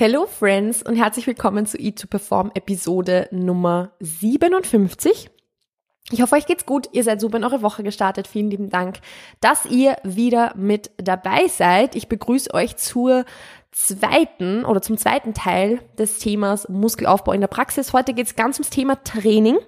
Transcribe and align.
Hello 0.00 0.24
Friends 0.24 0.82
und 0.82 0.96
herzlich 0.96 1.26
willkommen 1.26 1.66
zu 1.66 1.76
Eat 1.76 2.00
to 2.00 2.06
Perform 2.06 2.50
Episode 2.54 3.28
Nummer 3.32 3.90
57. 4.00 5.28
Ich 6.10 6.22
hoffe, 6.22 6.36
euch 6.36 6.46
geht's 6.46 6.64
gut. 6.64 6.88
Ihr 6.92 7.04
seid 7.04 7.20
super 7.20 7.36
in 7.36 7.44
eure 7.44 7.60
Woche 7.60 7.82
gestartet. 7.82 8.26
Vielen 8.26 8.50
lieben 8.50 8.70
Dank, 8.70 9.00
dass 9.42 9.66
ihr 9.66 9.98
wieder 10.02 10.54
mit 10.56 10.90
dabei 10.96 11.48
seid. 11.48 11.96
Ich 11.96 12.08
begrüße 12.08 12.54
euch 12.54 12.78
zur 12.78 13.26
zweiten 13.72 14.64
oder 14.64 14.80
zum 14.80 14.96
zweiten 14.96 15.34
Teil 15.34 15.80
des 15.98 16.18
Themas 16.18 16.66
Muskelaufbau 16.70 17.32
in 17.32 17.42
der 17.42 17.48
Praxis. 17.48 17.92
Heute 17.92 18.14
geht's 18.14 18.36
ganz 18.36 18.56
ums 18.56 18.70
Thema 18.70 19.04
Training. 19.04 19.58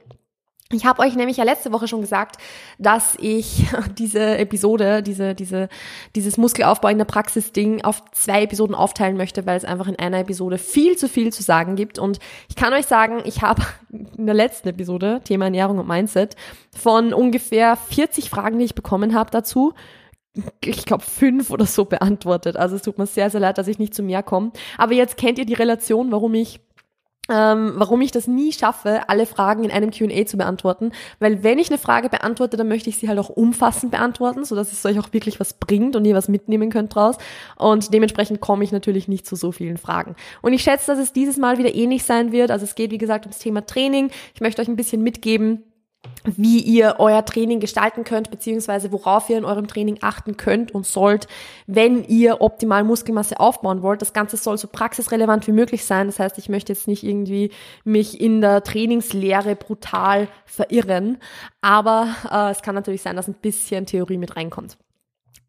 Ich 0.72 0.86
habe 0.86 1.02
euch 1.02 1.14
nämlich 1.14 1.36
ja 1.36 1.44
letzte 1.44 1.72
Woche 1.72 1.88
schon 1.88 2.00
gesagt, 2.00 2.36
dass 2.78 3.16
ich 3.20 3.66
diese 3.98 4.38
Episode, 4.38 5.02
diese, 5.02 5.34
diese, 5.34 5.68
dieses 6.14 6.36
Muskelaufbau 6.36 6.88
in 6.88 6.98
der 6.98 7.04
Praxis-Ding 7.04 7.82
auf 7.84 8.02
zwei 8.12 8.42
Episoden 8.42 8.74
aufteilen 8.74 9.16
möchte, 9.16 9.46
weil 9.46 9.56
es 9.56 9.64
einfach 9.64 9.88
in 9.88 9.98
einer 9.98 10.18
Episode 10.18 10.58
viel 10.58 10.96
zu 10.96 11.08
viel 11.08 11.32
zu 11.32 11.42
sagen 11.42 11.76
gibt. 11.76 11.98
Und 11.98 12.18
ich 12.48 12.56
kann 12.56 12.72
euch 12.72 12.86
sagen, 12.86 13.22
ich 13.24 13.42
habe 13.42 13.62
in 13.90 14.26
der 14.26 14.34
letzten 14.34 14.68
Episode, 14.68 15.20
Thema 15.24 15.46
Ernährung 15.46 15.78
und 15.78 15.88
Mindset, 15.88 16.36
von 16.74 17.12
ungefähr 17.12 17.76
40 17.76 18.30
Fragen, 18.30 18.58
die 18.58 18.64
ich 18.64 18.74
bekommen 18.74 19.14
habe 19.14 19.30
dazu, 19.30 19.74
ich 20.64 20.86
glaube, 20.86 21.04
fünf 21.04 21.50
oder 21.50 21.66
so 21.66 21.84
beantwortet. 21.84 22.56
Also 22.56 22.76
es 22.76 22.82
tut 22.82 22.98
mir 22.98 23.06
sehr, 23.06 23.28
sehr 23.28 23.40
leid, 23.40 23.58
dass 23.58 23.68
ich 23.68 23.78
nicht 23.78 23.94
zu 23.94 24.02
mehr 24.02 24.22
komme. 24.22 24.52
Aber 24.78 24.94
jetzt 24.94 25.16
kennt 25.16 25.38
ihr 25.38 25.44
die 25.44 25.54
Relation, 25.54 26.10
warum 26.10 26.32
ich 26.34 26.60
ähm, 27.28 27.74
warum 27.76 28.00
ich 28.00 28.10
das 28.10 28.26
nie 28.26 28.52
schaffe, 28.52 29.08
alle 29.08 29.26
Fragen 29.26 29.62
in 29.62 29.70
einem 29.70 29.92
Q&A 29.92 30.26
zu 30.26 30.36
beantworten, 30.36 30.90
weil 31.20 31.44
wenn 31.44 31.60
ich 31.60 31.70
eine 31.70 31.78
Frage 31.78 32.08
beantworte, 32.08 32.56
dann 32.56 32.66
möchte 32.66 32.90
ich 32.90 32.96
sie 32.96 33.08
halt 33.08 33.18
auch 33.20 33.28
umfassend 33.28 33.92
beantworten, 33.92 34.44
so 34.44 34.56
dass 34.56 34.72
es 34.72 34.84
euch 34.84 34.98
auch 34.98 35.12
wirklich 35.12 35.38
was 35.38 35.54
bringt 35.54 35.94
und 35.94 36.04
ihr 36.04 36.16
was 36.16 36.28
mitnehmen 36.28 36.70
könnt 36.70 36.94
draus 36.94 37.16
und 37.56 37.94
dementsprechend 37.94 38.40
komme 38.40 38.64
ich 38.64 38.72
natürlich 38.72 39.06
nicht 39.06 39.26
zu 39.26 39.36
so 39.36 39.52
vielen 39.52 39.76
Fragen. 39.76 40.16
Und 40.42 40.52
ich 40.52 40.62
schätze, 40.62 40.88
dass 40.88 40.98
es 40.98 41.12
dieses 41.12 41.36
Mal 41.36 41.58
wieder 41.58 41.74
ähnlich 41.74 42.02
sein 42.02 42.32
wird, 42.32 42.50
also 42.50 42.64
es 42.64 42.74
geht 42.74 42.90
wie 42.90 42.98
gesagt 42.98 43.24
ums 43.24 43.38
Thema 43.38 43.64
Training. 43.64 44.10
Ich 44.34 44.40
möchte 44.40 44.60
euch 44.60 44.68
ein 44.68 44.76
bisschen 44.76 45.02
mitgeben, 45.02 45.62
wie 46.24 46.60
ihr 46.60 46.96
euer 46.98 47.24
Training 47.24 47.60
gestalten 47.60 48.04
könnt, 48.04 48.30
beziehungsweise 48.30 48.92
worauf 48.92 49.28
ihr 49.28 49.38
in 49.38 49.44
eurem 49.44 49.66
Training 49.66 49.98
achten 50.02 50.36
könnt 50.36 50.72
und 50.72 50.86
sollt, 50.86 51.26
wenn 51.66 52.04
ihr 52.04 52.40
optimal 52.40 52.84
Muskelmasse 52.84 53.40
aufbauen 53.40 53.82
wollt. 53.82 54.02
Das 54.02 54.12
Ganze 54.12 54.36
soll 54.36 54.58
so 54.58 54.68
praxisrelevant 54.68 55.46
wie 55.46 55.52
möglich 55.52 55.84
sein. 55.84 56.06
Das 56.06 56.18
heißt, 56.18 56.38
ich 56.38 56.48
möchte 56.48 56.72
jetzt 56.72 56.88
nicht 56.88 57.02
irgendwie 57.02 57.50
mich 57.84 58.20
in 58.20 58.40
der 58.40 58.62
Trainingslehre 58.62 59.56
brutal 59.56 60.28
verirren, 60.44 61.18
aber 61.60 62.14
äh, 62.30 62.50
es 62.50 62.62
kann 62.62 62.74
natürlich 62.74 63.02
sein, 63.02 63.16
dass 63.16 63.28
ein 63.28 63.34
bisschen 63.34 63.86
Theorie 63.86 64.18
mit 64.18 64.36
reinkommt. 64.36 64.76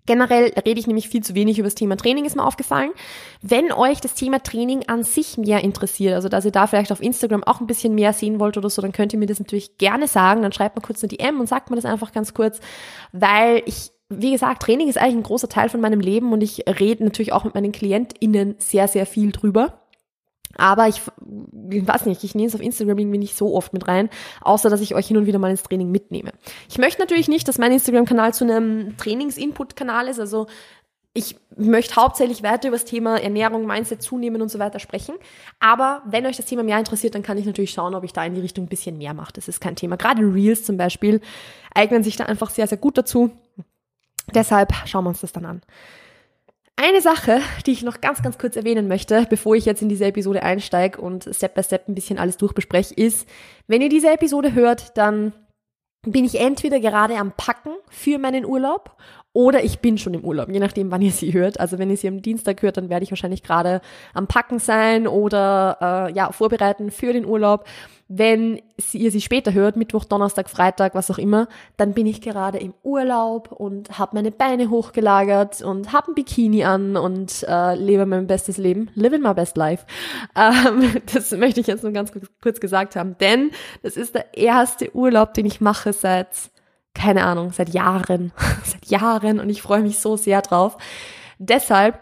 Generell 0.06 0.52
rede 0.66 0.80
ich 0.80 0.88
nämlich 0.88 1.10
viel 1.10 1.24
zu 1.24 1.36
wenig 1.36 1.60
über 1.60 1.68
das 1.68 1.76
Thema 1.76 1.96
Training, 1.96 2.26
ist 2.26 2.36
mir 2.36 2.46
aufgefallen. 2.46 2.92
Wenn 3.42 3.72
euch 3.72 4.02
das 4.02 4.14
Thema 4.14 4.42
Training 4.44 4.84
an 4.88 5.04
sich 5.04 5.38
mehr 5.38 5.64
interessiert, 5.64 6.16
also 6.16 6.30
dass 6.30 6.46
ihr 6.46 6.52
da 6.52 6.68
vielleicht 6.68 6.92
auf 6.92 7.02
Instagram 7.02 7.44
auch 7.44 7.62
ein 7.62 7.68
bisschen 7.68 7.96
mehr 7.96 8.14
sehen 8.14 8.40
wollt 8.40 8.58
oder 8.58 8.70
so, 8.70 8.82
dann 8.82 8.92
könnt 8.92 9.14
ihr 9.14 9.20
mir 9.20 9.28
das 9.28 9.40
natürlich 9.40 9.78
gerne 9.78 10.08
sagen. 10.08 10.42
Dann 10.42 10.52
schreibt 10.52 10.76
mal 10.76 10.82
kurz 10.82 11.04
eine 11.04 11.10
DM 11.10 11.40
und 11.40 11.48
sagt 11.48 11.70
mir 11.70 11.76
das 11.78 11.86
einfach 11.86 12.12
ganz 12.12 12.34
kurz, 12.34 12.60
weil 13.12 13.64
ich 13.66 13.92
wie 14.10 14.32
gesagt, 14.32 14.62
Training 14.62 14.90
ist 14.90 14.98
eigentlich 14.98 15.16
ein 15.16 15.24
großer 15.24 15.50
Teil 15.50 15.70
von 15.70 15.82
meinem 15.82 16.00
Leben 16.00 16.34
und 16.34 16.42
ich 16.42 16.66
rede 16.68 17.04
natürlich 17.04 17.34
auch 17.34 17.46
mit 17.46 17.56
meinen 17.56 17.72
KlientInnen 17.72 18.56
sehr, 18.60 18.88
sehr 18.88 19.08
viel 19.08 19.32
drüber. 19.32 19.83
Aber 20.58 20.88
ich, 20.88 21.02
ich 21.72 21.88
weiß 21.88 22.06
nicht, 22.06 22.24
ich 22.24 22.36
nehme 22.36 22.48
es 22.48 22.56
auf 22.56 22.62
Instagram 22.62 22.98
irgendwie 23.00 23.18
nicht 23.18 23.36
so 23.36 23.56
oft 23.56 23.74
mit 23.74 23.88
rein, 23.88 24.10
außer 24.42 24.70
dass 24.70 24.82
ich 24.82 24.96
euch 24.96 25.08
hin 25.08 25.18
und 25.18 25.26
wieder 25.26 25.40
mal 25.40 25.52
ins 25.52 25.64
Training 25.64 25.92
mitnehme. 25.92 26.32
Ich 26.70 26.78
möchte 26.78 27.02
natürlich 27.02 27.28
nicht, 27.28 27.48
dass 27.48 27.58
mein 27.58 27.72
Instagram-Kanal 27.72 28.34
zu 28.34 28.44
einem 28.44 28.96
Trainings-Input-Kanal 28.98 30.08
ist. 30.08 30.20
Also 30.20 30.48
ich 31.16 31.36
möchte 31.56 31.96
hauptsächlich 31.96 32.42
weiter 32.42 32.70
über 32.70 32.78
das 32.78 32.86
Thema 32.86 33.22
Ernährung, 33.22 33.68
Mindset, 33.68 34.02
Zunehmen 34.02 34.42
und 34.42 34.50
so 34.50 34.58
weiter 34.58 34.80
sprechen. 34.80 35.16
Aber 35.60 36.02
wenn 36.06 36.26
euch 36.26 36.38
das 36.38 36.48
Thema 36.48 36.64
mehr 36.64 36.80
interessiert, 36.80 37.14
dann 37.14 37.22
kann 37.22 37.38
ich 37.38 37.46
natürlich 37.46 37.72
schauen, 37.72 37.94
ob 37.94 38.04
ich 38.04 38.14
da 38.14 38.26
in 38.26 38.34
die 38.34 38.42
Richtung 38.42 38.66
ein 38.66 38.70
bisschen 38.70 38.98
mehr 38.98 39.14
mache. 39.14 39.34
Das 39.34 39.48
ist 39.48 39.62
kein 39.62 39.76
Thema. 39.76 39.96
Gerade 39.96 40.24
Reels 40.24 40.64
zum 40.64 40.78
Beispiel 40.78 41.22
eignen 41.76 42.04
sich 42.04 42.16
da 42.16 42.26
einfach 42.26 42.50
sehr, 42.50 42.66
sehr 42.66 42.80
gut 42.80 42.98
dazu. 42.98 43.30
Deshalb 44.34 44.74
schauen 44.86 45.06
wir 45.06 45.10
uns 45.10 45.22
das 45.22 45.34
dann 45.34 45.46
an. 45.46 45.62
Eine 46.76 47.02
Sache, 47.02 47.40
die 47.66 47.72
ich 47.72 47.84
noch 47.84 48.02
ganz, 48.02 48.24
ganz 48.24 48.38
kurz 48.38 48.56
erwähnen 48.56 48.88
möchte, 48.88 49.28
bevor 49.30 49.56
ich 49.56 49.66
jetzt 49.66 49.82
in 49.82 49.90
diese 49.90 50.06
Episode 50.06 50.42
einsteige 50.42 51.00
und 51.00 51.30
Step 51.32 51.54
by 51.54 51.64
Step 51.64 51.88
ein 51.88 51.96
bisschen 51.96 52.18
alles 52.18 52.38
durchbespreche, 52.38 52.96
ist, 52.96 53.28
wenn 53.68 53.82
ihr 53.82 53.90
diese 53.90 54.12
Episode 54.12 54.54
hört, 54.54 54.98
dann 54.98 55.34
bin 56.06 56.26
ich 56.26 56.40
entweder 56.40 56.80
gerade 56.80 57.18
am 57.18 57.32
Packen 57.32 57.74
für 57.90 58.18
meinen 58.18 58.46
Urlaub 58.46 58.98
oder 59.34 59.64
ich 59.64 59.80
bin 59.80 59.98
schon 59.98 60.14
im 60.14 60.24
Urlaub, 60.24 60.50
je 60.50 60.60
nachdem, 60.60 60.92
wann 60.92 61.02
ihr 61.02 61.12
sie 61.12 61.34
hört. 61.34 61.60
Also 61.60 61.80
wenn 61.80 61.90
ihr 61.90 61.98
sie 61.98 62.08
am 62.08 62.22
Dienstag 62.22 62.62
hört, 62.62 62.78
dann 62.78 62.90
werde 62.90 63.04
ich 63.04 63.12
wahrscheinlich 63.12 63.44
gerade 63.44 63.82
am 64.14 64.28
Packen 64.28 64.60
sein 64.60 65.08
oder 65.08 65.78
äh, 66.10 66.14
ja 66.14 66.32
vorbereiten 66.32 66.92
für 66.92 67.14
den 67.14 67.26
Urlaub. 67.26 67.66
Wenn 68.08 68.62
ihr 68.92 69.12
sie 69.12 69.22
später 69.22 69.54
hört, 69.54 69.78
Mittwoch, 69.78 70.04
Donnerstag, 70.04 70.50
Freitag, 70.50 70.94
was 70.94 71.10
auch 71.10 71.18
immer, 71.18 71.48
dann 71.78 71.94
bin 71.94 72.06
ich 72.06 72.22
gerade 72.22 72.58
im 72.58 72.74
Urlaub 72.84 73.52
und 73.52 73.98
habe 73.98 74.16
meine 74.16 74.32
Beine 74.32 74.70
hochgelagert 74.70 75.62
und 75.62 75.94
habe 75.94 76.12
ein 76.12 76.16
Bikini 76.16 76.64
an 76.64 76.98
und 76.98 77.44
äh, 77.48 77.76
lebe 77.76 78.06
mein 78.06 78.28
bestes 78.28 78.58
Leben, 78.58 78.90
living 78.96 79.22
my 79.22 79.34
best 79.34 79.58
life. 79.58 79.86
Ähm, 80.36 81.02
das 81.14 81.32
möchte 81.32 81.60
ich 81.60 81.68
jetzt 81.68 81.84
nur 81.84 81.92
ganz 81.92 82.12
kurz 82.42 82.60
gesagt 82.60 82.96
haben, 82.96 83.16
denn 83.20 83.52
das 83.84 83.98
ist 83.98 84.16
der 84.16 84.36
erste 84.36 84.96
Urlaub, 84.96 85.34
den 85.34 85.46
ich 85.46 85.62
mache 85.62 85.94
seit 85.94 86.52
keine 86.94 87.26
Ahnung, 87.26 87.52
seit 87.52 87.70
Jahren, 87.70 88.32
seit 88.64 88.86
Jahren 88.88 89.40
und 89.40 89.50
ich 89.50 89.62
freue 89.62 89.82
mich 89.82 90.00
so 90.00 90.18
sehr 90.18 90.42
drauf. 90.42 90.78
Deshalb, 91.40 92.00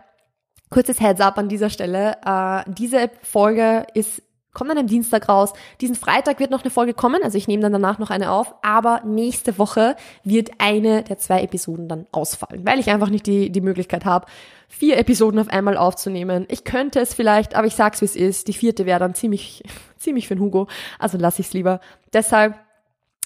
kurzes 0.69 0.99
Heads 0.99 1.21
up 1.21 1.37
an 1.37 1.49
dieser 1.49 1.69
Stelle, 1.69 2.17
äh, 2.25 2.63
diese 2.67 3.09
Folge 3.21 3.85
ist 3.93 4.21
kommt 4.53 4.69
dann 4.69 4.77
am 4.77 4.87
Dienstag 4.87 5.29
raus. 5.29 5.53
Diesen 5.79 5.95
Freitag 5.95 6.39
wird 6.39 6.51
noch 6.51 6.61
eine 6.61 6.71
Folge 6.71 6.93
kommen, 6.93 7.23
also 7.23 7.37
ich 7.37 7.47
nehme 7.47 7.63
dann 7.63 7.71
danach 7.71 7.99
noch 7.99 8.09
eine 8.09 8.31
auf, 8.31 8.53
aber 8.61 9.01
nächste 9.05 9.57
Woche 9.57 9.95
wird 10.23 10.51
eine 10.57 11.03
der 11.03 11.17
zwei 11.17 11.41
Episoden 11.41 11.87
dann 11.87 12.07
ausfallen, 12.11 12.65
weil 12.65 12.79
ich 12.79 12.89
einfach 12.89 13.09
nicht 13.09 13.25
die, 13.27 13.49
die 13.49 13.61
Möglichkeit 13.61 14.05
habe, 14.05 14.27
vier 14.67 14.97
Episoden 14.97 15.39
auf 15.39 15.49
einmal 15.49 15.77
aufzunehmen. 15.77 16.45
Ich 16.49 16.63
könnte 16.63 16.99
es 16.99 17.13
vielleicht, 17.13 17.55
aber 17.55 17.67
ich 17.67 17.75
sag's 17.75 18.01
wie 18.01 18.05
es 18.05 18.15
ist, 18.15 18.47
die 18.47 18.53
vierte 18.53 18.85
wäre 18.85 18.99
dann 18.99 19.13
ziemlich, 19.13 19.63
ziemlich 19.97 20.27
für 20.27 20.35
den 20.35 20.41
Hugo, 20.41 20.67
also 20.99 21.17
lass 21.17 21.39
ich's 21.39 21.53
lieber. 21.53 21.79
Deshalb 22.13 22.55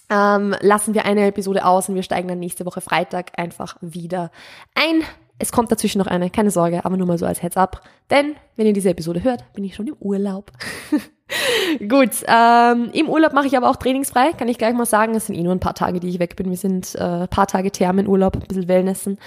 ähm, 0.10 0.56
lassen 0.62 0.94
wir 0.94 1.06
eine 1.06 1.26
Episode 1.28 1.66
aus 1.66 1.90
und 1.90 1.96
wir 1.96 2.04
steigen 2.04 2.28
dann 2.28 2.40
nächste 2.40 2.66
Woche 2.66 2.82
Freitag 2.82 3.32
einfach 3.38 3.78
wieder 3.82 4.32
ein. 4.76 5.04
Es 5.38 5.52
kommt 5.52 5.72
dazwischen 5.72 6.00
noch 6.00 6.08
eine, 6.08 6.30
keine 6.30 6.52
Sorge, 6.52 6.86
aber 6.86 6.98
nur 6.98 7.08
mal 7.08 7.18
so 7.18 7.26
als 7.26 7.42
Heads 7.42 7.58
up. 7.58 7.82
Denn 8.10 8.36
wenn 8.56 8.68
ihr 8.68 8.74
diese 8.74 8.90
Episode 8.90 9.24
hört, 9.24 9.52
bin 9.54 9.64
ich 9.64 9.76
schon 9.76 9.88
im 9.88 9.96
Urlaub. 10.00 10.52
Gut, 11.90 12.12
ähm, 12.28 12.90
im 12.94 13.10
Urlaub 13.10 13.34
mache 13.34 13.48
ich 13.48 13.58
aber 13.58 13.70
auch 13.70 13.76
trainingsfrei, 13.76 14.32
kann 14.34 14.48
ich 14.48 14.58
gleich 14.58 14.74
mal 14.74 14.86
sagen. 14.86 15.16
Es 15.16 15.26
sind 15.26 15.36
eh 15.36 15.44
nur 15.44 15.54
ein 15.54 15.60
paar 15.60 15.74
Tage, 15.74 16.00
die 16.00 16.10
ich 16.10 16.20
weg 16.20 16.36
bin. 16.36 16.50
Wir 16.50 16.58
sind 16.58 16.96
äh, 16.96 17.28
paar 17.28 17.48
Tage 17.48 17.72
Thermenurlaub, 17.72 18.36
ein 18.36 18.48
bisschen 18.48 18.68
Wellnessen 18.68 19.18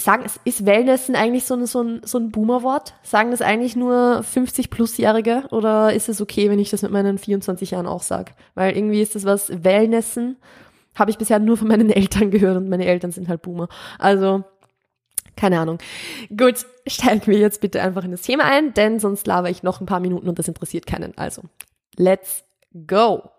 sagen, 0.00 0.24
ist 0.44 0.64
Wellnessen 0.64 1.14
eigentlich 1.14 1.44
so 1.44 1.54
ein, 1.54 1.66
so 1.66 1.82
ein, 1.82 2.00
so 2.04 2.18
ein 2.18 2.30
Boomer-Wort? 2.30 2.94
Sagen 3.02 3.30
das 3.30 3.42
eigentlich 3.42 3.76
nur 3.76 4.22
50-Plus-Jährige 4.22 5.44
oder 5.50 5.92
ist 5.92 6.08
es 6.08 6.20
okay, 6.20 6.48
wenn 6.48 6.58
ich 6.58 6.70
das 6.70 6.82
mit 6.82 6.92
meinen 6.92 7.18
24 7.18 7.72
Jahren 7.72 7.86
auch 7.86 8.02
sage? 8.02 8.32
Weil 8.54 8.74
irgendwie 8.74 9.02
ist 9.02 9.14
das 9.14 9.24
was, 9.24 9.64
Wellnessen 9.64 10.36
habe 10.94 11.10
ich 11.10 11.18
bisher 11.18 11.38
nur 11.38 11.56
von 11.56 11.68
meinen 11.68 11.90
Eltern 11.90 12.30
gehört 12.30 12.56
und 12.56 12.68
meine 12.68 12.86
Eltern 12.86 13.12
sind 13.12 13.28
halt 13.28 13.42
Boomer. 13.42 13.68
Also, 13.98 14.44
keine 15.36 15.60
Ahnung. 15.60 15.78
Gut, 16.36 16.66
steigen 16.86 17.26
wir 17.26 17.38
jetzt 17.38 17.60
bitte 17.60 17.82
einfach 17.82 18.04
in 18.04 18.10
das 18.10 18.22
Thema 18.22 18.44
ein, 18.44 18.74
denn 18.74 19.00
sonst 19.00 19.26
laber 19.26 19.50
ich 19.50 19.62
noch 19.62 19.80
ein 19.80 19.86
paar 19.86 20.00
Minuten 20.00 20.28
und 20.28 20.38
das 20.38 20.48
interessiert 20.48 20.86
keinen. 20.86 21.16
Also, 21.16 21.42
let's 21.96 22.44
go! 22.86 23.30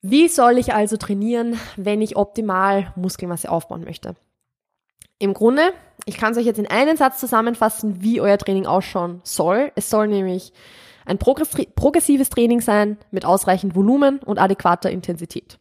Wie 0.00 0.26
soll 0.28 0.58
ich 0.58 0.74
also 0.74 0.96
trainieren, 0.96 1.58
wenn 1.76 2.02
ich 2.02 2.16
optimal 2.16 2.92
Muskelmasse 2.96 3.50
aufbauen 3.50 3.84
möchte? 3.84 4.16
Im 5.18 5.32
Grunde, 5.34 5.72
ich 6.06 6.16
kann 6.16 6.32
es 6.32 6.38
euch 6.38 6.46
jetzt 6.46 6.58
in 6.58 6.66
einen 6.66 6.96
Satz 6.96 7.20
zusammenfassen, 7.20 8.02
wie 8.02 8.20
euer 8.20 8.36
Training 8.36 8.66
ausschauen 8.66 9.20
soll. 9.22 9.70
Es 9.76 9.88
soll 9.88 10.08
nämlich 10.08 10.52
ein 11.06 11.18
progressives 11.18 12.30
Training 12.30 12.60
sein 12.60 12.98
mit 13.12 13.24
ausreichend 13.24 13.76
Volumen 13.76 14.18
und 14.18 14.38
adäquater 14.38 14.90
Intensität. 14.90 15.58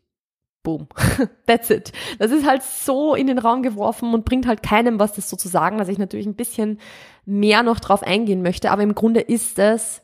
Boom. 0.63 0.87
That's 1.47 1.69
it. 1.69 1.91
Das 2.19 2.31
ist 2.31 2.45
halt 2.45 2.61
so 2.63 3.15
in 3.15 3.27
den 3.27 3.39
Raum 3.39 3.63
geworfen 3.63 4.13
und 4.13 4.25
bringt 4.25 4.47
halt 4.47 4.61
keinem 4.61 4.99
was, 4.99 5.13
das 5.13 5.29
so 5.29 5.35
zu 5.35 5.47
sagen, 5.47 5.77
dass 5.77 5.87
ich 5.87 5.97
natürlich 5.97 6.27
ein 6.27 6.35
bisschen 6.35 6.79
mehr 7.25 7.63
noch 7.63 7.79
drauf 7.79 8.03
eingehen 8.03 8.41
möchte. 8.41 8.71
Aber 8.71 8.83
im 8.83 8.93
Grunde 8.95 9.21
ist 9.21 9.57
es 9.57 10.01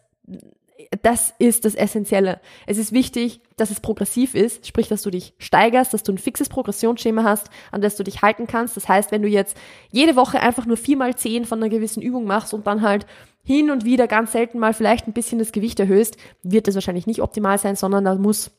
das 1.01 1.33
ist 1.39 1.65
das 1.65 1.75
Essentielle. 1.75 2.39
Es 2.65 2.77
ist 2.77 2.92
wichtig, 2.92 3.42
dass 3.56 3.71
es 3.71 3.80
progressiv 3.80 4.36
ist, 4.36 4.68
sprich, 4.68 4.88
dass 4.88 5.01
du 5.01 5.09
dich 5.09 5.33
steigerst, 5.38 5.94
dass 5.94 6.04
du 6.04 6.12
ein 6.12 6.18
fixes 6.18 6.50
Progressionsschema 6.50 7.24
hast, 7.24 7.50
an 7.71 7.81
das 7.81 7.95
du 7.95 8.04
dich 8.04 8.21
halten 8.21 8.48
kannst. 8.48 8.77
Das 8.77 8.88
heißt, 8.88 9.12
wenn 9.12 9.21
du 9.21 9.27
jetzt 9.27 9.57
jede 9.92 10.15
Woche 10.15 10.39
einfach 10.39 10.65
nur 10.65 10.77
viermal 10.77 11.15
zehn 11.15 11.45
von 11.45 11.59
einer 11.59 11.69
gewissen 11.69 12.01
Übung 12.01 12.25
machst 12.25 12.54
und 12.54 12.68
dann 12.68 12.81
halt 12.81 13.06
hin 13.44 13.71
und 13.71 13.86
wieder 13.86 14.07
ganz 14.07 14.33
selten 14.33 14.59
mal 14.59 14.74
vielleicht 14.74 15.07
ein 15.07 15.13
bisschen 15.13 15.39
das 15.39 15.51
Gewicht 15.51 15.80
erhöhst, 15.80 16.18
wird 16.44 16.68
das 16.68 16.75
wahrscheinlich 16.75 17.07
nicht 17.07 17.21
optimal 17.21 17.57
sein, 17.57 17.75
sondern 17.75 18.04
da 18.04 18.15
muss 18.15 18.51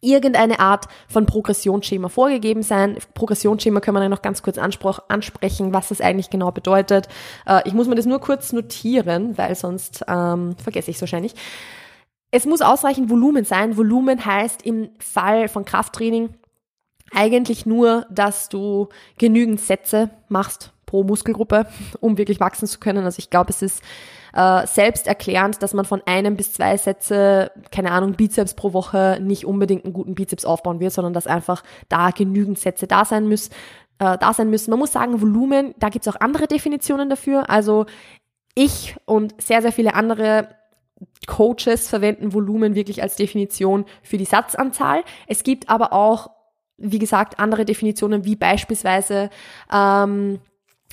irgendeine 0.00 0.60
Art 0.60 0.86
von 1.08 1.26
Progressionsschema 1.26 2.08
vorgegeben 2.08 2.62
sein. 2.62 2.98
Progressionsschema 3.14 3.80
können 3.80 3.96
wir 3.96 4.00
dann 4.00 4.10
noch 4.10 4.22
ganz 4.22 4.42
kurz 4.42 4.58
ansprechen, 4.58 5.72
was 5.72 5.88
das 5.88 6.00
eigentlich 6.00 6.30
genau 6.30 6.50
bedeutet. 6.50 7.08
Äh, 7.46 7.62
ich 7.66 7.74
muss 7.74 7.88
mir 7.88 7.96
das 7.96 8.06
nur 8.06 8.20
kurz 8.20 8.52
notieren, 8.52 9.36
weil 9.36 9.54
sonst 9.54 10.04
ähm, 10.08 10.56
vergesse 10.56 10.90
ich 10.90 10.96
es 10.96 11.02
wahrscheinlich. 11.02 11.34
Es 12.30 12.44
muss 12.44 12.60
ausreichend 12.60 13.10
Volumen 13.10 13.44
sein. 13.44 13.76
Volumen 13.76 14.24
heißt 14.24 14.62
im 14.64 14.90
Fall 14.98 15.48
von 15.48 15.64
Krafttraining 15.64 16.34
eigentlich 17.12 17.66
nur, 17.66 18.06
dass 18.10 18.48
du 18.48 18.88
genügend 19.16 19.60
Sätze 19.60 20.10
machst 20.28 20.72
pro 20.84 21.04
Muskelgruppe, 21.04 21.66
um 22.00 22.18
wirklich 22.18 22.40
wachsen 22.40 22.66
zu 22.66 22.78
können. 22.78 23.04
Also 23.04 23.18
ich 23.18 23.30
glaube, 23.30 23.50
es 23.50 23.62
ist 23.62 23.82
äh, 24.34 24.66
selbsterklärend, 24.66 25.62
dass 25.62 25.74
man 25.74 25.84
von 25.84 26.02
einem 26.06 26.36
bis 26.36 26.52
zwei 26.52 26.76
Sätze, 26.76 27.50
keine 27.70 27.92
Ahnung, 27.92 28.12
Bizeps 28.12 28.54
pro 28.54 28.72
Woche 28.72 29.18
nicht 29.20 29.46
unbedingt 29.46 29.84
einen 29.84 29.94
guten 29.94 30.14
Bizeps 30.14 30.44
aufbauen 30.44 30.80
wird, 30.80 30.92
sondern 30.92 31.12
dass 31.12 31.26
einfach 31.26 31.62
da 31.88 32.10
genügend 32.10 32.58
Sätze 32.58 32.86
da 32.86 33.04
sein 33.04 33.28
müssen. 33.28 33.52
Äh, 33.98 34.16
da 34.18 34.32
sein 34.32 34.50
müssen. 34.50 34.70
Man 34.70 34.78
muss 34.78 34.92
sagen, 34.92 35.20
Volumen, 35.20 35.74
da 35.78 35.88
gibt 35.88 36.06
es 36.06 36.14
auch 36.14 36.20
andere 36.20 36.46
Definitionen 36.46 37.10
dafür. 37.10 37.50
Also 37.50 37.86
ich 38.54 38.96
und 39.06 39.40
sehr, 39.40 39.62
sehr 39.62 39.72
viele 39.72 39.94
andere 39.94 40.48
Coaches 41.26 41.88
verwenden 41.88 42.32
Volumen 42.32 42.74
wirklich 42.74 43.02
als 43.02 43.16
Definition 43.16 43.84
für 44.02 44.18
die 44.18 44.24
Satzanzahl. 44.24 45.02
Es 45.26 45.42
gibt 45.42 45.68
aber 45.68 45.92
auch, 45.92 46.30
wie 46.76 46.98
gesagt, 46.98 47.38
andere 47.38 47.64
Definitionen, 47.64 48.24
wie 48.24 48.36
beispielsweise 48.36 49.30
ähm, 49.72 50.40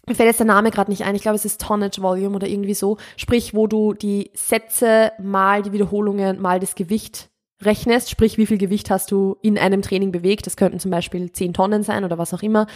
mir 0.08 0.16
fällt 0.16 0.28
jetzt 0.28 0.40
der 0.40 0.48
Name 0.48 0.72
gerade 0.72 0.92
nicht 0.92 1.04
ein, 1.04 1.16
ich 1.16 1.22
glaube, 1.22 1.36
es 1.36 1.46
ist 1.46 1.62
Tonnage 1.62 2.02
Volume 2.02 2.36
oder 2.36 2.48
irgendwie 2.48 2.74
so, 2.74 2.98
sprich, 3.18 3.54
wo 3.54 3.68
du 3.68 3.94
die 3.94 4.32
Sätze 4.34 5.12
mal 5.20 5.62
die 5.62 5.72
Wiederholungen 5.72 6.42
mal 6.42 6.60
das 6.60 6.76
Gewicht 6.76 7.30
rechnest, 7.62 8.10
sprich, 8.10 8.38
wie 8.38 8.46
viel 8.46 8.58
Gewicht 8.58 8.90
hast 8.90 9.12
du 9.12 9.38
in 9.42 9.58
einem 9.58 9.82
Training 9.82 10.12
bewegt. 10.12 10.46
Das 10.46 10.58
könnten 10.58 10.80
zum 10.80 10.92
Beispiel 10.92 11.32
10 11.32 11.54
Tonnen 11.54 11.84
sein 11.84 12.04
oder 12.04 12.18
was 12.18 12.34
auch 12.34 12.44
immer. 12.44 12.68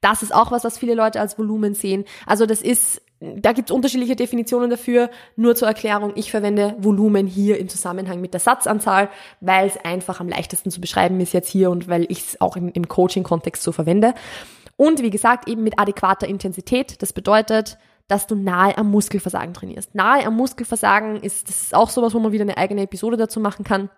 Das 0.00 0.22
ist 0.22 0.34
auch 0.34 0.50
was, 0.52 0.64
was 0.64 0.78
viele 0.78 0.94
Leute 0.94 1.20
als 1.20 1.38
Volumen 1.38 1.74
sehen. 1.74 2.04
Also 2.24 2.46
das 2.46 2.62
ist, 2.62 3.02
da 3.20 3.52
gibt 3.52 3.70
es 3.70 3.74
unterschiedliche 3.74 4.14
Definitionen 4.14 4.70
dafür. 4.70 5.10
Nur 5.34 5.56
zur 5.56 5.66
Erklärung, 5.66 6.12
ich 6.14 6.30
verwende 6.30 6.76
Volumen 6.78 7.26
hier 7.26 7.58
im 7.58 7.68
Zusammenhang 7.68 8.20
mit 8.20 8.32
der 8.32 8.40
Satzanzahl, 8.40 9.10
weil 9.40 9.66
es 9.66 9.76
einfach 9.76 10.20
am 10.20 10.28
leichtesten 10.28 10.70
zu 10.70 10.80
beschreiben 10.80 11.18
ist 11.20 11.32
jetzt 11.32 11.48
hier 11.48 11.70
und 11.70 11.88
weil 11.88 12.06
ich 12.08 12.20
es 12.20 12.40
auch 12.40 12.56
im, 12.56 12.70
im 12.72 12.86
Coaching-Kontext 12.86 13.62
so 13.62 13.72
verwende. 13.72 14.14
Und 14.78 15.02
wie 15.02 15.10
gesagt, 15.10 15.48
eben 15.48 15.64
mit 15.64 15.78
adäquater 15.78 16.28
Intensität. 16.28 17.02
Das 17.02 17.12
bedeutet, 17.12 17.78
dass 18.06 18.28
du 18.28 18.36
nahe 18.36 18.78
am 18.78 18.90
Muskelversagen 18.90 19.52
trainierst. 19.52 19.94
Nahe 19.94 20.24
am 20.24 20.36
Muskelversagen 20.36 21.16
ist, 21.16 21.48
das 21.48 21.62
ist 21.62 21.74
auch 21.74 21.90
sowas, 21.90 22.14
wo 22.14 22.20
man 22.20 22.30
wieder 22.30 22.44
eine 22.44 22.56
eigene 22.56 22.82
Episode 22.82 23.16
dazu 23.16 23.40
machen 23.40 23.64
kann. 23.64 23.90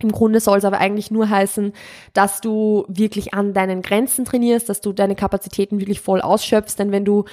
Im 0.00 0.10
Grunde 0.10 0.40
soll 0.40 0.58
es 0.58 0.64
aber 0.64 0.78
eigentlich 0.78 1.12
nur 1.12 1.30
heißen, 1.30 1.72
dass 2.12 2.40
du 2.40 2.84
wirklich 2.88 3.34
an 3.34 3.54
deinen 3.54 3.82
Grenzen 3.82 4.24
trainierst, 4.24 4.68
dass 4.68 4.80
du 4.80 4.92
deine 4.92 5.14
Kapazitäten 5.14 5.78
wirklich 5.80 6.00
voll 6.00 6.20
ausschöpfst. 6.20 6.76
Denn 6.76 6.90
wenn 6.90 7.04
du 7.04 7.24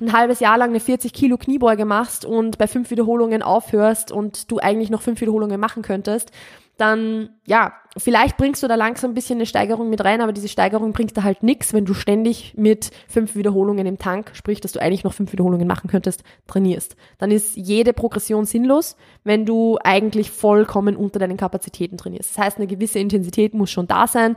ein 0.00 0.12
halbes 0.12 0.40
Jahr 0.40 0.58
lang 0.58 0.70
eine 0.70 0.80
40 0.80 1.12
Kilo 1.12 1.36
Kniebeuge 1.36 1.84
machst 1.84 2.24
und 2.24 2.58
bei 2.58 2.66
fünf 2.66 2.90
Wiederholungen 2.90 3.42
aufhörst 3.42 4.12
und 4.12 4.50
du 4.50 4.58
eigentlich 4.58 4.90
noch 4.90 5.02
fünf 5.02 5.20
Wiederholungen 5.20 5.60
machen 5.60 5.82
könntest, 5.82 6.30
dann 6.76 7.30
ja, 7.46 7.72
vielleicht 7.96 8.36
bringst 8.36 8.62
du 8.62 8.68
da 8.68 8.74
langsam 8.74 9.12
ein 9.12 9.14
bisschen 9.14 9.38
eine 9.38 9.46
Steigerung 9.46 9.90
mit 9.90 10.04
rein, 10.04 10.20
aber 10.20 10.32
diese 10.32 10.48
Steigerung 10.48 10.92
bringt 10.92 11.16
da 11.16 11.22
halt 11.22 11.44
nichts, 11.44 11.72
wenn 11.72 11.84
du 11.84 11.94
ständig 11.94 12.54
mit 12.56 12.90
fünf 13.06 13.36
Wiederholungen 13.36 13.86
im 13.86 13.98
Tank, 13.98 14.32
sprich, 14.34 14.60
dass 14.60 14.72
du 14.72 14.80
eigentlich 14.80 15.04
noch 15.04 15.12
fünf 15.12 15.32
Wiederholungen 15.32 15.68
machen 15.68 15.88
könntest, 15.88 16.24
trainierst. 16.48 16.96
Dann 17.18 17.30
ist 17.30 17.56
jede 17.56 17.92
Progression 17.92 18.44
sinnlos, 18.44 18.96
wenn 19.22 19.46
du 19.46 19.78
eigentlich 19.84 20.32
vollkommen 20.32 20.96
unter 20.96 21.20
deinen 21.20 21.36
Kapazitäten 21.36 21.96
trainierst. 21.96 22.36
Das 22.36 22.44
heißt, 22.44 22.56
eine 22.56 22.66
gewisse 22.66 22.98
Intensität 22.98 23.54
muss 23.54 23.70
schon 23.70 23.86
da 23.86 24.08
sein. 24.08 24.34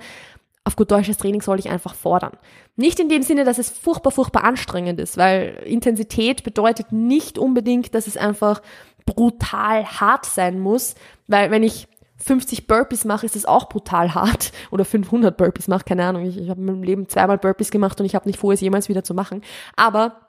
Auf 0.67 0.75
gut 0.75 0.91
deutsches 0.91 1.15
Training 1.15 1.41
soll 1.41 1.59
ich 1.59 1.69
einfach 1.69 1.95
fordern. 1.95 2.33
Nicht 2.75 2.99
in 2.99 3.07
dem 3.07 3.23
Sinne, 3.23 3.45
dass 3.45 3.57
es 3.57 3.69
furchtbar, 3.69 4.11
furchtbar 4.11 4.43
anstrengend 4.43 4.99
ist, 4.99 5.15
weil 5.15 5.63
Intensität 5.63 6.43
bedeutet 6.43 6.91
nicht 6.91 7.39
unbedingt, 7.39 7.95
dass 7.95 8.05
es 8.05 8.17
einfach 8.17 8.61
brutal 9.05 9.85
hart 9.85 10.25
sein 10.25 10.59
muss, 10.59 10.95
weil 11.27 11.51
wenn 11.51 11.63
ich 11.63 11.87
50 12.17 12.67
Burpees 12.67 13.05
mache, 13.05 13.25
ist 13.25 13.37
es 13.37 13.45
auch 13.45 13.69
brutal 13.69 14.13
hart. 14.13 14.51
Oder 14.71 14.83
500 14.83 15.37
Burpees 15.37 15.69
mache, 15.69 15.85
keine 15.85 16.03
Ahnung. 16.03 16.25
Ich, 16.25 16.37
ich 16.37 16.49
habe 16.49 16.59
in 16.59 16.65
meinem 16.65 16.83
Leben 16.83 17.07
zweimal 17.07 17.37
Burpees 17.37 17.71
gemacht 17.71 17.97
und 18.01 18.05
ich 18.05 18.13
habe 18.13 18.27
nicht 18.27 18.37
vor, 18.37 18.51
es 18.51 18.59
jemals 18.59 18.89
wieder 18.89 19.05
zu 19.05 19.13
machen. 19.13 19.43
Aber 19.77 20.26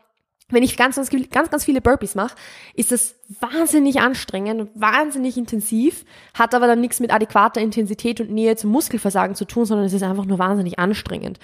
wenn 0.50 0.62
ich 0.62 0.76
ganz, 0.76 0.96
ganz, 0.96 1.10
ganz, 1.30 1.50
ganz 1.50 1.64
viele 1.64 1.80
Burpees 1.80 2.14
mache, 2.14 2.34
ist 2.74 2.92
das 2.92 3.16
wahnsinnig 3.40 4.00
anstrengend, 4.00 4.70
wahnsinnig 4.74 5.36
intensiv, 5.36 6.04
hat 6.34 6.54
aber 6.54 6.66
dann 6.66 6.80
nichts 6.80 7.00
mit 7.00 7.12
adäquater 7.12 7.60
Intensität 7.60 8.20
und 8.20 8.30
Nähe 8.30 8.56
zum 8.56 8.70
Muskelversagen 8.70 9.36
zu 9.36 9.44
tun, 9.44 9.66
sondern 9.66 9.86
es 9.86 9.92
ist 9.92 10.02
einfach 10.02 10.24
nur 10.24 10.38
wahnsinnig 10.38 10.78
anstrengend. 10.78 11.38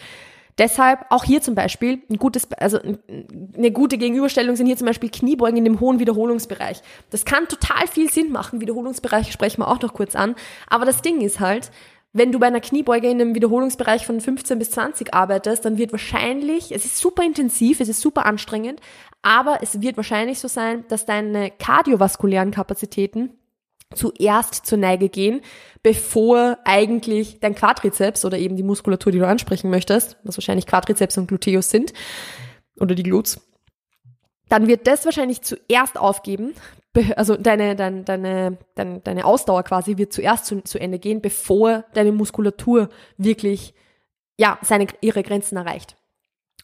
Deshalb 0.56 1.06
auch 1.10 1.24
hier 1.24 1.42
zum 1.42 1.56
Beispiel 1.56 2.02
ein 2.08 2.16
gutes, 2.16 2.50
also 2.52 2.78
eine 2.78 3.72
gute 3.72 3.98
Gegenüberstellung 3.98 4.54
sind 4.54 4.66
hier 4.66 4.76
zum 4.76 4.86
Beispiel 4.86 5.10
Kniebeugen 5.10 5.58
in 5.58 5.64
dem 5.64 5.80
hohen 5.80 5.98
Wiederholungsbereich. 5.98 6.80
Das 7.10 7.24
kann 7.24 7.48
total 7.48 7.88
viel 7.88 8.08
Sinn 8.08 8.30
machen. 8.30 8.60
Wiederholungsbereich 8.60 9.32
sprechen 9.32 9.62
wir 9.62 9.68
auch 9.68 9.80
noch 9.80 9.92
kurz 9.92 10.14
an. 10.14 10.36
Aber 10.68 10.84
das 10.84 11.02
Ding 11.02 11.20
ist 11.22 11.40
halt, 11.40 11.72
wenn 12.16 12.30
du 12.30 12.38
bei 12.38 12.46
einer 12.46 12.60
Kniebeuge 12.60 13.10
in 13.10 13.20
einem 13.20 13.34
Wiederholungsbereich 13.34 14.06
von 14.06 14.20
15 14.20 14.58
bis 14.58 14.70
20 14.70 15.12
arbeitest, 15.12 15.64
dann 15.64 15.78
wird 15.78 15.90
wahrscheinlich, 15.90 16.72
es 16.72 16.84
ist 16.84 16.98
super 16.98 17.24
intensiv, 17.24 17.80
es 17.80 17.88
ist 17.88 18.00
super 18.00 18.24
anstrengend, 18.24 18.80
aber 19.20 19.58
es 19.62 19.80
wird 19.82 19.96
wahrscheinlich 19.96 20.38
so 20.38 20.46
sein, 20.46 20.84
dass 20.88 21.06
deine 21.06 21.50
kardiovaskulären 21.50 22.52
Kapazitäten 22.52 23.30
zuerst 23.94 24.64
zur 24.64 24.78
Neige 24.78 25.08
gehen, 25.08 25.40
bevor 25.82 26.58
eigentlich 26.64 27.40
dein 27.40 27.56
Quadrizeps 27.56 28.24
oder 28.24 28.38
eben 28.38 28.54
die 28.56 28.62
Muskulatur, 28.62 29.10
die 29.10 29.18
du 29.18 29.26
ansprechen 29.26 29.68
möchtest, 29.68 30.16
was 30.22 30.36
wahrscheinlich 30.36 30.66
Quadrizeps 30.66 31.18
und 31.18 31.26
Gluteus 31.26 31.68
sind, 31.68 31.92
oder 32.78 32.94
die 32.94 33.02
Glutes, 33.02 33.40
dann 34.48 34.68
wird 34.68 34.86
das 34.86 35.04
wahrscheinlich 35.04 35.42
zuerst 35.42 35.98
aufgeben, 35.98 36.54
also 37.16 37.36
deine, 37.36 37.76
deine, 37.76 38.02
deine, 38.02 38.58
deine, 38.74 39.00
deine 39.00 39.24
Ausdauer 39.24 39.62
quasi 39.62 39.96
wird 39.96 40.12
zuerst 40.12 40.46
zu, 40.46 40.62
zu 40.62 40.78
Ende 40.78 40.98
gehen, 40.98 41.20
bevor 41.20 41.84
deine 41.94 42.12
Muskulatur 42.12 42.88
wirklich, 43.16 43.74
ja, 44.36 44.58
seine, 44.62 44.86
ihre 45.00 45.22
Grenzen 45.22 45.56
erreicht. 45.56 45.96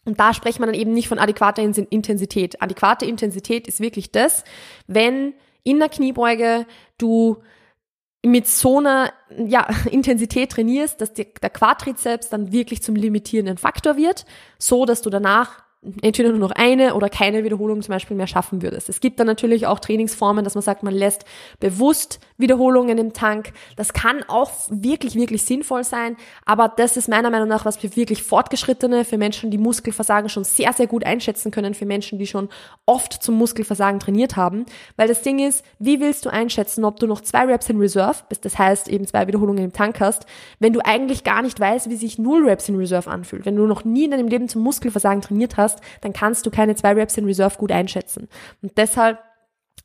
Und 0.05 0.19
da 0.19 0.33
spricht 0.33 0.59
man 0.59 0.67
dann 0.67 0.79
eben 0.79 0.93
nicht 0.93 1.07
von 1.07 1.19
adäquater 1.19 1.61
Intensität. 1.61 2.61
Adäquate 2.61 3.05
Intensität 3.05 3.67
ist 3.67 3.79
wirklich 3.79 4.11
das, 4.11 4.43
wenn 4.87 5.33
in 5.63 5.79
der 5.79 5.89
Kniebeuge 5.89 6.65
du 6.97 7.37
mit 8.23 8.47
so 8.47 8.79
einer 8.79 9.11
ja, 9.37 9.67
Intensität 9.91 10.51
trainierst, 10.51 11.01
dass 11.01 11.13
die, 11.13 11.27
der 11.41 11.49
Quadrizeps 11.49 12.29
dann 12.29 12.51
wirklich 12.51 12.81
zum 12.81 12.95
limitierenden 12.95 13.57
Faktor 13.57 13.97
wird, 13.97 14.25
so 14.57 14.85
dass 14.85 15.01
du 15.01 15.09
danach 15.09 15.60
entweder 16.01 16.29
nur 16.29 16.37
noch 16.37 16.51
eine 16.51 16.93
oder 16.93 17.09
keine 17.09 17.43
Wiederholung 17.43 17.81
zum 17.81 17.93
Beispiel 17.93 18.15
mehr 18.15 18.27
schaffen 18.27 18.61
würdest. 18.61 18.87
Es 18.87 18.99
gibt 18.99 19.19
dann 19.19 19.25
natürlich 19.25 19.65
auch 19.65 19.79
Trainingsformen, 19.79 20.43
dass 20.43 20.53
man 20.53 20.61
sagt, 20.61 20.83
man 20.83 20.93
lässt 20.93 21.25
bewusst 21.59 22.19
Wiederholungen 22.37 22.99
im 22.99 23.13
Tank. 23.13 23.51
Das 23.77 23.93
kann 23.93 24.23
auch 24.27 24.51
wirklich, 24.69 25.15
wirklich 25.15 25.41
sinnvoll 25.41 25.83
sein, 25.83 26.17
aber 26.45 26.69
das 26.69 26.97
ist 26.97 27.09
meiner 27.09 27.31
Meinung 27.31 27.47
nach 27.47 27.65
was 27.65 27.77
für 27.77 27.95
wirklich 27.95 28.21
Fortgeschrittene, 28.21 29.05
für 29.05 29.17
Menschen, 29.17 29.49
die 29.49 29.57
Muskelversagen 29.57 30.29
schon 30.29 30.43
sehr, 30.43 30.71
sehr 30.73 30.85
gut 30.85 31.03
einschätzen 31.03 31.49
können, 31.49 31.73
für 31.73 31.87
Menschen, 31.87 32.19
die 32.19 32.27
schon 32.27 32.49
oft 32.85 33.13
zum 33.13 33.35
Muskelversagen 33.35 33.99
trainiert 33.99 34.35
haben. 34.35 34.65
Weil 34.97 35.07
das 35.07 35.23
Ding 35.23 35.39
ist, 35.39 35.65
wie 35.79 35.99
willst 35.99 36.25
du 36.25 36.29
einschätzen, 36.29 36.85
ob 36.85 36.99
du 36.99 37.07
noch 37.07 37.21
zwei 37.21 37.45
Reps 37.45 37.69
in 37.69 37.77
Reserve 37.77 38.19
bist, 38.29 38.45
das 38.45 38.59
heißt 38.59 38.87
eben 38.87 39.07
zwei 39.07 39.25
Wiederholungen 39.25 39.63
im 39.63 39.73
Tank 39.73 39.99
hast, 39.99 40.27
wenn 40.59 40.73
du 40.73 40.81
eigentlich 40.81 41.23
gar 41.23 41.41
nicht 41.41 41.59
weißt, 41.59 41.89
wie 41.89 41.95
sich 41.95 42.19
null 42.19 42.47
Reps 42.47 42.69
in 42.69 42.75
Reserve 42.75 43.09
anfühlt, 43.09 43.45
wenn 43.45 43.55
du 43.55 43.65
noch 43.65 43.83
nie 43.83 44.05
in 44.05 44.11
deinem 44.11 44.27
Leben 44.27 44.47
zum 44.47 44.61
Muskelversagen 44.61 45.21
trainiert 45.21 45.57
hast, 45.57 45.70
hast, 45.71 45.81
dann 46.01 46.13
kannst 46.13 46.45
du 46.45 46.51
keine 46.51 46.75
zwei 46.75 46.93
Reps 46.93 47.17
in 47.17 47.25
Reserve 47.25 47.57
gut 47.57 47.71
einschätzen. 47.71 48.27
Und 48.61 48.77
deshalb 48.77 49.19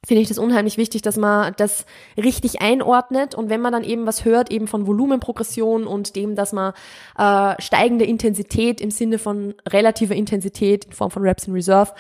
finde 0.05 0.23
ich 0.23 0.29
das 0.29 0.39
unheimlich 0.39 0.77
wichtig, 0.77 1.03
dass 1.03 1.17
man 1.17 1.55
das 1.57 1.87
richtig 2.17 2.61
einordnet 2.61 3.35
und 3.35 3.51
wenn 3.51 3.61
man 3.61 3.73
dann 3.73 3.83
eben 3.83 4.07
was 4.07 4.25
hört, 4.25 4.53
eben 4.53 4.69
von 4.69 4.87
Volumenprogression 4.87 5.87
und 5.87 6.15
dem, 6.15 6.37
dass 6.37 6.53
man 6.53 6.75
äh, 7.19 7.61
steigende 7.61 8.05
Intensität 8.05 8.81
im 8.81 8.91
Sinne 8.91 9.19
von 9.19 9.55
relativer 9.69 10.15
Intensität 10.15 10.85
in 10.85 10.93
Form 10.93 11.11
von 11.11 11.23
Reps 11.23 11.49
in 11.49 11.55
Reserve 11.55 11.93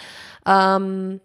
ähm, 0.46 1.20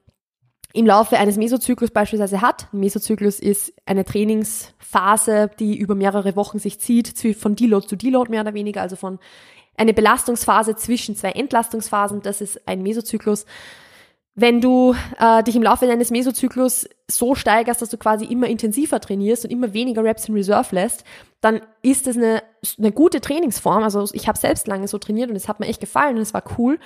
im 0.73 0.85
Laufe 0.85 1.17
eines 1.17 1.37
Mesozyklus 1.37 1.91
beispielsweise 1.91 2.41
hat. 2.41 2.67
Mesozyklus 2.71 3.39
ist 3.39 3.73
eine 3.85 4.05
Trainingsphase, 4.05 5.51
die 5.59 5.77
über 5.77 5.95
mehrere 5.95 6.35
Wochen 6.35 6.59
sich 6.59 6.79
zieht, 6.79 7.13
von 7.37 7.55
Deload 7.55 7.87
zu 7.87 7.97
Deload 7.97 8.31
mehr 8.31 8.41
oder 8.41 8.53
weniger, 8.53 8.81
also 8.81 8.95
von 8.95 9.19
eine 9.77 9.93
Belastungsphase 9.93 10.75
zwischen 10.75 11.15
zwei 11.15 11.31
Entlastungsphasen, 11.31 12.21
das 12.21 12.41
ist 12.41 12.67
ein 12.67 12.83
Mesozyklus. 12.83 13.45
Wenn 14.33 14.61
du 14.61 14.95
äh, 15.19 15.43
dich 15.43 15.55
im 15.55 15.63
Laufe 15.63 15.87
deines 15.87 16.09
Mesozyklus 16.09 16.87
so 17.09 17.35
steigerst, 17.35 17.81
dass 17.81 17.89
du 17.89 17.97
quasi 17.97 18.25
immer 18.25 18.47
intensiver 18.47 19.01
trainierst 19.01 19.43
und 19.43 19.51
immer 19.51 19.73
weniger 19.73 20.03
Reps 20.03 20.29
in 20.29 20.35
Reserve 20.35 20.73
lässt, 20.73 21.03
dann 21.41 21.61
ist 21.81 22.07
das 22.07 22.15
eine, 22.15 22.41
eine 22.77 22.91
gute 22.91 23.19
Trainingsform. 23.19 23.83
Also 23.83 24.05
ich 24.13 24.27
habe 24.27 24.37
selbst 24.37 24.67
lange 24.67 24.87
so 24.87 24.97
trainiert 24.99 25.29
und 25.29 25.35
es 25.35 25.49
hat 25.49 25.59
mir 25.59 25.67
echt 25.67 25.81
gefallen 25.81 26.15
und 26.15 26.21
es 26.21 26.33
war 26.33 26.43
cool. 26.57 26.79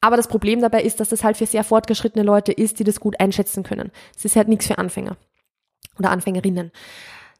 Aber 0.00 0.16
das 0.16 0.28
Problem 0.28 0.60
dabei 0.60 0.82
ist, 0.82 1.00
dass 1.00 1.08
das 1.08 1.24
halt 1.24 1.36
für 1.36 1.46
sehr 1.46 1.64
fortgeschrittene 1.64 2.24
Leute 2.24 2.52
ist, 2.52 2.78
die 2.78 2.84
das 2.84 3.00
gut 3.00 3.20
einschätzen 3.20 3.62
können. 3.62 3.90
Es 4.16 4.24
ist 4.24 4.36
halt 4.36 4.48
nichts 4.48 4.66
für 4.66 4.78
Anfänger 4.78 5.16
oder 5.98 6.10
Anfängerinnen. 6.10 6.72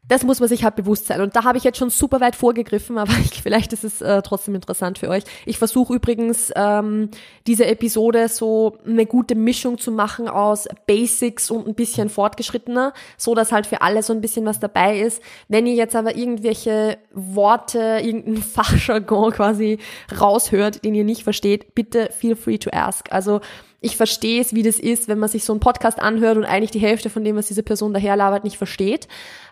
Das 0.08 0.24
muss 0.24 0.40
man 0.40 0.48
sich 0.48 0.64
halt 0.64 0.76
bewusst 0.76 1.06
sein. 1.06 1.20
Und 1.20 1.36
da 1.36 1.44
habe 1.44 1.58
ich 1.58 1.64
jetzt 1.64 1.78
schon 1.78 1.90
super 1.90 2.20
weit 2.20 2.34
vorgegriffen, 2.34 2.98
aber 2.98 3.12
ich, 3.24 3.42
vielleicht 3.42 3.72
ist 3.72 3.84
es 3.84 4.00
äh, 4.00 4.22
trotzdem 4.22 4.54
interessant 4.54 4.98
für 4.98 5.08
euch. 5.08 5.24
Ich 5.46 5.58
versuche 5.58 5.94
übrigens, 5.94 6.52
ähm, 6.56 7.10
diese 7.46 7.66
Episode 7.66 8.28
so 8.28 8.78
eine 8.86 9.06
gute 9.06 9.34
Mischung 9.34 9.78
zu 9.78 9.92
machen 9.92 10.28
aus 10.28 10.66
Basics 10.86 11.50
und 11.50 11.66
ein 11.66 11.74
bisschen 11.74 12.08
fortgeschrittener, 12.08 12.92
so 13.16 13.34
dass 13.34 13.52
halt 13.52 13.66
für 13.66 13.82
alle 13.82 14.02
so 14.02 14.12
ein 14.12 14.20
bisschen 14.20 14.46
was 14.46 14.60
dabei 14.60 14.98
ist. 14.98 15.22
Wenn 15.48 15.66
ihr 15.66 15.74
jetzt 15.74 15.94
aber 15.94 16.16
irgendwelche 16.16 16.98
Worte, 17.12 18.00
irgendeinen 18.02 18.36
Fachjargon 18.42 19.32
quasi 19.32 19.78
raushört, 20.18 20.84
den 20.84 20.94
ihr 20.94 21.04
nicht 21.04 21.22
versteht, 21.22 21.74
bitte 21.74 22.08
feel 22.12 22.36
free 22.36 22.58
to 22.58 22.70
ask. 22.72 23.12
Also 23.12 23.40
ich 23.80 23.96
verstehe 23.96 24.40
es, 24.40 24.54
wie 24.54 24.64
das 24.64 24.80
ist, 24.80 25.06
wenn 25.06 25.18
man 25.18 25.28
sich 25.28 25.44
so 25.44 25.52
einen 25.52 25.60
Podcast 25.60 26.00
anhört 26.00 26.36
und 26.36 26.44
eigentlich 26.44 26.72
die 26.72 26.80
Hälfte 26.80 27.10
von 27.10 27.22
dem, 27.22 27.36
was 27.36 27.46
diese 27.46 27.62
Person 27.62 27.94
daherlabert, 27.94 28.42
nicht 28.42 28.58
versteht. 28.58 29.06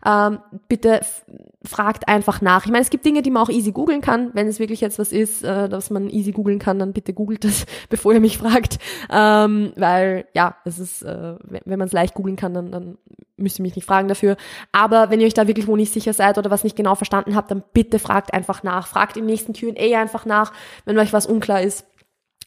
Ähm, 0.05 0.41
bitte 0.69 1.01
fragt 1.63 2.09
einfach 2.09 2.41
nach. 2.41 2.65
Ich 2.65 2.73
meine, 2.73 2.83
es 2.83 2.91
gibt 2.91 3.07
Dinge, 3.07 3.23
die 3.23 3.31
man 3.31 3.45
auch 3.45 3.51
easy 3.51 3.71
googeln 3.71 4.01
kann. 4.01 4.31
Wenn 4.35 4.49
es 4.49 4.59
wirklich 4.59 4.81
jetzt 4.81 4.99
was 4.99 5.13
ist, 5.13 5.45
äh, 5.45 5.69
dass 5.69 5.91
man 5.91 6.11
easy 6.11 6.33
googeln 6.33 6.59
kann, 6.59 6.81
dann 6.81 6.93
bitte 6.93 7.13
googelt 7.13 7.45
das, 7.45 7.67
bevor 7.89 8.15
ihr 8.15 8.21
mich 8.21 8.39
fragt. 8.39 8.79
Ähm, 9.11 9.73
weil, 9.77 10.27
ja, 10.35 10.57
es 10.65 10.81
ist, 10.81 11.03
äh, 11.03 11.37
wenn 11.65 11.79
man 11.79 11.87
es 11.87 11.93
leicht 11.93 12.15
googeln 12.15 12.37
kann, 12.37 12.53
dann, 12.53 12.73
dann 12.73 12.99
müsst 13.37 13.61
ihr 13.61 13.63
mich 13.63 13.77
nicht 13.77 13.87
fragen 13.87 14.09
dafür. 14.09 14.37
Aber 14.73 15.11
wenn 15.11 15.21
ihr 15.21 15.27
euch 15.27 15.35
da 15.35 15.47
wirklich 15.47 15.69
wo 15.69 15.77
nicht 15.77 15.93
sicher 15.93 16.13
seid 16.13 16.37
oder 16.37 16.51
was 16.51 16.65
nicht 16.65 16.77
genau 16.77 16.97
verstanden 16.97 17.37
habt, 17.37 17.51
dann 17.53 17.63
bitte 17.73 18.01
fragt 18.01 18.35
einfach 18.35 18.65
nach. 18.65 18.89
Fragt 18.89 19.17
im 19.17 19.27
nächsten 19.27 19.53
Q&A 19.53 20.01
einfach 20.01 20.27
nach, 20.27 20.53
wenn 20.85 20.99
euch 20.99 21.13
was 21.13 21.27
unklar 21.27 21.63
ist 21.63 21.87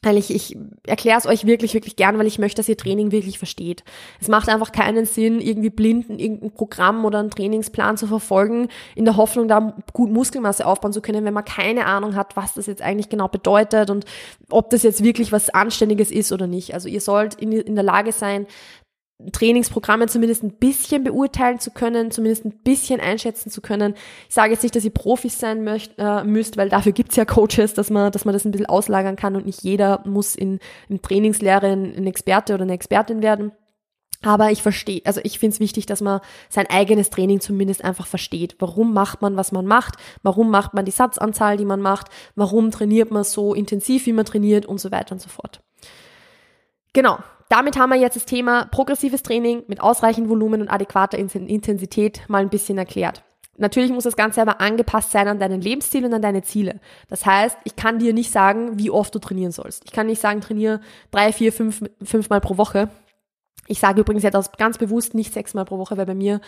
weil 0.01 0.17
ich, 0.17 0.33
ich 0.33 0.57
erkläre 0.87 1.17
es 1.17 1.25
euch 1.25 1.45
wirklich, 1.45 1.73
wirklich 1.73 1.97
gern, 1.97 2.17
weil 2.17 2.27
ich 2.27 2.39
möchte, 2.39 2.57
dass 2.59 2.69
ihr 2.69 2.77
Training 2.77 3.11
wirklich 3.11 3.37
versteht. 3.37 3.83
Es 4.21 4.29
macht 4.29 4.47
einfach 4.47 4.71
keinen 4.71 5.05
Sinn, 5.05 5.41
irgendwie 5.41 5.69
blind 5.69 6.09
irgendein 6.09 6.51
Programm 6.51 7.03
oder 7.03 7.19
einen 7.19 7.31
Trainingsplan 7.31 7.97
zu 7.97 8.07
verfolgen, 8.07 8.69
in 8.95 9.03
der 9.03 9.17
Hoffnung, 9.17 9.49
da 9.49 9.75
gut 9.91 10.09
Muskelmasse 10.09 10.65
aufbauen 10.65 10.93
zu 10.93 11.01
können, 11.01 11.25
wenn 11.25 11.33
man 11.33 11.43
keine 11.43 11.85
Ahnung 11.85 12.15
hat, 12.15 12.37
was 12.37 12.53
das 12.53 12.67
jetzt 12.67 12.81
eigentlich 12.81 13.09
genau 13.09 13.27
bedeutet 13.27 13.89
und 13.89 14.05
ob 14.49 14.69
das 14.69 14.83
jetzt 14.83 15.03
wirklich 15.03 15.33
was 15.33 15.49
Anständiges 15.49 16.11
ist 16.11 16.31
oder 16.31 16.47
nicht. 16.47 16.73
Also 16.73 16.87
ihr 16.87 17.01
sollt 17.01 17.35
in, 17.35 17.51
in 17.51 17.75
der 17.75 17.83
Lage 17.83 18.13
sein, 18.13 18.47
Trainingsprogramme 19.31 20.07
zumindest 20.07 20.43
ein 20.43 20.53
bisschen 20.53 21.03
beurteilen 21.03 21.59
zu 21.59 21.71
können, 21.71 22.09
zumindest 22.09 22.45
ein 22.45 22.57
bisschen 22.63 23.01
einschätzen 23.01 23.49
zu 23.49 23.59
können. 23.61 23.95
Ich 24.29 24.35
sage 24.35 24.53
jetzt 24.53 24.63
nicht, 24.63 24.75
dass 24.75 24.85
ihr 24.85 24.93
Profis 24.93 25.39
sein 25.39 25.63
möcht, 25.63 25.93
äh, 25.97 26.23
müsst, 26.23 26.55
weil 26.55 26.69
dafür 26.69 26.93
gibt's 26.93 27.17
ja 27.17 27.25
Coaches, 27.25 27.73
dass 27.73 27.89
man, 27.89 28.11
dass 28.11 28.23
man 28.23 28.33
das 28.33 28.45
ein 28.45 28.51
bisschen 28.51 28.67
auslagern 28.67 29.17
kann 29.17 29.35
und 29.35 29.45
nicht 29.45 29.61
jeder 29.61 30.03
muss 30.05 30.35
in, 30.35 30.59
in 30.87 31.01
Trainingslehre 31.01 31.67
ein, 31.67 31.95
ein 31.95 32.07
Experte 32.07 32.53
oder 32.53 32.63
eine 32.63 32.73
Expertin 32.73 33.21
werden. 33.21 33.51
Aber 34.21 34.51
ich 34.51 34.61
verstehe, 34.61 35.01
also 35.05 35.21
ich 35.23 35.39
finde 35.39 35.53
es 35.53 35.59
wichtig, 35.61 35.85
dass 35.85 36.01
man 36.01 36.19
sein 36.49 36.67
eigenes 36.69 37.09
Training 37.09 37.39
zumindest 37.39 37.83
einfach 37.83 38.05
versteht. 38.05 38.55
Warum 38.59 38.93
macht 38.93 39.21
man, 39.21 39.37
was 39.37 39.53
man 39.53 39.65
macht? 39.65 39.95
Warum 40.23 40.49
macht 40.49 40.73
man 40.73 40.83
die 40.83 40.91
Satzanzahl, 40.91 41.55
die 41.55 41.65
man 41.65 41.79
macht? 41.79 42.07
Warum 42.35 42.71
trainiert 42.71 43.11
man 43.11 43.23
so 43.23 43.53
intensiv, 43.53 44.05
wie 44.05 44.13
man 44.13 44.25
trainiert 44.25 44.65
und 44.65 44.79
so 44.81 44.91
weiter 44.91 45.13
und 45.13 45.21
so 45.21 45.29
fort. 45.29 45.61
Genau, 46.91 47.19
damit 47.49 47.77
haben 47.77 47.89
wir 47.89 47.99
jetzt 47.99 48.15
das 48.15 48.25
Thema 48.25 48.65
progressives 48.65 49.23
Training 49.23 49.63
mit 49.67 49.81
ausreichend 49.81 50.29
Volumen 50.29 50.61
und 50.61 50.69
adäquater 50.69 51.17
Intensität 51.17 52.21
mal 52.27 52.41
ein 52.41 52.49
bisschen 52.49 52.77
erklärt. 52.77 53.23
Natürlich 53.57 53.91
muss 53.91 54.05
das 54.05 54.15
Ganze 54.15 54.41
aber 54.41 54.61
angepasst 54.61 55.11
sein 55.11 55.27
an 55.27 55.39
deinen 55.39 55.59
Lebensstil 55.59 56.05
und 56.05 56.13
an 56.13 56.21
deine 56.21 56.43
Ziele. 56.43 56.79
Das 57.09 57.25
heißt, 57.25 57.57
ich 57.65 57.75
kann 57.75 57.99
dir 57.99 58.13
nicht 58.13 58.31
sagen, 58.31 58.79
wie 58.79 58.89
oft 58.89 59.13
du 59.13 59.19
trainieren 59.19 59.51
sollst. 59.51 59.83
Ich 59.85 59.91
kann 59.91 60.07
nicht 60.07 60.21
sagen, 60.21 60.39
trainiere 60.39 60.79
drei, 61.11 61.33
vier, 61.33 61.51
fünf, 61.51 61.83
fünfmal 62.01 62.39
pro 62.39 62.57
Woche. 62.57 62.89
Ich 63.67 63.79
sage 63.79 64.01
übrigens 64.01 64.23
jetzt 64.23 64.57
ganz 64.57 64.77
bewusst 64.77 65.13
nicht 65.13 65.33
sechsmal 65.33 65.65
pro 65.65 65.77
Woche, 65.77 65.97
weil 65.97 66.05
bei 66.05 66.15
mir 66.15 66.39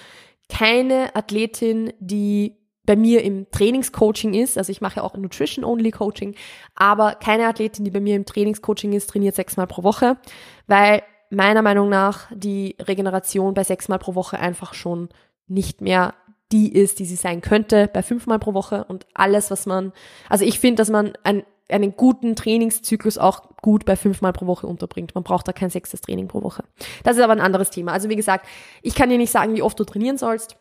keine 0.47 1.15
Athletin, 1.15 1.91
die 1.99 2.60
bei 2.85 2.95
mir 2.95 3.23
im 3.23 3.49
Trainingscoaching 3.51 4.33
ist, 4.33 4.57
also 4.57 4.71
ich 4.71 4.81
mache 4.81 4.97
ja 4.97 5.03
auch 5.03 5.15
Nutrition-Only-Coaching, 5.15 6.35
aber 6.75 7.15
keine 7.15 7.47
Athletin, 7.47 7.85
die 7.85 7.91
bei 7.91 7.99
mir 7.99 8.15
im 8.15 8.25
Trainingscoaching 8.25 8.93
ist, 8.93 9.09
trainiert 9.09 9.35
sechsmal 9.35 9.67
pro 9.67 9.83
Woche, 9.83 10.17
weil 10.67 11.03
meiner 11.29 11.61
Meinung 11.61 11.89
nach 11.89 12.27
die 12.33 12.75
Regeneration 12.79 13.53
bei 13.53 13.63
sechsmal 13.63 13.99
pro 13.99 14.15
Woche 14.15 14.39
einfach 14.39 14.73
schon 14.73 15.09
nicht 15.47 15.81
mehr 15.81 16.13
die 16.51 16.73
ist, 16.73 16.99
die 16.99 17.05
sie 17.05 17.15
sein 17.15 17.41
könnte 17.41 17.89
bei 17.91 18.03
fünfmal 18.03 18.39
pro 18.39 18.53
Woche 18.53 18.83
und 18.85 19.05
alles, 19.13 19.51
was 19.51 19.65
man, 19.65 19.93
also 20.29 20.43
ich 20.43 20.59
finde, 20.59 20.81
dass 20.81 20.89
man 20.89 21.13
ein, 21.23 21.43
einen 21.69 21.95
guten 21.95 22.35
Trainingszyklus 22.35 23.17
auch 23.17 23.55
gut 23.61 23.85
bei 23.85 23.95
fünfmal 23.95 24.33
pro 24.33 24.47
Woche 24.47 24.67
unterbringt. 24.67 25.15
Man 25.15 25.23
braucht 25.23 25.47
da 25.47 25.53
kein 25.53 25.69
sechstes 25.69 26.01
Training 26.01 26.27
pro 26.27 26.43
Woche. 26.43 26.65
Das 27.03 27.15
ist 27.15 27.23
aber 27.23 27.31
ein 27.31 27.39
anderes 27.39 27.69
Thema. 27.69 27.93
Also 27.93 28.09
wie 28.09 28.17
gesagt, 28.17 28.45
ich 28.81 28.95
kann 28.95 29.09
dir 29.09 29.17
nicht 29.17 29.31
sagen, 29.31 29.55
wie 29.55 29.61
oft 29.61 29.79
du 29.79 29.85
trainieren 29.85 30.17
sollst 30.17 30.57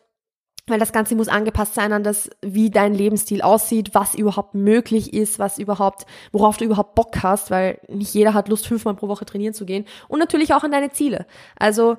weil 0.71 0.79
das 0.79 0.93
Ganze 0.93 1.15
muss 1.15 1.27
angepasst 1.27 1.75
sein 1.75 1.93
an 1.93 2.03
das, 2.03 2.29
wie 2.41 2.69
dein 2.69 2.93
Lebensstil 2.93 3.41
aussieht, 3.41 3.93
was 3.93 4.15
überhaupt 4.15 4.55
möglich 4.55 5.13
ist, 5.13 5.39
was 5.39 5.57
überhaupt, 5.57 6.05
worauf 6.31 6.57
du 6.57 6.65
überhaupt 6.65 6.95
Bock 6.95 7.21
hast, 7.21 7.51
weil 7.51 7.79
nicht 7.87 8.13
jeder 8.13 8.33
hat 8.33 8.49
Lust, 8.49 8.67
fünfmal 8.67 8.95
pro 8.95 9.07
Woche 9.07 9.25
trainieren 9.25 9.53
zu 9.53 9.65
gehen 9.65 9.85
und 10.07 10.19
natürlich 10.19 10.53
auch 10.53 10.63
an 10.63 10.71
deine 10.71 10.91
Ziele. 10.91 11.25
Also, 11.57 11.97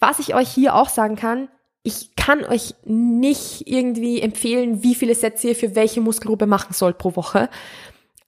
was 0.00 0.18
ich 0.18 0.34
euch 0.34 0.48
hier 0.48 0.74
auch 0.74 0.88
sagen 0.88 1.16
kann, 1.16 1.48
ich 1.82 2.14
kann 2.14 2.44
euch 2.44 2.74
nicht 2.84 3.66
irgendwie 3.66 4.20
empfehlen, 4.20 4.82
wie 4.82 4.94
viele 4.94 5.14
Sätze 5.14 5.48
ihr 5.48 5.56
für 5.56 5.74
welche 5.74 6.00
Muskelgruppe 6.00 6.46
machen 6.46 6.74
sollt 6.74 6.98
pro 6.98 7.16
Woche. 7.16 7.48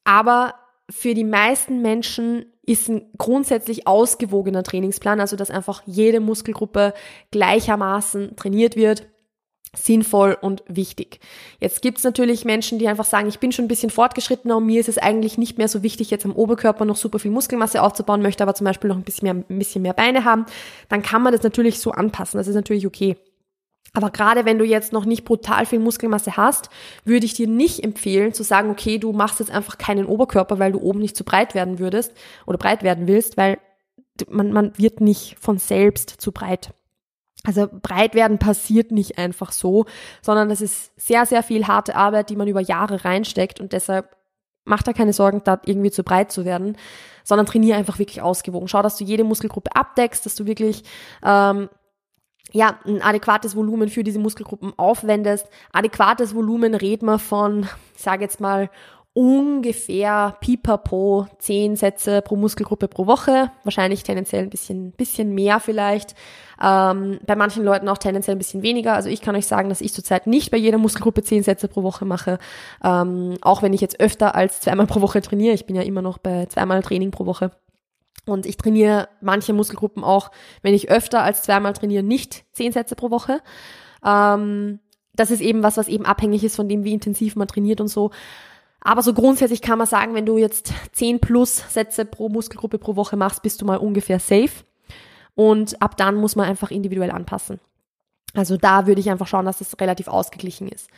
Aber 0.05 0.55
für 0.89 1.15
die 1.15 1.25
meisten 1.25 1.83
Menschen 1.83 2.47
ist 2.65 2.89
ein 2.89 3.11
grundsätzlich 3.19 3.87
ausgewogener 3.87 4.63
Trainingsplan, 4.63 5.21
also 5.21 5.37
dass 5.37 5.51
einfach 5.51 5.83
jede 5.87 6.21
Muskelgruppe 6.21 6.95
gleichermaßen 7.31 8.37
trainiert 8.37 8.77
wird, 8.77 9.07
sinnvoll 9.75 10.37
und 10.41 10.63
wichtig. 10.69 11.21
Jetzt 11.59 11.81
gibt's 11.81 12.05
natürlich 12.05 12.45
Menschen, 12.45 12.79
die 12.79 12.89
einfach 12.89 13.07
sagen, 13.07 13.29
ich 13.29 13.39
bin 13.39 13.53
schon 13.53 13.65
ein 13.65 13.69
bisschen 13.69 13.91
fortgeschrittener 13.91 14.59
und 14.59 14.67
mir 14.67 14.81
ist 14.81 14.89
es 14.89 14.99
eigentlich 14.99 15.39
nicht 15.39 15.57
mehr 15.57 15.69
so 15.69 15.83
wichtig, 15.83 16.11
jetzt 16.11 16.27
am 16.27 16.37
Oberkörper 16.37 16.85
noch 16.85 16.97
super 16.97 17.19
viel 17.19 17.31
Muskelmasse 17.31 17.83
aufzubauen, 17.83 18.21
möchte 18.21 18.43
aber 18.43 18.55
zum 18.55 18.67
Beispiel 18.67 18.89
noch 18.89 18.97
ein 18.97 19.03
bisschen 19.03 19.25
mehr, 19.25 19.45
ein 19.49 19.59
bisschen 19.59 19.83
mehr 19.83 19.95
Beine 19.95 20.25
haben, 20.25 20.45
dann 20.91 21.03
kann 21.03 21.23
man 21.23 21.33
das 21.33 21.43
natürlich 21.43 21.79
so 21.79 21.91
anpassen. 21.91 22.37
Das 22.39 22.49
ist 22.49 22.55
natürlich 22.55 22.87
okay. 22.87 23.17
Aber 23.95 24.11
gerade 24.11 24.45
wenn 24.45 24.59
du 24.59 24.65
jetzt 24.65 24.93
noch 24.93 25.05
nicht 25.05 25.25
brutal 25.25 25.67
viel 25.67 25.79
Muskelmasse 25.79 26.37
hast, 26.37 26.71
würde 27.05 27.27
ich 27.27 27.35
dir 27.35 27.47
nicht 27.47 27.83
empfehlen 27.83 28.33
zu 28.33 28.43
sagen, 28.43 28.71
okay, 28.71 28.99
du 28.99 29.13
machst 29.13 29.41
jetzt 29.41 29.51
einfach 29.51 29.79
keinen 29.79 30.07
Oberkörper, 30.07 30.59
weil 30.59 30.73
du 30.73 30.81
oben 30.81 31.01
nicht 31.01 31.17
zu 31.17 31.25
breit 31.25 31.55
werden 31.55 31.79
würdest 31.79 32.13
oder 32.47 32.59
breit 32.59 32.83
werden 32.83 33.07
willst, 33.07 33.37
weil 33.37 33.59
man, 34.29 34.53
man 34.53 34.77
wird 34.79 35.01
nicht 35.01 35.37
von 35.41 35.59
selbst 35.59 36.11
zu 36.11 36.33
breit. 36.33 36.75
Also 37.45 37.69
breit 37.71 38.15
werden 38.15 38.39
passiert 38.39 38.93
nicht 38.93 39.19
einfach 39.19 39.51
so, 39.51 39.87
sondern 40.21 40.49
das 40.49 40.61
ist 40.61 40.93
sehr, 40.97 41.27
sehr 41.27 41.43
viel 41.43 41.67
harte 41.67 41.97
Arbeit, 41.97 42.31
die 42.31 42.37
man 42.37 42.47
über 42.47 42.61
Jahre 42.61 43.05
reinsteckt 43.05 43.61
und 43.61 43.73
deshalb 43.73 44.17
mach 44.65 44.83
da 44.83 44.93
keine 44.93 45.13
Sorgen, 45.13 45.43
da 45.45 45.61
irgendwie 45.65 45.91
zu 45.91 46.05
breit 46.05 46.31
zu 46.31 46.45
werden, 46.45 46.77
sondern 47.25 47.47
trainiere 47.47 47.77
einfach 47.77 47.99
wirklich 47.99 48.23
ausgewogen. 48.23 48.69
Schau, 48.69 48.83
dass 48.83 48.97
du 48.97 49.05
jede 49.05 49.25
Muskelgruppe 49.25 49.75
abdeckst, 49.75 50.25
dass 50.25 50.37
du 50.37 50.47
wirklich 50.47 50.85
ähm, 51.25 51.69
ja, 52.53 52.79
ein 52.85 53.03
adäquates 53.03 53.57
Volumen 53.57 53.89
für 53.89 54.05
diese 54.05 54.19
Muskelgruppen 54.19 54.73
aufwendest. 54.77 55.49
Adäquates 55.73 56.35
Volumen 56.35 56.75
redet 56.75 57.03
man 57.03 57.19
von, 57.19 57.69
ich 57.97 58.03
sage 58.03 58.23
jetzt 58.23 58.41
mal, 58.41 58.71
ungefähr 59.15 60.37
pipapo 60.41 61.27
zehn 61.39 61.77
Sätze 61.77 62.23
pro 62.23 62.37
Muskelgruppe 62.37 62.89
pro 62.89 63.07
Woche. 63.07 63.51
Wahrscheinlich 63.63 64.05
tendenziell 64.05 64.45
ein 64.45 64.51
bisschen, 64.51 64.93
bisschen 64.93 65.35
mehr 65.35 65.61
vielleicht. 65.61 66.15
Ähm, 66.63 67.19
bei 67.27 67.37
manchen 67.37 67.65
Leuten 67.65 67.89
auch 67.89 67.99
tendenziell 67.99 68.37
ein 68.37 68.39
bisschen 68.39 68.63
weniger. 68.63 68.95
Also 68.95 69.11
ich 69.11 69.21
kann 69.21 69.37
euch 69.37 69.47
sagen, 69.47 69.69
dass 69.69 69.83
ich 69.83 69.93
zurzeit 69.93 70.27
nicht 70.27 70.51
bei 70.51 70.57
jeder 70.57 70.79
Muskelgruppe 70.79 71.23
zehn 71.23 71.43
Sätze 71.43 71.69
pro 71.69 71.83
Woche 71.83 72.07
mache. 72.07 72.39
Ähm, 72.83 73.37
auch 73.43 73.63
wenn 73.63 73.75
ich 73.75 73.83
jetzt 73.83 74.01
öfter 74.01 74.35
als 74.35 74.61
zweimal 74.61 74.87
pro 74.87 75.03
Woche 75.03 75.21
trainiere. 75.21 75.55
Ich 75.55 75.67
bin 75.67 75.77
ja 75.77 75.83
immer 75.83 76.03
noch 76.03 76.19
bei 76.19 76.47
zweimal 76.47 76.83
Training 76.83 77.11
pro 77.11 77.27
Woche. 77.27 77.51
Und 78.25 78.47
ich 78.47 78.57
trainiere 78.57 79.09
manche 79.21 79.53
Muskelgruppen 79.53 80.05
auch, 80.05 80.31
wenn 80.63 80.75
ich 80.75 80.91
öfter 80.91 81.23
als 81.23 81.43
zweimal 81.43 81.73
trainiere, 81.73 82.05
nicht 82.05 82.45
zehn 82.53 82.73
Sätze 82.73 82.95
pro 82.95 83.11
Woche. 83.11 83.41
Ähm, 84.07 84.79
das 85.15 85.31
ist 85.31 85.41
eben 85.41 85.63
was, 85.63 85.77
was 85.77 85.89
eben 85.89 86.07
abhängig 86.07 86.45
ist 86.45 86.57
von 86.57 86.69
dem, 86.69 86.85
wie 86.85 86.95
intensiv 86.95 87.37
man 87.37 87.49
trainiert 87.49 87.81
und 87.81 87.89
so. 87.89 88.11
Aber 88.83 89.03
so 89.03 89.15
grundsätzlich 89.15 89.63
kann 89.63 89.79
man 89.79 89.87
sagen, 89.87 90.15
wenn 90.15 90.27
du 90.27 90.39
jetzt 90.39 90.73
10 90.93 91.21
plus 91.21 91.63
Sätze 91.73 92.05
pro 92.05 92.29
Muskelgruppe 92.29 92.79
pro 92.79 92.97
Woche 92.97 93.17
machst, 93.17 93.43
bist 93.43 93.63
du 93.63 93.65
mal 93.65 93.77
ungefähr 93.77 94.19
safe. 94.19 94.65
Und 95.35 95.81
ab 95.81 95.97
dann 95.97 96.17
muss 96.17 96.37
man 96.37 96.47
einfach 96.47 96.71
individuell 96.71 97.11
anpassen. 97.11 97.61
Also 98.35 98.57
da 98.57 98.87
würde 98.87 99.01
ich 99.01 99.11
einfach 99.11 99.27
schauen, 99.27 99.47
dass 99.47 99.59
das 99.59 99.79
relativ 99.81 100.09
ausgeglichen 100.09 100.69
ist. 100.69 100.89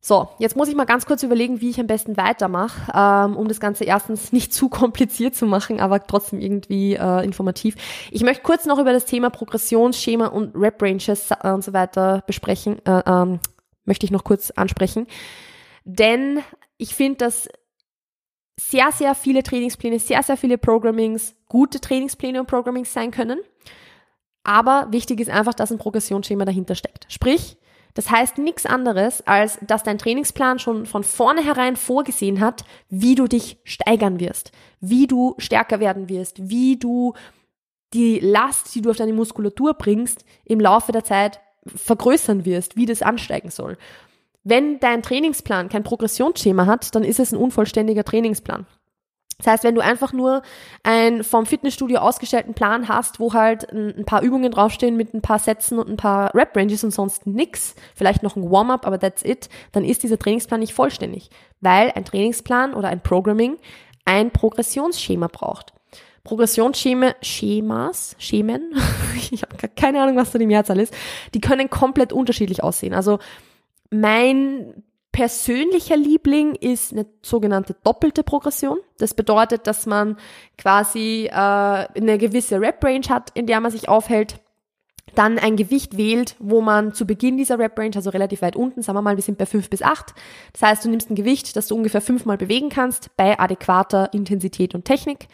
So, 0.00 0.28
jetzt 0.38 0.56
muss 0.56 0.68
ich 0.68 0.76
mal 0.76 0.84
ganz 0.84 1.06
kurz 1.06 1.24
überlegen, 1.24 1.60
wie 1.60 1.70
ich 1.70 1.80
am 1.80 1.88
besten 1.88 2.16
weitermache, 2.16 2.92
ähm, 2.94 3.36
um 3.36 3.48
das 3.48 3.58
Ganze 3.58 3.84
erstens 3.84 4.32
nicht 4.32 4.52
zu 4.54 4.68
kompliziert 4.68 5.34
zu 5.34 5.44
machen, 5.44 5.80
aber 5.80 6.06
trotzdem 6.06 6.40
irgendwie 6.40 6.94
äh, 6.94 7.24
informativ. 7.24 7.74
Ich 8.10 8.22
möchte 8.22 8.44
kurz 8.44 8.64
noch 8.64 8.78
über 8.78 8.92
das 8.92 9.06
Thema 9.06 9.28
Progressionsschema 9.28 10.26
und 10.28 10.54
Rep 10.54 10.80
Ranges 10.80 11.30
äh, 11.32 11.50
und 11.50 11.64
so 11.64 11.72
weiter 11.72 12.22
besprechen, 12.26 12.78
äh, 12.86 13.02
ähm, 13.06 13.40
möchte 13.84 14.06
ich 14.06 14.12
noch 14.12 14.24
kurz 14.24 14.52
ansprechen. 14.52 15.08
Denn 15.84 16.42
ich 16.78 16.94
finde, 16.94 17.18
dass 17.18 17.48
sehr, 18.58 18.90
sehr 18.90 19.14
viele 19.14 19.42
Trainingspläne, 19.42 19.98
sehr, 19.98 20.22
sehr 20.22 20.36
viele 20.36 20.58
Programmings 20.58 21.36
gute 21.48 21.80
Trainingspläne 21.80 22.40
und 22.40 22.46
Programmings 22.46 22.92
sein 22.92 23.10
können. 23.10 23.38
Aber 24.42 24.88
wichtig 24.90 25.20
ist 25.20 25.30
einfach, 25.30 25.54
dass 25.54 25.70
ein 25.70 25.78
Progressionsschema 25.78 26.44
dahinter 26.44 26.74
steckt. 26.74 27.06
Sprich, 27.08 27.56
Das 27.98 28.10
heißt 28.10 28.38
nichts 28.38 28.64
anderes, 28.64 29.26
als 29.26 29.58
dass 29.60 29.82
dein 29.82 29.98
Trainingsplan 29.98 30.60
schon 30.60 30.86
von 30.86 31.02
vornherein 31.02 31.74
vorgesehen 31.74 32.38
hat, 32.38 32.64
wie 32.88 33.16
du 33.16 33.26
dich 33.26 33.58
steigern 33.64 34.20
wirst, 34.20 34.52
wie 34.80 35.08
du 35.08 35.34
stärker 35.38 35.80
werden 35.80 36.08
wirst, 36.08 36.48
wie 36.48 36.76
du 36.76 37.14
die 37.94 38.20
Last, 38.20 38.72
die 38.74 38.82
du 38.82 38.90
auf 38.90 38.96
deine 38.96 39.14
Muskulatur 39.14 39.74
bringst, 39.74 40.24
im 40.44 40.60
Laufe 40.60 40.92
der 40.92 41.02
Zeit 41.02 41.40
vergrößern 41.66 42.44
wirst, 42.44 42.76
wie 42.76 42.86
das 42.86 43.02
ansteigen 43.02 43.50
soll. 43.50 43.76
Wenn 44.44 44.80
dein 44.80 45.02
Trainingsplan 45.02 45.68
kein 45.68 45.82
Progressionsschema 45.82 46.66
hat, 46.66 46.94
dann 46.94 47.04
ist 47.04 47.20
es 47.20 47.32
ein 47.32 47.38
unvollständiger 47.38 48.04
Trainingsplan. 48.04 48.66
Das 49.38 49.46
heißt, 49.46 49.64
wenn 49.64 49.76
du 49.76 49.80
einfach 49.80 50.12
nur 50.12 50.42
einen 50.82 51.22
vom 51.22 51.46
Fitnessstudio 51.46 51.98
ausgestellten 51.98 52.54
Plan 52.54 52.88
hast, 52.88 53.20
wo 53.20 53.34
halt 53.34 53.72
ein, 53.72 54.04
paar 54.04 54.22
Übungen 54.22 54.50
draufstehen 54.50 54.96
mit 54.96 55.14
ein 55.14 55.22
paar 55.22 55.38
Sätzen 55.38 55.78
und 55.78 55.88
ein 55.88 55.96
paar 55.96 56.34
Rep-Ranges 56.34 56.82
und 56.82 56.90
sonst 56.90 57.24
nix, 57.26 57.76
vielleicht 57.94 58.24
noch 58.24 58.34
ein 58.34 58.50
Warm-up, 58.50 58.84
aber 58.84 58.98
that's 58.98 59.24
it, 59.24 59.48
dann 59.70 59.84
ist 59.84 60.02
dieser 60.02 60.18
Trainingsplan 60.18 60.58
nicht 60.58 60.74
vollständig, 60.74 61.30
weil 61.60 61.92
ein 61.92 62.04
Trainingsplan 62.04 62.74
oder 62.74 62.88
ein 62.88 63.00
Programming 63.00 63.58
ein 64.04 64.32
Progressionsschema 64.32 65.28
braucht. 65.28 65.72
Progressionsschema, 66.24 67.14
Schemas, 67.22 68.16
Schemen, 68.18 68.74
ich 69.30 69.42
habe 69.42 69.68
keine 69.76 70.02
Ahnung, 70.02 70.16
was 70.16 70.32
da 70.32 70.38
die 70.40 70.46
Mehrzahl 70.46 70.80
ist, 70.80 70.92
die 71.32 71.40
können 71.40 71.70
komplett 71.70 72.12
unterschiedlich 72.12 72.64
aussehen. 72.64 72.92
Also 72.92 73.20
mein 73.90 74.82
persönlicher 75.12 75.96
Liebling 75.96 76.54
ist 76.54 76.92
eine 76.92 77.06
sogenannte 77.22 77.74
doppelte 77.82 78.22
Progression. 78.22 78.78
Das 78.98 79.14
bedeutet, 79.14 79.66
dass 79.66 79.86
man 79.86 80.16
quasi 80.56 81.26
äh, 81.26 81.32
eine 81.32 82.18
gewisse 82.18 82.60
Rep-Range 82.60 83.08
hat, 83.08 83.30
in 83.34 83.46
der 83.46 83.60
man 83.60 83.72
sich 83.72 83.88
aufhält, 83.88 84.40
dann 85.14 85.38
ein 85.38 85.56
Gewicht 85.56 85.96
wählt, 85.96 86.36
wo 86.38 86.60
man 86.60 86.92
zu 86.92 87.06
Beginn 87.06 87.36
dieser 87.36 87.58
Rep-Range, 87.58 87.96
also 87.96 88.10
relativ 88.10 88.42
weit 88.42 88.54
unten, 88.54 88.82
sagen 88.82 88.96
wir 88.96 89.02
mal, 89.02 89.16
wir 89.16 89.22
sind 89.22 89.38
bei 89.38 89.46
5 89.46 89.70
bis 89.70 89.82
8. 89.82 90.14
Das 90.52 90.62
heißt, 90.62 90.84
du 90.84 90.90
nimmst 90.90 91.10
ein 91.10 91.16
Gewicht, 91.16 91.56
das 91.56 91.66
du 91.66 91.74
ungefähr 91.74 92.00
fünfmal 92.00 92.36
bewegen 92.36 92.68
kannst, 92.68 93.16
bei 93.16 93.38
adäquater 93.40 94.12
Intensität 94.12 94.74
und 94.74 94.84
Technik, 94.84 95.26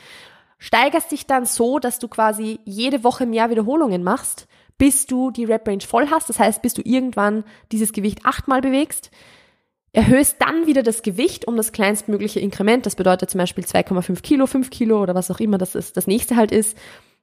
steigerst 0.59 1.13
dich 1.13 1.27
dann 1.27 1.45
so, 1.45 1.79
dass 1.79 1.99
du 1.99 2.09
quasi 2.09 2.61
jede 2.65 3.05
Woche 3.05 3.27
mehr 3.27 3.51
Wiederholungen 3.51 4.03
machst, 4.03 4.47
bis 4.79 5.07
du 5.07 5.31
die 5.31 5.45
Rep-Range 5.45 5.83
voll 5.83 6.09
hast. 6.11 6.29
Das 6.29 6.39
heißt, 6.39 6.63
bis 6.63 6.75
du 6.75 6.83
irgendwann 6.85 7.45
dieses 7.71 7.93
Gewicht 7.93 8.25
achtmal 8.25 8.61
bewegst 8.61 9.11
erhöhst 9.95 10.37
dann 10.41 10.67
wieder 10.67 10.83
das 10.83 11.03
Gewicht 11.03 11.47
um 11.47 11.57
das 11.57 11.73
kleinstmögliche 11.73 12.41
Inkrement. 12.41 12.85
Das 12.85 12.97
bedeutet 12.97 13.31
zum 13.31 13.39
Beispiel 13.39 13.65
2,5 13.65 14.23
Kilo, 14.23 14.47
5 14.47 14.69
Kilo 14.71 15.01
oder 15.01 15.15
was 15.15 15.31
auch 15.31 15.39
immer 15.39 15.57
das 15.57 15.75
ist, 15.75 15.97
das 15.97 16.07
nächste 16.07 16.37
halt 16.37 16.51
ist. 16.51 16.77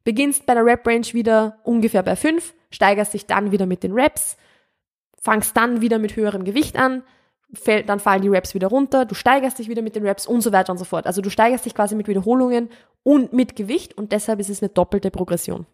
Beginnst 0.04 0.46
bei 0.46 0.56
der 0.56 0.66
Rep-Range 0.66 1.08
wieder 1.12 1.60
ungefähr 1.64 2.02
bei 2.02 2.16
5, 2.16 2.56
steigerst 2.72 3.14
dich 3.14 3.28
dann 3.28 3.52
wieder 3.52 3.66
mit 3.66 3.84
den 3.84 3.92
Reps, 3.92 4.38
fangst 5.22 5.56
dann 5.56 5.82
wieder 5.82 6.00
mit 6.00 6.16
höherem 6.16 6.46
Gewicht 6.46 6.78
an, 6.78 7.04
fällt, 7.54 7.90
dann 7.90 8.00
fallen 8.00 8.22
die 8.22 8.30
Reps 8.30 8.56
wieder 8.56 8.70
runter, 8.70 9.06
du 9.06 9.14
steigerst 9.14 9.60
dich 9.60 9.68
wieder 9.68 9.82
mit 9.82 9.96
den 9.96 10.08
Reps 10.08 10.26
und 10.26 10.42
so 10.42 10.54
weiter 10.54 10.72
und 10.72 10.80
so 10.80 10.86
fort. 10.86 11.06
Also 11.06 11.22
du 11.22 11.30
steigerst 11.30 11.66
dich 11.66 11.76
quasi 11.76 11.94
mit 11.94 12.08
Wiederholungen 12.08 12.70
und 13.04 13.34
mit 13.34 13.58
Gewicht 13.58 13.98
und 13.98 14.14
deshalb 14.14 14.40
ist 14.40 14.50
es 14.50 14.64
eine 14.64 14.70
doppelte 14.70 15.12
Progression. 15.12 15.68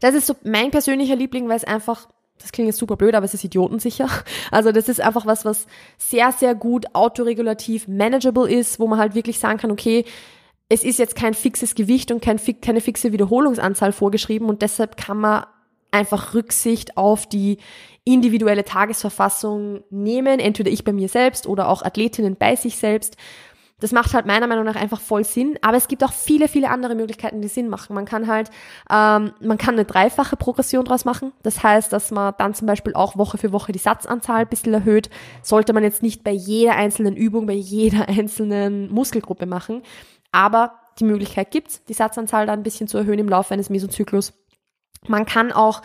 Das 0.00 0.14
ist 0.14 0.26
so 0.26 0.34
mein 0.44 0.70
persönlicher 0.70 1.16
Liebling, 1.16 1.48
weil 1.48 1.56
es 1.56 1.64
einfach 1.64 2.08
das 2.38 2.52
klingt 2.52 2.66
jetzt 2.66 2.78
super 2.78 2.96
blöd, 2.96 3.14
aber 3.14 3.24
es 3.24 3.34
ist 3.34 3.44
idiotensicher. 3.44 4.08
Also 4.50 4.72
das 4.72 4.88
ist 4.88 5.00
einfach 5.00 5.24
was, 5.24 5.44
was 5.44 5.66
sehr, 5.98 6.32
sehr 6.32 6.54
gut 6.54 6.94
autoregulativ 6.94 7.88
manageable 7.88 8.50
ist, 8.50 8.78
wo 8.78 8.86
man 8.86 8.98
halt 8.98 9.14
wirklich 9.14 9.38
sagen 9.38 9.58
kann, 9.58 9.70
okay, 9.70 10.04
es 10.68 10.84
ist 10.84 10.98
jetzt 10.98 11.16
kein 11.16 11.34
fixes 11.34 11.74
Gewicht 11.74 12.10
und 12.10 12.20
kein, 12.20 12.40
keine 12.60 12.80
fixe 12.80 13.12
Wiederholungsanzahl 13.12 13.92
vorgeschrieben 13.92 14.48
und 14.48 14.62
deshalb 14.62 14.96
kann 14.96 15.18
man 15.18 15.46
einfach 15.90 16.34
Rücksicht 16.34 16.96
auf 16.96 17.28
die 17.28 17.58
individuelle 18.04 18.64
Tagesverfassung 18.64 19.84
nehmen, 19.90 20.40
entweder 20.40 20.70
ich 20.70 20.84
bei 20.84 20.92
mir 20.92 21.08
selbst 21.08 21.46
oder 21.46 21.68
auch 21.68 21.82
Athletinnen 21.82 22.36
bei 22.36 22.56
sich 22.56 22.76
selbst 22.76 23.16
das 23.84 23.92
macht 23.92 24.14
halt 24.14 24.24
meiner 24.24 24.46
Meinung 24.46 24.64
nach 24.64 24.76
einfach 24.76 24.98
voll 24.98 25.24
Sinn. 25.24 25.58
Aber 25.60 25.76
es 25.76 25.88
gibt 25.88 26.02
auch 26.04 26.12
viele, 26.14 26.48
viele 26.48 26.70
andere 26.70 26.94
Möglichkeiten, 26.94 27.42
die 27.42 27.48
Sinn 27.48 27.68
machen. 27.68 27.92
Man 27.94 28.06
kann 28.06 28.28
halt, 28.28 28.48
ähm, 28.90 29.34
man 29.40 29.58
kann 29.58 29.74
eine 29.74 29.84
dreifache 29.84 30.38
Progression 30.38 30.86
draus 30.86 31.04
machen. 31.04 31.32
Das 31.42 31.62
heißt, 31.62 31.92
dass 31.92 32.10
man 32.10 32.32
dann 32.38 32.54
zum 32.54 32.66
Beispiel 32.66 32.94
auch 32.94 33.18
Woche 33.18 33.36
für 33.36 33.52
Woche 33.52 33.72
die 33.72 33.78
Satzanzahl 33.78 34.40
ein 34.40 34.48
bisschen 34.48 34.72
erhöht. 34.72 35.10
Sollte 35.42 35.74
man 35.74 35.82
jetzt 35.82 36.02
nicht 36.02 36.24
bei 36.24 36.30
jeder 36.30 36.76
einzelnen 36.76 37.14
Übung, 37.14 37.44
bei 37.44 37.52
jeder 37.52 38.08
einzelnen 38.08 38.90
Muskelgruppe 38.90 39.44
machen. 39.44 39.82
Aber 40.32 40.80
die 40.98 41.04
Möglichkeit 41.04 41.50
gibt's, 41.50 41.84
die 41.84 41.92
Satzanzahl 41.92 42.46
dann 42.46 42.60
ein 42.60 42.62
bisschen 42.62 42.88
zu 42.88 42.96
erhöhen 42.96 43.18
im 43.18 43.28
Laufe 43.28 43.52
eines 43.52 43.68
Mesozyklus. 43.68 44.32
Man 45.06 45.26
kann 45.26 45.52
auch 45.52 45.82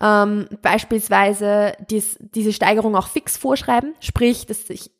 ähm, 0.00 0.48
beispielsweise 0.62 1.74
dies, 1.90 2.16
diese 2.20 2.52
Steigerung 2.52 2.96
auch 2.96 3.08
fix 3.08 3.36
vorschreiben, 3.36 3.94
sprich, 4.00 4.46
dass 4.46 4.70
ich, 4.70 4.90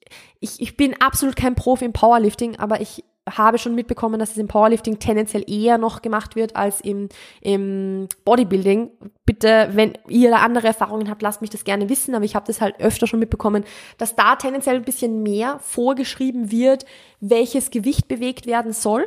ich, 0.40 0.60
ich 0.60 0.76
bin 0.76 1.00
absolut 1.00 1.36
kein 1.36 1.54
Profi 1.54 1.84
im 1.84 1.92
Powerlifting, 1.92 2.58
aber 2.58 2.80
ich 2.80 3.04
habe 3.28 3.58
schon 3.58 3.74
mitbekommen, 3.74 4.18
dass 4.18 4.32
es 4.32 4.38
im 4.38 4.48
Powerlifting 4.48 4.98
tendenziell 4.98 5.44
eher 5.48 5.78
noch 5.78 6.02
gemacht 6.02 6.36
wird 6.36 6.56
als 6.56 6.80
im, 6.80 7.08
im 7.40 8.08
Bodybuilding. 8.24 8.90
Bitte, 9.24 9.70
wenn 9.72 9.92
ihr 10.08 10.30
da 10.30 10.38
andere 10.38 10.68
Erfahrungen 10.68 11.08
habt, 11.08 11.22
lasst 11.22 11.40
mich 11.40 11.50
das 11.50 11.64
gerne 11.64 11.88
wissen, 11.88 12.14
aber 12.14 12.24
ich 12.24 12.34
habe 12.34 12.46
das 12.46 12.60
halt 12.60 12.80
öfter 12.80 13.06
schon 13.06 13.20
mitbekommen, 13.20 13.64
dass 13.98 14.16
da 14.16 14.36
tendenziell 14.36 14.76
ein 14.76 14.84
bisschen 14.84 15.22
mehr 15.22 15.58
vorgeschrieben 15.60 16.50
wird, 16.50 16.86
welches 17.20 17.70
Gewicht 17.70 18.08
bewegt 18.08 18.46
werden 18.46 18.72
soll. 18.72 19.04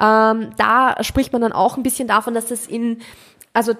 Ähm, 0.00 0.50
da 0.56 1.02
spricht 1.02 1.32
man 1.32 1.42
dann 1.42 1.52
auch 1.52 1.76
ein 1.76 1.82
bisschen 1.82 2.08
davon, 2.08 2.34
dass 2.34 2.50
es 2.50 2.66
in 2.66 2.98
also 3.52 3.72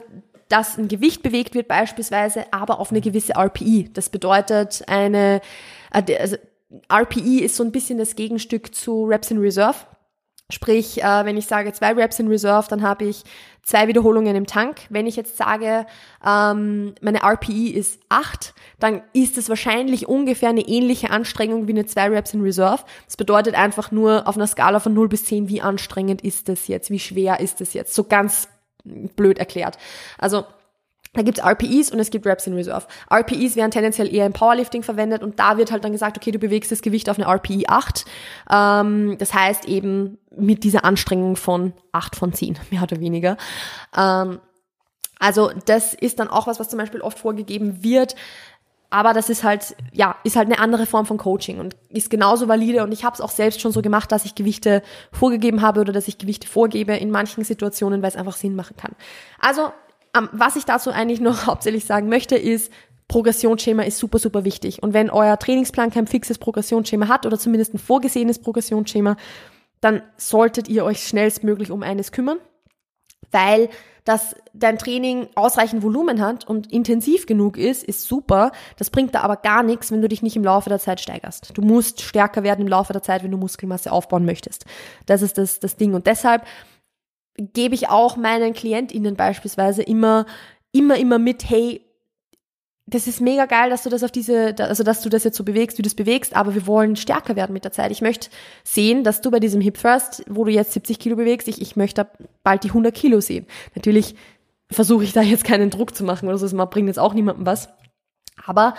dass 0.49 0.79
ein 0.79 0.89
Gewicht 0.89 1.23
bewegt 1.23 1.55
wird 1.55 1.69
beispielsweise, 1.69 2.53
aber 2.53 2.79
auf 2.79 2.91
eine 2.91 3.01
gewisse 3.01 3.35
RPI. 3.35 3.91
Das 3.93 4.09
bedeutet 4.09 4.85
eine, 4.87 5.41
äh, 5.93 6.17
also 6.19 6.37
RPI 6.93 7.41
ist 7.41 7.57
so 7.57 7.65
ein 7.65 7.73
bisschen 7.73 7.99
das 7.99 8.17
Gegenstück 8.17 8.75
zu 8.75 9.05
Reps 9.05 9.31
in 9.31 9.39
Reserve. 9.39 9.79
Sprich, 10.49 11.03
äh, 11.03 11.25
wenn 11.25 11.37
ich 11.37 11.47
sage 11.47 11.73
zwei 11.73 11.93
Reps 11.93 12.21
in 12.21 12.29
Reserve, 12.29 12.69
dann 12.71 12.83
habe 12.83 13.05
ich 13.05 13.25
zwei 13.65 13.89
Wiederholungen 13.89 14.37
im 14.37 14.47
Tank. 14.47 14.83
Wenn 14.91 15.09
ich 15.09 15.17
jetzt 15.17 15.37
sage, 15.37 15.87
ähm, 16.25 16.95
meine 17.01 17.23
RPI 17.25 17.71
ist 17.71 18.01
acht, 18.09 18.55
dann 18.79 19.03
ist 19.13 19.39
es 19.39 19.49
wahrscheinlich 19.49 20.07
ungefähr 20.07 20.51
eine 20.51 20.61
ähnliche 20.61 21.11
Anstrengung 21.11 21.67
wie 21.67 21.73
eine 21.73 21.87
zwei 21.87 22.09
Reps 22.11 22.33
in 22.33 22.43
Reserve. 22.43 22.85
Das 23.07 23.17
bedeutet 23.17 23.57
einfach 23.57 23.91
nur 23.91 24.29
auf 24.29 24.37
einer 24.37 24.47
Skala 24.47 24.79
von 24.79 24.95
0 24.95 25.09
bis 25.09 25.25
10, 25.25 25.49
wie 25.49 25.63
anstrengend 25.63 26.23
ist 26.23 26.49
das 26.49 26.69
jetzt, 26.69 26.91
wie 26.91 27.01
schwer 27.01 27.41
ist 27.41 27.61
das 27.61 27.75
jetzt. 27.75 27.93
So 27.93 28.05
ganz 28.05 28.49
blöd 29.17 29.39
erklärt. 29.39 29.79
Also 30.19 30.45
da 31.17 31.23
gibt's 31.23 31.41
RPEs 31.41 31.91
und 31.91 31.99
es 31.99 32.11
gibt 32.11 32.27
Reps 32.27 32.47
in 32.47 32.55
Reserve. 32.55 32.87
RPEs 33.11 33.57
werden 33.57 33.71
tendenziell 33.71 34.15
eher 34.15 34.27
im 34.27 34.35
Powerlifting 34.35 34.83
verwendet 34.83 35.23
und 35.23 35.39
da 35.39 35.57
wird 35.57 35.73
halt 35.73 35.83
dann 35.83 35.93
gesagt, 35.93 36.19
okay, 36.19 36.31
du 36.31 36.39
bewegst 36.39 36.71
das 36.71 36.83
Gewicht 36.83 37.09
auf 37.09 37.19
eine 37.19 37.27
RPE 37.27 37.65
8. 37.69 38.05
Ähm, 38.51 39.17
das 39.19 39.33
heißt 39.33 39.65
eben 39.65 40.19
mit 40.37 40.63
dieser 40.63 40.85
Anstrengung 40.85 41.37
von 41.37 41.73
8 41.93 42.17
von 42.17 42.33
10, 42.35 42.59
mehr 42.71 42.83
oder 42.83 43.01
weniger. 43.01 43.39
Ähm, 43.97 44.41
also 45.19 45.51
das 45.65 45.95
ist 45.95 46.21
dann 46.21 46.29
auch 46.29 46.47
was, 46.47 46.61
was 46.61 46.69
zum 46.69 46.79
Beispiel 46.79 47.01
oft 47.01 47.19
vorgegeben 47.19 47.83
wird. 47.83 48.15
Aber 48.91 49.13
das 49.13 49.29
ist 49.29 49.43
halt, 49.43 49.75
ja, 49.93 50.17
ist 50.23 50.37
halt 50.37 50.47
eine 50.47 50.59
andere 50.59 50.87
Form 50.87 51.07
von 51.07 51.19
Coaching 51.19 51.59
und 51.59 51.77
ist 51.89 52.09
genauso 52.09 52.49
valide. 52.49 52.85
Und 52.85 52.93
ich 52.93 53.05
habe 53.05 53.15
es 53.15 53.21
auch 53.21 53.31
selbst 53.31 53.61
schon 53.61 53.73
so 53.73 53.83
gemacht, 53.83 54.13
dass 54.13 54.25
ich 54.25 54.35
Gewichte 54.35 54.83
vorgegeben 55.13 55.61
habe 55.61 55.81
oder 55.81 55.93
dass 55.93 56.09
ich 56.09 56.19
Gewichte 56.19 56.47
vorgebe 56.47 56.95
in 56.97 57.11
manchen 57.11 57.45
Situationen, 57.45 58.03
weil 58.03 58.11
es 58.11 58.17
einfach 58.17 58.37
Sinn 58.37 58.55
machen 58.55 58.77
kann. 58.77 58.93
Also, 59.41 59.73
was 60.33 60.57
ich 60.57 60.65
dazu 60.65 60.91
eigentlich 60.91 61.21
noch 61.21 61.47
hauptsächlich 61.47 61.85
sagen 61.85 62.09
möchte, 62.09 62.37
ist, 62.37 62.73
Progressionsschema 63.09 63.83
ist 63.83 63.99
super, 63.99 64.19
super 64.19 64.45
wichtig. 64.45 64.83
Und 64.83 64.93
wenn 64.93 65.11
euer 65.11 65.39
Trainingsplan 65.39 65.91
kein 65.91 66.07
fixes 66.07 66.39
Progressionsschema 66.39 67.09
hat 67.09 67.25
oder 67.25 67.39
zumindest 67.39 67.75
ein 67.75 67.79
vorgesehenes 67.79 68.41
Progressionsschema, 68.41 69.17
dann 69.81 70.03
solltet 70.17 70.69
ihr 70.69 70.85
euch 70.85 71.07
schnellstmöglich 71.07 71.71
um 71.71 71.83
eines 71.83 72.11
kümmern, 72.11 72.39
weil 73.31 73.69
dass 74.07 74.37
dein 74.55 74.79
Training 74.79 75.29
ausreichend 75.35 75.83
Volumen 75.83 76.23
hat 76.23 76.47
und 76.47 76.73
intensiv 76.73 77.27
genug 77.27 77.59
ist, 77.59 77.83
ist 77.83 78.07
super. 78.07 78.53
Das 78.77 78.89
bringt 78.89 79.17
da 79.17 79.23
aber 79.23 79.37
gar 79.37 79.65
nichts, 79.65 79.91
wenn 79.91 80.01
du 80.01 80.09
dich 80.09 80.23
nicht 80.23 80.37
im 80.37 80.45
Laufe 80.45 80.69
der 80.69 80.79
Zeit 80.79 81.01
steigerst. 81.01 81.51
Du 81.55 81.61
musst 81.61 82.01
stärker 82.01 82.45
werden 82.45 82.61
im 82.63 82.69
Laufe 82.69 82.93
der 82.93 83.03
Zeit, 83.03 83.25
wenn 83.25 83.33
du 83.33 83.37
Muskelmasse 83.37 83.91
aufbauen 83.91 84.25
möchtest. 84.25 84.65
Das 85.07 85.23
ist 85.23 85.39
das, 85.39 85.59
das 85.59 85.77
Ding. 85.77 85.93
Und 85.93 86.07
deshalb 86.07 86.47
gebe 87.37 87.75
ich 87.75 87.89
auch 87.89 88.17
meinen 88.17 88.55
KlientInnen 88.55 89.17
beispielsweise 89.17 89.83
immer, 89.83 90.25
immer, 90.71 90.97
immer 90.97 91.19
mit, 91.19 91.51
hey, 91.51 91.86
das 92.89 93.09
ist 93.09 93.21
mega 93.21 93.47
geil, 93.47 93.69
dass 93.69 93.83
du 93.83 93.91
das 93.91 94.05
auf 94.05 94.13
diese, 94.13 94.55
also 94.59 94.85
dass 94.85 95.03
du 95.03 95.09
das 95.09 95.25
jetzt 95.25 95.37
so 95.37 95.43
bewegst, 95.43 95.77
wie 95.77 95.83
du 95.83 95.89
es 95.89 95.97
bewegst, 95.97 96.37
aber 96.37 96.55
wir 96.55 96.69
wollen 96.69 96.95
stärker 96.95 97.35
werden 97.35 97.53
mit 97.53 97.65
der 97.65 97.73
Zeit. 97.73 97.91
Ich 97.91 98.01
möchte 98.01 98.31
sehen, 98.63 99.03
dass 99.03 99.21
du 99.21 99.33
bei 99.33 99.41
diesem 99.41 99.61
Hip 99.61 99.77
First, 99.77 100.25
wo 100.29 100.45
du 100.45 100.53
jetzt 100.53 100.73
70 100.73 101.01
Kilo 101.01 101.17
bewegst, 101.17 101.49
ich, 101.49 101.61
ich 101.61 101.75
möchte 101.75 102.07
bald 102.45 102.63
die 102.63 102.69
100 102.69 102.95
Kilo 102.95 103.21
sehen. 103.21 103.47
Natürlich 103.75 104.15
versuche 104.71 105.03
ich 105.03 105.13
da 105.13 105.21
jetzt 105.23 105.45
keinen 105.45 105.71
Druck 105.71 105.97
zu 105.97 106.05
machen 106.05 106.29
oder 106.29 106.39
so, 106.39 106.47
das 106.47 106.71
bringt 106.71 106.87
jetzt 106.87 107.01
auch 107.01 107.13
niemandem 107.13 107.45
was. 107.45 107.69
Aber 108.45 108.75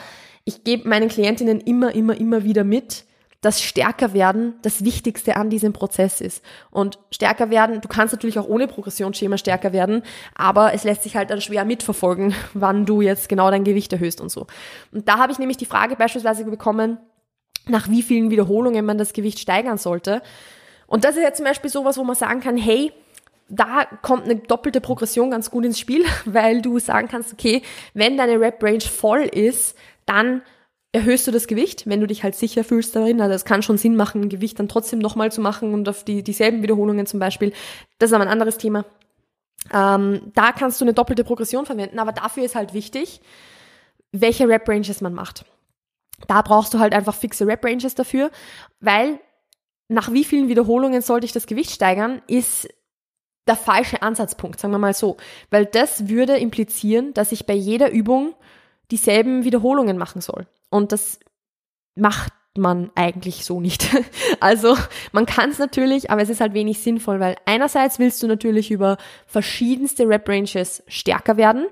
ich 0.45 0.63
gebe 0.63 0.87
meinen 0.87 1.09
Klientinnen 1.09 1.59
immer, 1.59 1.93
immer, 1.93 2.15
immer 2.15 2.45
wieder 2.45 2.63
mit, 2.63 3.03
dass 3.47 3.61
stärker 3.61 4.11
werden 4.11 4.55
das 4.61 4.83
Wichtigste 4.83 5.37
an 5.37 5.49
diesem 5.49 5.71
Prozess 5.71 6.19
ist. 6.19 6.43
Und 6.69 6.99
stärker 7.11 7.49
werden, 7.49 7.79
du 7.79 7.87
kannst 7.87 8.13
natürlich 8.13 8.37
auch 8.37 8.47
ohne 8.49 8.67
Progressionsschema 8.67 9.37
stärker 9.37 9.71
werden, 9.71 10.03
aber 10.35 10.73
es 10.73 10.83
lässt 10.83 11.03
sich 11.03 11.15
halt 11.15 11.29
dann 11.29 11.39
schwer 11.39 11.63
mitverfolgen, 11.63 12.35
wann 12.53 12.85
du 12.85 12.99
jetzt 12.99 13.29
genau 13.29 13.49
dein 13.49 13.63
Gewicht 13.63 13.93
erhöhst 13.93 14.19
und 14.19 14.27
so. 14.27 14.47
Und 14.91 15.07
da 15.07 15.17
habe 15.17 15.31
ich 15.31 15.39
nämlich 15.39 15.55
die 15.55 15.65
Frage 15.65 15.95
beispielsweise 15.95 16.43
bekommen, 16.43 16.97
nach 17.67 17.89
wie 17.89 18.01
vielen 18.01 18.31
Wiederholungen 18.31 18.83
man 18.83 18.97
das 18.97 19.13
Gewicht 19.13 19.39
steigern 19.39 19.77
sollte. 19.77 20.21
Und 20.85 21.05
das 21.05 21.15
ist 21.15 21.21
jetzt 21.21 21.37
zum 21.37 21.45
Beispiel 21.45 21.69
sowas, 21.69 21.97
wo 21.97 22.03
man 22.03 22.17
sagen 22.17 22.41
kann, 22.41 22.57
hey, 22.57 22.91
da 23.47 23.85
kommt 24.01 24.25
eine 24.25 24.35
doppelte 24.35 24.81
Progression 24.81 25.31
ganz 25.31 25.49
gut 25.51 25.63
ins 25.63 25.79
Spiel, 25.79 26.03
weil 26.25 26.61
du 26.61 26.79
sagen 26.79 27.07
kannst, 27.07 27.31
okay, 27.31 27.61
wenn 27.93 28.17
deine 28.17 28.41
Rep 28.41 28.61
Range 28.61 28.81
voll 28.81 29.21
ist, 29.21 29.77
dann 30.05 30.41
erhöhst 30.91 31.27
du 31.27 31.31
das 31.31 31.47
Gewicht, 31.47 31.87
wenn 31.87 31.99
du 31.99 32.07
dich 32.07 32.23
halt 32.23 32.35
sicher 32.35 32.63
fühlst 32.63 32.95
darin. 32.95 33.21
Also 33.21 33.33
es 33.33 33.45
kann 33.45 33.61
schon 33.61 33.77
Sinn 33.77 33.95
machen, 33.95 34.29
Gewicht 34.29 34.59
dann 34.59 34.69
trotzdem 34.69 34.99
nochmal 34.99 35.31
zu 35.31 35.41
machen 35.41 35.73
und 35.73 35.87
auf 35.89 36.03
die, 36.03 36.23
dieselben 36.23 36.63
Wiederholungen 36.63 37.05
zum 37.05 37.19
Beispiel. 37.19 37.53
Das 37.99 38.09
ist 38.09 38.13
aber 38.13 38.23
ein 38.23 38.31
anderes 38.31 38.57
Thema. 38.57 38.85
Ähm, 39.73 40.31
da 40.33 40.51
kannst 40.51 40.79
du 40.79 40.85
eine 40.85 40.93
doppelte 40.93 41.23
Progression 41.23 41.65
verwenden, 41.65 41.99
aber 41.99 42.13
dafür 42.13 42.43
ist 42.43 42.55
halt 42.55 42.73
wichtig, 42.73 43.21
welche 44.11 44.47
Rep 44.47 44.67
Ranges 44.67 45.01
man 45.01 45.13
macht. 45.13 45.45
Da 46.27 46.41
brauchst 46.41 46.73
du 46.73 46.79
halt 46.79 46.93
einfach 46.93 47.13
fixe 47.13 47.45
Rep 47.45 47.63
Ranges 47.63 47.95
dafür, 47.95 48.31
weil 48.79 49.19
nach 49.89 50.11
wie 50.11 50.23
vielen 50.23 50.47
Wiederholungen 50.47 51.01
sollte 51.01 51.25
ich 51.25 51.31
das 51.31 51.47
Gewicht 51.47 51.71
steigern, 51.71 52.21
ist 52.27 52.67
der 53.47 53.55
falsche 53.55 54.01
Ansatzpunkt, 54.01 54.59
sagen 54.59 54.73
wir 54.73 54.79
mal 54.79 54.93
so. 54.93 55.17
Weil 55.49 55.65
das 55.65 56.09
würde 56.09 56.37
implizieren, 56.37 57.13
dass 57.13 57.31
ich 57.31 57.45
bei 57.45 57.53
jeder 57.53 57.91
Übung 57.91 58.35
dieselben 58.91 59.43
Wiederholungen 59.43 59.97
machen 59.97 60.21
soll. 60.21 60.47
Und 60.69 60.91
das 60.91 61.19
macht 61.95 62.33
man 62.57 62.91
eigentlich 62.95 63.45
so 63.45 63.59
nicht. 63.59 63.87
Also 64.39 64.77
man 65.11 65.25
kann 65.25 65.49
es 65.49 65.57
natürlich, 65.57 66.11
aber 66.11 66.21
es 66.21 66.29
ist 66.29 66.41
halt 66.41 66.53
wenig 66.53 66.79
sinnvoll, 66.79 67.19
weil 67.19 67.35
einerseits 67.45 67.97
willst 67.97 68.21
du 68.21 68.27
natürlich 68.27 68.69
über 68.69 68.97
verschiedenste 69.25 70.07
Rep 70.07 70.29
Ranges 70.29 70.83
stärker 70.87 71.37
werden, 71.37 71.65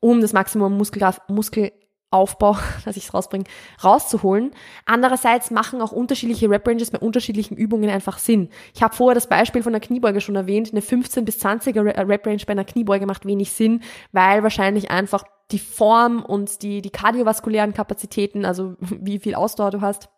um 0.00 0.20
das 0.20 0.32
Maximum 0.32 0.76
Muskelkraft, 0.76 1.28
Muskel 1.28 1.72
Aufbau, 2.10 2.56
dass 2.84 2.96
ich 2.96 3.04
es 3.04 3.14
rausbringe, 3.14 3.44
rauszuholen. 3.82 4.52
Andererseits 4.84 5.50
machen 5.50 5.80
auch 5.82 5.92
unterschiedliche 5.92 6.48
Rep-Ranges 6.48 6.90
bei 6.90 6.98
unterschiedlichen 6.98 7.56
Übungen 7.56 7.90
einfach 7.90 8.18
Sinn. 8.18 8.48
Ich 8.74 8.82
habe 8.82 8.94
vorher 8.94 9.14
das 9.14 9.28
Beispiel 9.28 9.62
von 9.62 9.72
der 9.72 9.80
Kniebeuge 9.80 10.20
schon 10.20 10.36
erwähnt. 10.36 10.70
Eine 10.70 10.82
15 10.82 11.24
bis 11.24 11.44
20er 11.44 12.08
Rep-Range 12.08 12.42
bei 12.46 12.52
einer 12.52 12.64
Kniebeuge 12.64 13.06
macht 13.06 13.26
wenig 13.26 13.52
Sinn, 13.52 13.82
weil 14.12 14.42
wahrscheinlich 14.42 14.90
einfach 14.90 15.24
die 15.50 15.58
Form 15.58 16.22
und 16.22 16.62
die, 16.62 16.82
die 16.82 16.90
kardiovaskulären 16.90 17.74
Kapazitäten, 17.74 18.44
also 18.44 18.74
wie 18.80 19.18
viel 19.18 19.34
Ausdauer 19.34 19.70
du 19.70 19.80
hast, 19.80 20.08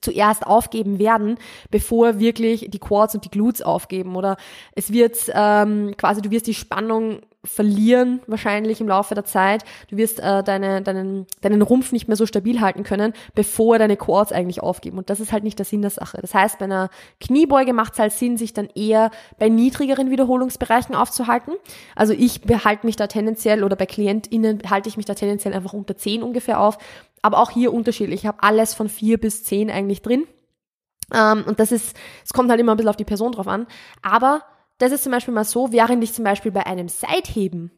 zuerst 0.00 0.46
aufgeben 0.46 0.98
werden, 0.98 1.38
bevor 1.70 2.18
wirklich 2.18 2.68
die 2.68 2.78
Quads 2.80 3.14
und 3.14 3.24
die 3.24 3.30
Glutes 3.30 3.62
aufgeben. 3.62 4.16
Oder 4.16 4.36
es 4.74 4.92
wird 4.92 5.30
ähm, 5.32 5.94
quasi, 5.96 6.20
du 6.22 6.30
wirst 6.30 6.48
die 6.48 6.54
Spannung 6.54 7.20
verlieren 7.44 8.20
wahrscheinlich 8.28 8.80
im 8.80 8.88
Laufe 8.88 9.14
der 9.14 9.24
Zeit. 9.24 9.64
Du 9.88 9.96
wirst 9.96 10.20
äh, 10.20 10.44
deine, 10.44 10.80
deinen, 10.80 11.26
deinen 11.40 11.62
Rumpf 11.62 11.90
nicht 11.90 12.06
mehr 12.06 12.16
so 12.16 12.24
stabil 12.24 12.60
halten 12.60 12.84
können, 12.84 13.14
bevor 13.34 13.78
deine 13.78 13.96
Quads 13.96 14.32
eigentlich 14.32 14.62
aufgeben. 14.62 14.98
Und 14.98 15.10
das 15.10 15.18
ist 15.18 15.32
halt 15.32 15.42
nicht 15.42 15.58
der 15.58 15.66
Sinn 15.66 15.82
der 15.82 15.90
Sache. 15.90 16.18
Das 16.20 16.34
heißt, 16.34 16.58
bei 16.58 16.66
einer 16.66 16.88
Kniebeuge 17.20 17.72
macht 17.72 17.94
es 17.94 17.98
halt 17.98 18.12
Sinn, 18.12 18.36
sich 18.36 18.52
dann 18.52 18.68
eher 18.74 19.10
bei 19.38 19.48
niedrigeren 19.48 20.10
Wiederholungsbereichen 20.10 20.94
aufzuhalten. 20.94 21.54
Also 21.96 22.12
ich 22.12 22.42
behalte 22.42 22.86
mich 22.86 22.94
da 22.94 23.08
tendenziell 23.08 23.64
oder 23.64 23.74
bei 23.74 23.86
KlientInnen 23.86 24.62
halte 24.70 24.88
ich 24.88 24.96
mich 24.96 25.06
da 25.06 25.14
tendenziell 25.14 25.54
einfach 25.54 25.72
unter 25.72 25.96
10 25.96 26.22
ungefähr 26.22 26.60
auf. 26.60 26.78
Aber 27.22 27.38
auch 27.38 27.50
hier 27.50 27.72
unterschiedlich. 27.72 28.20
Ich 28.20 28.26
habe 28.26 28.42
alles 28.42 28.74
von 28.74 28.88
4 28.88 29.18
bis 29.18 29.42
10 29.42 29.70
eigentlich 29.70 30.02
drin. 30.02 30.26
Ähm, 31.12 31.44
und 31.46 31.58
das 31.58 31.72
ist, 31.72 31.96
es 32.24 32.32
kommt 32.32 32.50
halt 32.50 32.60
immer 32.60 32.72
ein 32.72 32.76
bisschen 32.76 32.90
auf 32.90 32.96
die 32.96 33.04
Person 33.04 33.32
drauf 33.32 33.48
an. 33.48 33.66
Aber 34.00 34.42
das 34.82 34.90
ist 34.90 35.04
zum 35.04 35.12
Beispiel 35.12 35.32
mal 35.32 35.44
so, 35.44 35.72
während 35.72 36.02
ich 36.02 36.12
zum 36.12 36.24
Beispiel 36.24 36.50
bei 36.50 36.66
einem 36.66 36.88
Seitheben 36.88 37.70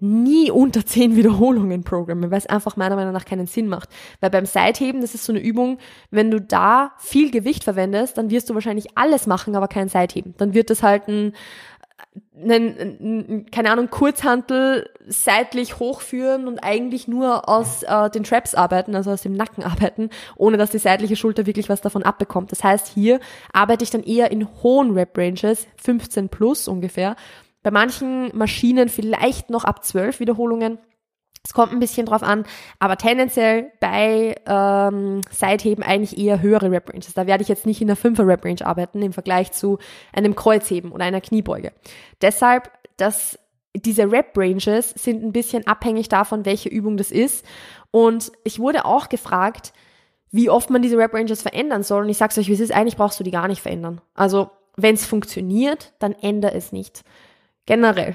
nie 0.00 0.50
unter 0.50 0.84
zehn 0.84 1.16
Wiederholungen 1.16 1.84
programme, 1.84 2.30
weil 2.30 2.38
es 2.38 2.46
einfach 2.46 2.76
meiner 2.76 2.96
Meinung 2.96 3.12
nach 3.12 3.24
keinen 3.24 3.46
Sinn 3.46 3.68
macht. 3.68 3.88
Weil 4.20 4.30
beim 4.30 4.44
Seitheben, 4.44 5.00
das 5.00 5.14
ist 5.14 5.24
so 5.24 5.32
eine 5.32 5.40
Übung, 5.40 5.78
wenn 6.10 6.30
du 6.30 6.40
da 6.40 6.92
viel 6.98 7.30
Gewicht 7.30 7.64
verwendest, 7.64 8.18
dann 8.18 8.30
wirst 8.30 8.50
du 8.50 8.54
wahrscheinlich 8.54 8.98
alles 8.98 9.26
machen, 9.26 9.54
aber 9.54 9.68
kein 9.68 9.88
Seitheben. 9.88 10.34
Dann 10.36 10.52
wird 10.52 10.68
das 10.68 10.82
halt 10.82 11.08
ein 11.08 11.32
einen, 12.34 13.46
keine 13.50 13.70
Ahnung, 13.70 13.88
Kurzhantel 13.90 14.90
seitlich 15.06 15.78
hochführen 15.78 16.46
und 16.46 16.58
eigentlich 16.58 17.08
nur 17.08 17.48
aus 17.48 17.82
äh, 17.82 18.10
den 18.10 18.24
Traps 18.24 18.54
arbeiten, 18.54 18.94
also 18.94 19.10
aus 19.10 19.22
dem 19.22 19.32
Nacken 19.32 19.64
arbeiten, 19.64 20.10
ohne 20.36 20.56
dass 20.56 20.70
die 20.70 20.78
seitliche 20.78 21.16
Schulter 21.16 21.46
wirklich 21.46 21.68
was 21.68 21.80
davon 21.80 22.02
abbekommt. 22.02 22.52
Das 22.52 22.62
heißt, 22.62 22.88
hier 22.88 23.20
arbeite 23.52 23.84
ich 23.84 23.90
dann 23.90 24.02
eher 24.02 24.30
in 24.30 24.46
hohen 24.62 24.92
Rep-Ranges, 24.92 25.66
15 25.82 26.28
plus 26.28 26.68
ungefähr. 26.68 27.16
Bei 27.62 27.70
manchen 27.70 28.36
Maschinen 28.36 28.88
vielleicht 28.88 29.50
noch 29.50 29.64
ab 29.64 29.84
12 29.84 30.20
Wiederholungen. 30.20 30.78
Es 31.46 31.54
kommt 31.54 31.72
ein 31.72 31.78
bisschen 31.78 32.06
drauf 32.06 32.24
an, 32.24 32.44
aber 32.80 32.96
tendenziell 32.96 33.70
bei 33.78 34.34
ähm, 34.46 35.20
Seitheben 35.30 35.84
eigentlich 35.84 36.18
eher 36.18 36.42
höhere 36.42 36.72
Rep 36.72 36.90
Ranges. 36.90 37.14
Da 37.14 37.28
werde 37.28 37.42
ich 37.42 37.48
jetzt 37.48 37.66
nicht 37.66 37.80
in 37.80 37.86
der 37.86 37.96
5er 37.96 38.26
Rep 38.26 38.44
Range 38.44 38.66
arbeiten 38.66 39.00
im 39.00 39.12
Vergleich 39.12 39.52
zu 39.52 39.78
einem 40.12 40.34
Kreuzheben 40.34 40.90
oder 40.90 41.04
einer 41.04 41.20
Kniebeuge. 41.20 41.72
Deshalb, 42.20 42.72
dass 42.96 43.38
diese 43.76 44.10
Rep 44.10 44.36
Ranges 44.36 44.90
sind 44.90 45.22
ein 45.22 45.32
bisschen 45.32 45.66
abhängig 45.68 46.08
davon, 46.08 46.44
welche 46.44 46.68
Übung 46.68 46.96
das 46.96 47.12
ist. 47.12 47.44
Und 47.92 48.32
ich 48.42 48.58
wurde 48.58 48.84
auch 48.84 49.08
gefragt, 49.08 49.72
wie 50.32 50.50
oft 50.50 50.70
man 50.70 50.82
diese 50.82 50.98
Rep 50.98 51.14
Ranges 51.14 51.42
verändern 51.42 51.84
soll. 51.84 52.02
Und 52.02 52.08
ich 52.08 52.16
sag's 52.16 52.36
euch, 52.38 52.48
wie 52.48 52.54
es 52.54 52.60
ist, 52.60 52.72
eigentlich 52.72 52.96
brauchst 52.96 53.20
du 53.20 53.24
die 53.24 53.30
gar 53.30 53.46
nicht 53.46 53.62
verändern. 53.62 54.00
Also, 54.14 54.50
wenn 54.76 54.96
es 54.96 55.06
funktioniert, 55.06 55.92
dann 56.00 56.12
ändere 56.12 56.54
es 56.54 56.72
nicht 56.72 57.04
generell. 57.66 58.14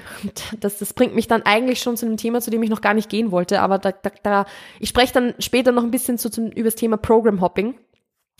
Das, 0.58 0.78
das 0.78 0.94
bringt 0.94 1.14
mich 1.14 1.28
dann 1.28 1.42
eigentlich 1.42 1.80
schon 1.80 1.96
zu 1.96 2.06
einem 2.06 2.16
Thema, 2.16 2.40
zu 2.40 2.50
dem 2.50 2.62
ich 2.62 2.70
noch 2.70 2.80
gar 2.80 2.94
nicht 2.94 3.08
gehen 3.08 3.30
wollte, 3.30 3.60
aber 3.60 3.78
da, 3.78 3.92
da, 3.92 4.10
da 4.22 4.46
ich 4.80 4.88
spreche 4.88 5.12
dann 5.12 5.34
später 5.38 5.72
noch 5.72 5.84
ein 5.84 5.90
bisschen 5.90 6.18
zu, 6.18 6.30
zum, 6.30 6.48
über 6.48 6.68
das 6.68 6.74
Thema 6.74 6.96
Program 6.96 7.40
Hopping. 7.40 7.74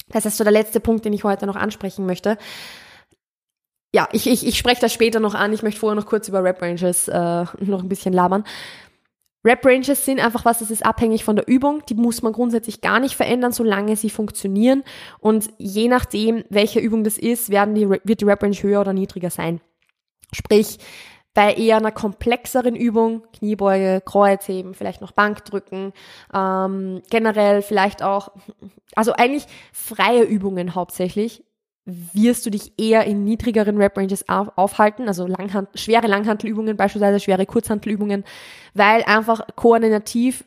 Das 0.08 0.26
ist 0.26 0.36
so 0.36 0.44
der 0.44 0.52
letzte 0.52 0.80
Punkt, 0.80 1.04
den 1.04 1.12
ich 1.12 1.24
heute 1.24 1.46
noch 1.46 1.56
ansprechen 1.56 2.06
möchte. 2.06 2.38
Ja, 3.94 4.08
ich, 4.12 4.26
ich, 4.26 4.46
ich 4.46 4.56
spreche 4.56 4.80
das 4.80 4.92
später 4.92 5.20
noch 5.20 5.34
an. 5.34 5.52
Ich 5.52 5.62
möchte 5.62 5.78
vorher 5.80 5.96
noch 5.96 6.06
kurz 6.06 6.28
über 6.28 6.42
Rap 6.42 6.62
Ranges 6.62 7.08
äh, 7.08 7.44
noch 7.60 7.82
ein 7.82 7.88
bisschen 7.88 8.14
labern. 8.14 8.44
Rap 9.44 9.66
Ranges 9.66 10.04
sind 10.04 10.24
einfach 10.24 10.44
was, 10.44 10.60
das 10.60 10.70
ist 10.70 10.86
abhängig 10.86 11.24
von 11.24 11.36
der 11.36 11.48
Übung. 11.48 11.82
Die 11.88 11.94
muss 11.94 12.22
man 12.22 12.32
grundsätzlich 12.32 12.80
gar 12.80 13.00
nicht 13.00 13.16
verändern, 13.16 13.52
solange 13.52 13.96
sie 13.96 14.08
funktionieren. 14.08 14.82
Und 15.18 15.50
je 15.58 15.88
nachdem, 15.88 16.44
welche 16.48 16.80
Übung 16.80 17.04
das 17.04 17.18
ist, 17.18 17.50
werden 17.50 17.74
die, 17.74 17.88
wird 17.88 18.20
die 18.20 18.24
Rap 18.24 18.42
Range 18.42 18.56
höher 18.56 18.80
oder 18.80 18.92
niedriger 18.92 19.30
sein. 19.30 19.60
Sprich, 20.34 20.78
bei 21.34 21.54
eher 21.54 21.78
einer 21.78 21.92
komplexeren 21.92 22.76
Übung, 22.76 23.22
Kniebeuge, 23.32 24.02
Kreuzheben, 24.04 24.74
vielleicht 24.74 25.00
noch 25.00 25.12
Bankdrücken, 25.12 25.92
ähm, 26.34 27.02
generell 27.10 27.62
vielleicht 27.62 28.02
auch, 28.02 28.32
also 28.94 29.12
eigentlich 29.14 29.46
freie 29.72 30.24
Übungen 30.24 30.74
hauptsächlich, 30.74 31.42
wirst 31.84 32.46
du 32.46 32.50
dich 32.50 32.78
eher 32.78 33.04
in 33.04 33.24
niedrigeren 33.24 33.76
Rep-Ranges 33.76 34.28
aufhalten, 34.28 35.08
also 35.08 35.26
Langhand 35.26 35.68
schwere 35.74 36.06
Langhantelübungen, 36.06 36.76
beispielsweise 36.76 37.18
schwere 37.18 37.46
Kurzhantelübungen, 37.46 38.24
weil 38.74 39.02
einfach 39.02 39.40
koordinativ 39.56 40.44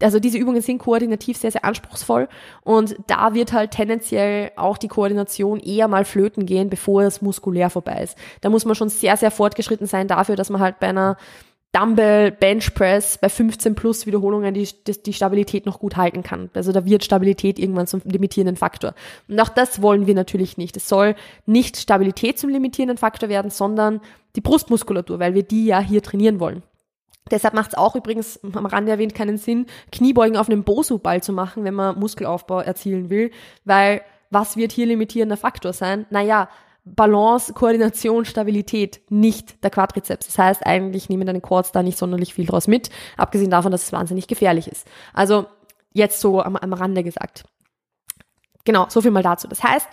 also 0.00 0.18
diese 0.18 0.38
Übungen 0.38 0.60
sind 0.60 0.78
koordinativ 0.78 1.36
sehr, 1.36 1.50
sehr 1.50 1.64
anspruchsvoll 1.64 2.28
und 2.62 2.96
da 3.06 3.34
wird 3.34 3.52
halt 3.52 3.70
tendenziell 3.72 4.50
auch 4.56 4.78
die 4.78 4.88
Koordination 4.88 5.60
eher 5.60 5.88
mal 5.88 6.04
flöten 6.04 6.46
gehen, 6.46 6.70
bevor 6.70 7.02
es 7.02 7.22
muskulär 7.22 7.70
vorbei 7.70 8.02
ist. 8.02 8.16
Da 8.40 8.50
muss 8.50 8.64
man 8.64 8.74
schon 8.74 8.88
sehr, 8.88 9.16
sehr 9.16 9.30
fortgeschritten 9.30 9.86
sein 9.86 10.08
dafür, 10.08 10.36
dass 10.36 10.50
man 10.50 10.60
halt 10.60 10.80
bei 10.80 10.88
einer 10.88 11.16
Dumbbell 11.74 12.30
Bench 12.30 12.72
Press 12.74 13.18
bei 13.18 13.28
15 13.28 13.74
plus 13.74 14.06
Wiederholungen 14.06 14.54
die, 14.54 14.68
die, 14.86 15.02
die 15.02 15.12
Stabilität 15.12 15.66
noch 15.66 15.80
gut 15.80 15.96
halten 15.96 16.22
kann. 16.22 16.48
Also 16.54 16.70
da 16.70 16.84
wird 16.84 17.02
Stabilität 17.02 17.58
irgendwann 17.58 17.88
zum 17.88 18.00
limitierenden 18.04 18.56
Faktor. 18.56 18.94
Und 19.26 19.40
auch 19.40 19.48
das 19.48 19.82
wollen 19.82 20.06
wir 20.06 20.14
natürlich 20.14 20.56
nicht. 20.56 20.76
Es 20.76 20.88
soll 20.88 21.16
nicht 21.46 21.76
Stabilität 21.76 22.38
zum 22.38 22.50
limitierenden 22.50 22.96
Faktor 22.96 23.28
werden, 23.28 23.50
sondern 23.50 24.00
die 24.36 24.40
Brustmuskulatur, 24.40 25.18
weil 25.18 25.34
wir 25.34 25.42
die 25.42 25.66
ja 25.66 25.80
hier 25.80 26.00
trainieren 26.00 26.38
wollen. 26.38 26.62
Deshalb 27.30 27.54
macht 27.54 27.68
es 27.68 27.78
auch 27.78 27.96
übrigens 27.96 28.38
am 28.42 28.66
Rande 28.66 28.92
erwähnt 28.92 29.14
keinen 29.14 29.38
Sinn, 29.38 29.66
Kniebeugen 29.92 30.36
auf 30.36 30.48
einem 30.48 30.62
Bosu-Ball 30.62 31.22
zu 31.22 31.32
machen, 31.32 31.64
wenn 31.64 31.74
man 31.74 31.98
Muskelaufbau 31.98 32.60
erzielen 32.60 33.08
will, 33.08 33.30
weil 33.64 34.02
was 34.30 34.56
wird 34.56 34.72
hier 34.72 34.86
limitierender 34.86 35.36
Faktor 35.36 35.72
sein? 35.72 36.06
Naja, 36.10 36.48
Balance, 36.84 37.54
Koordination, 37.54 38.26
Stabilität, 38.26 39.00
nicht 39.08 39.62
der 39.64 39.70
Quadrizeps. 39.70 40.26
Das 40.26 40.38
heißt, 40.38 40.66
eigentlich 40.66 41.08
nehmen 41.08 41.26
deine 41.26 41.40
Quads 41.40 41.72
da 41.72 41.82
nicht 41.82 41.96
sonderlich 41.96 42.34
viel 42.34 42.44
draus 42.44 42.66
mit, 42.66 42.90
abgesehen 43.16 43.50
davon, 43.50 43.72
dass 43.72 43.84
es 43.84 43.92
wahnsinnig 43.92 44.26
gefährlich 44.26 44.68
ist. 44.68 44.86
Also 45.14 45.46
jetzt 45.92 46.20
so 46.20 46.42
am, 46.42 46.56
am 46.56 46.72
Rande 46.74 47.02
gesagt. 47.02 47.44
Genau, 48.66 48.86
so 48.88 49.00
viel 49.00 49.10
mal 49.10 49.22
dazu. 49.22 49.48
Das 49.48 49.62
heißt, 49.62 49.88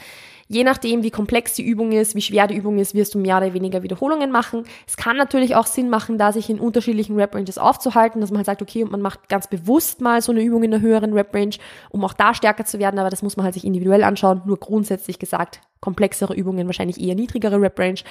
Je 0.53 0.65
nachdem, 0.65 1.01
wie 1.01 1.11
komplex 1.11 1.53
die 1.53 1.63
Übung 1.63 1.93
ist, 1.93 2.13
wie 2.13 2.21
schwer 2.21 2.45
die 2.45 2.57
Übung 2.57 2.77
ist, 2.77 2.93
wirst 2.93 3.13
du 3.13 3.19
mehr 3.19 3.37
oder 3.37 3.53
weniger 3.53 3.83
Wiederholungen 3.83 4.31
machen. 4.31 4.65
Es 4.85 4.97
kann 4.97 5.15
natürlich 5.15 5.55
auch 5.55 5.65
Sinn 5.65 5.89
machen, 5.89 6.17
da 6.17 6.33
sich 6.33 6.49
in 6.49 6.59
unterschiedlichen 6.59 7.17
Rep-Ranges 7.17 7.57
aufzuhalten, 7.57 8.19
dass 8.19 8.31
man 8.31 8.39
halt 8.39 8.47
sagt, 8.47 8.61
okay, 8.61 8.83
man 8.83 8.99
macht 8.99 9.29
ganz 9.29 9.47
bewusst 9.47 10.01
mal 10.01 10.21
so 10.21 10.33
eine 10.33 10.41
Übung 10.41 10.63
in 10.63 10.73
einer 10.73 10.83
höheren 10.83 11.13
Rep-Range, 11.13 11.55
um 11.89 12.03
auch 12.03 12.11
da 12.11 12.33
stärker 12.33 12.65
zu 12.65 12.79
werden, 12.79 12.99
aber 12.99 13.09
das 13.09 13.21
muss 13.21 13.37
man 13.37 13.45
halt 13.45 13.53
sich 13.53 13.63
individuell 13.63 14.03
anschauen. 14.03 14.41
Nur 14.45 14.57
grundsätzlich 14.57 15.19
gesagt, 15.19 15.61
komplexere 15.79 16.33
Übungen, 16.33 16.67
wahrscheinlich 16.67 16.99
eher 16.99 17.15
niedrigere 17.15 17.61
Rep-Range. 17.61 18.01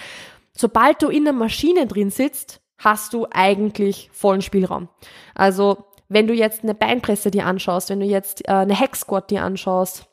Sobald 0.56 1.02
du 1.02 1.08
in 1.08 1.24
der 1.24 1.34
Maschine 1.34 1.86
drin 1.86 2.08
sitzt, 2.08 2.62
hast 2.78 3.12
du 3.12 3.26
eigentlich 3.30 4.08
vollen 4.14 4.40
Spielraum. 4.40 4.88
Also 5.34 5.84
wenn 6.08 6.26
du 6.26 6.32
jetzt 6.32 6.62
eine 6.62 6.74
Beinpresse 6.74 7.30
dir 7.30 7.44
anschaust, 7.44 7.90
wenn 7.90 8.00
du 8.00 8.06
jetzt 8.06 8.48
äh, 8.48 8.52
eine 8.52 8.80
Hack 8.80 8.96
Squat 8.96 9.30
dir 9.30 9.44
anschaust, 9.44 10.06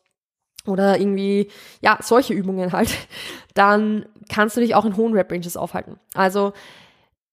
oder 0.68 1.00
irgendwie, 1.00 1.50
ja, 1.82 1.98
solche 2.02 2.34
Übungen 2.34 2.72
halt, 2.72 2.90
dann 3.54 4.06
kannst 4.30 4.58
du 4.58 4.62
dich 4.62 4.76
auch 4.76 4.86
in 4.86 4.98
hohen 4.98 5.14
Rep-Ranges 5.14 5.58
aufhalten. 5.58 6.00
Also 6.14 6.54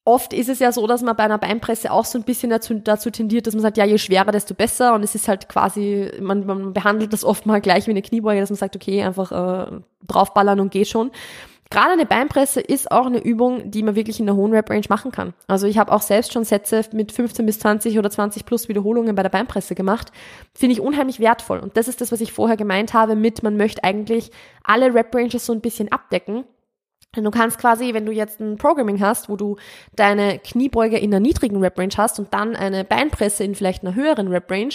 oft 0.04 0.32
ist 0.32 0.48
es 0.48 0.58
ja 0.58 0.70
so, 0.70 0.86
dass 0.86 1.02
man 1.02 1.16
bei 1.16 1.24
einer 1.24 1.38
Beinpresse 1.38 1.90
auch 1.90 2.04
so 2.04 2.18
ein 2.18 2.24
bisschen 2.24 2.50
dazu, 2.50 2.74
dazu 2.74 3.10
tendiert, 3.10 3.46
dass 3.46 3.54
man 3.54 3.62
sagt, 3.62 3.78
ja, 3.78 3.84
je 3.84 3.98
schwerer, 3.98 4.32
desto 4.32 4.54
besser. 4.54 4.94
Und 4.94 5.02
es 5.02 5.14
ist 5.14 5.28
halt 5.28 5.48
quasi, 5.48 6.10
man, 6.20 6.44
man 6.44 6.72
behandelt 6.72 7.12
das 7.12 7.24
oft 7.24 7.46
mal 7.46 7.60
gleich 7.60 7.86
wie 7.86 7.92
eine 7.92 8.02
Kniebeuge, 8.02 8.40
dass 8.40 8.50
man 8.50 8.58
sagt, 8.58 8.76
okay, 8.76 9.02
einfach 9.02 9.32
äh, 9.32 9.80
draufballern 10.06 10.60
und 10.60 10.70
geh 10.70 10.84
schon. 10.84 11.10
Gerade 11.70 11.92
eine 11.92 12.06
Beinpresse 12.06 12.60
ist 12.60 12.90
auch 12.92 13.06
eine 13.06 13.18
Übung, 13.18 13.70
die 13.70 13.82
man 13.82 13.96
wirklich 13.96 14.20
in 14.20 14.26
der 14.26 14.36
hohen 14.36 14.52
Rep-Range 14.52 14.86
machen 14.88 15.10
kann. 15.10 15.34
Also 15.48 15.66
ich 15.66 15.78
habe 15.78 15.92
auch 15.92 16.02
selbst 16.02 16.32
schon 16.32 16.44
Sätze 16.44 16.82
mit 16.92 17.10
15 17.10 17.46
bis 17.46 17.58
20 17.58 17.98
oder 17.98 18.10
20 18.10 18.44
plus 18.44 18.68
Wiederholungen 18.68 19.14
bei 19.14 19.22
der 19.22 19.30
Beinpresse 19.30 19.74
gemacht. 19.74 20.12
Finde 20.54 20.74
ich 20.74 20.80
unheimlich 20.80 21.20
wertvoll. 21.20 21.58
Und 21.58 21.76
das 21.76 21.88
ist 21.88 22.00
das, 22.00 22.12
was 22.12 22.20
ich 22.20 22.32
vorher 22.32 22.56
gemeint 22.56 22.94
habe 22.94 23.16
mit, 23.16 23.42
man 23.42 23.56
möchte 23.56 23.82
eigentlich 23.82 24.30
alle 24.62 24.94
Rep-Ranges 24.94 25.46
so 25.46 25.52
ein 25.52 25.60
bisschen 25.60 25.90
abdecken. 25.90 26.44
Du 27.22 27.30
kannst 27.30 27.58
quasi, 27.58 27.94
wenn 27.94 28.06
du 28.06 28.12
jetzt 28.12 28.40
ein 28.40 28.56
Programming 28.56 29.00
hast, 29.00 29.28
wo 29.28 29.36
du 29.36 29.56
deine 29.94 30.40
Kniebeuge 30.40 30.98
in 30.98 31.12
einer 31.12 31.20
niedrigen 31.20 31.58
Rep-Range 31.62 31.94
hast 31.96 32.18
und 32.18 32.34
dann 32.34 32.56
eine 32.56 32.84
Beinpresse 32.84 33.44
in 33.44 33.54
vielleicht 33.54 33.84
einer 33.84 33.94
höheren 33.94 34.28
Rep-Range, 34.28 34.74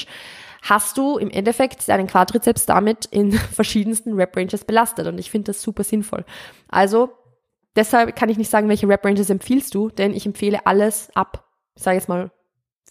hast 0.62 0.98
du 0.98 1.18
im 1.18 1.30
Endeffekt 1.30 1.88
deinen 1.88 2.08
Quadrizeps 2.08 2.66
damit 2.66 3.06
in 3.06 3.32
verschiedensten 3.54 4.14
Rep-Ranges 4.14 4.66
belastet. 4.66 5.08
Und 5.08 5.18
ich 5.18 5.32
finde 5.32 5.48
das 5.48 5.62
super 5.62 5.84
sinnvoll. 5.84 6.26
Also 6.68 7.10
deshalb 7.76 8.16
kann 8.16 8.30
ich 8.30 8.38
nicht 8.38 8.50
sagen, 8.50 8.70
welche 8.70 8.88
Rep-Ranges 8.88 9.30
empfiehlst 9.30 9.74
du, 9.76 9.90
denn 9.90 10.14
ich 10.14 10.26
empfehle 10.26 10.66
alles 10.66 11.10
ab, 11.16 11.48
ich 11.76 11.84
sage 11.84 11.98
jetzt 11.98 12.10
mal, 12.10 12.32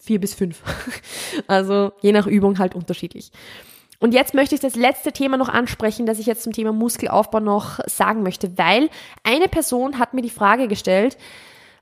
vier 0.01 0.19
bis 0.19 0.33
fünf. 0.33 0.63
also 1.47 1.91
je 2.01 2.11
nach 2.11 2.27
Übung 2.27 2.59
halt 2.59 2.75
unterschiedlich. 2.75 3.31
Und 3.99 4.13
jetzt 4.13 4.33
möchte 4.33 4.55
ich 4.55 4.61
das 4.61 4.75
letzte 4.75 5.11
Thema 5.11 5.35
noch 5.35 5.49
ansprechen, 5.49 6.05
das 6.05 6.19
ich 6.19 6.25
jetzt 6.25 6.43
zum 6.43 6.53
Thema 6.53 6.71
Muskelaufbau 6.71 7.41
noch 7.41 7.79
sagen 7.85 8.23
möchte, 8.23 8.57
weil 8.57 8.89
eine 9.23 9.49
Person 9.49 9.99
hat 9.99 10.13
mir 10.13 10.21
die 10.21 10.29
Frage 10.29 10.69
gestellt, 10.69 11.17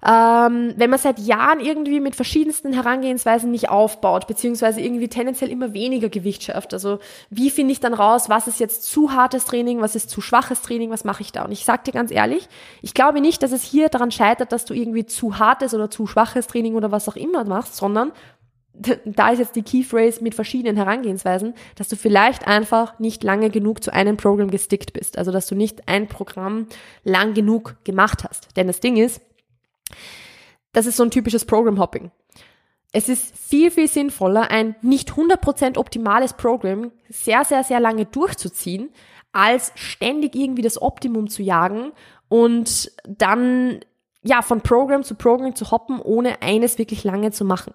ähm, 0.06 0.74
wenn 0.78 0.90
man 0.90 1.00
seit 1.00 1.20
Jahren 1.20 1.60
irgendwie 1.60 2.00
mit 2.00 2.16
verschiedensten 2.16 2.74
Herangehensweisen 2.74 3.50
nicht 3.52 3.70
aufbaut, 3.70 4.28
beziehungsweise 4.28 4.82
irgendwie 4.82 5.08
tendenziell 5.08 5.50
immer 5.50 5.74
weniger 5.74 6.10
Gewicht 6.10 6.44
schafft. 6.44 6.74
Also 6.74 7.00
wie 7.30 7.50
finde 7.50 7.72
ich 7.72 7.80
dann 7.80 7.94
raus, 7.94 8.30
was 8.30 8.48
ist 8.48 8.60
jetzt 8.60 8.84
zu 8.84 9.12
hartes 9.12 9.46
Training, 9.46 9.82
was 9.82 9.96
ist 9.96 10.10
zu 10.10 10.22
schwaches 10.22 10.62
Training, 10.62 10.90
was 10.92 11.04
mache 11.04 11.22
ich 11.22 11.32
da? 11.32 11.46
Und 11.46 11.52
ich 11.52 11.66
sage 11.66 11.84
dir 11.86 11.94
ganz 11.94 12.12
ehrlich, 12.12 12.48
ich 12.82 12.94
glaube 12.94 13.22
nicht, 13.22 13.42
dass 13.42 13.52
es 13.52 13.64
hier 13.64 13.90
daran 13.90 14.12
scheitert, 14.12 14.52
dass 14.52 14.66
du 14.66 14.74
irgendwie 14.74 15.06
zu 15.06 15.40
hartes 15.40 15.74
oder 15.74 15.90
zu 15.90 16.06
schwaches 16.08 16.48
Training 16.48 16.76
oder 16.76 16.92
was 16.92 17.10
auch 17.10 17.16
immer 17.16 17.44
machst, 17.44 17.76
sondern 17.76 18.12
da 19.06 19.30
ist 19.30 19.40
jetzt 19.40 19.56
die 19.56 19.64
Key 19.64 19.84
Phrase 19.84 20.24
mit 20.24 20.36
verschiedenen 20.36 20.76
Herangehensweisen, 20.76 21.54
dass 21.76 21.88
du 21.88 21.96
vielleicht 21.96 22.48
einfach 22.48 23.00
nicht 23.00 23.24
lange 23.24 23.50
genug 23.50 23.84
zu 23.84 23.92
einem 23.92 24.18
Programm 24.18 24.52
gestickt 24.52 24.94
bist. 24.94 25.18
Also, 25.18 25.32
dass 25.32 25.48
du 25.48 25.56
nicht 25.56 25.88
ein 25.88 26.08
Programm 26.08 26.68
lang 27.04 27.34
genug 27.34 27.76
gemacht 27.84 28.24
hast. 28.24 28.56
Denn 28.56 28.68
das 28.68 28.80
Ding 28.80 28.98
ist, 28.98 29.22
das 30.74 30.86
ist 30.86 30.98
so 30.98 31.04
ein 31.04 31.12
typisches 31.12 31.46
Program 31.46 31.80
Hopping. 31.80 32.12
Es 32.94 33.10
ist 33.10 33.38
viel, 33.38 33.70
viel 33.72 33.88
sinnvoller, 33.88 34.50
ein 34.50 34.76
nicht 34.82 35.12
100% 35.12 35.78
optimales 35.78 36.34
Programm 36.34 36.92
sehr, 37.10 37.44
sehr, 37.46 37.64
sehr 37.64 37.80
lange 37.80 38.06
durchzuziehen, 38.06 38.90
als 39.32 39.72
ständig 39.76 40.36
irgendwie 40.36 40.62
das 40.62 40.82
Optimum 40.82 41.28
zu 41.28 41.44
jagen 41.44 41.92
und 42.30 42.92
dann 43.06 43.82
ja, 44.24 44.42
von 44.42 44.62
Programm 44.62 45.04
zu 45.04 45.16
Programm 45.16 45.56
zu 45.56 45.72
hoppen, 45.72 46.02
ohne 46.02 46.42
eines 46.42 46.78
wirklich 46.78 47.04
lange 47.04 47.32
zu 47.32 47.46
machen. 47.46 47.74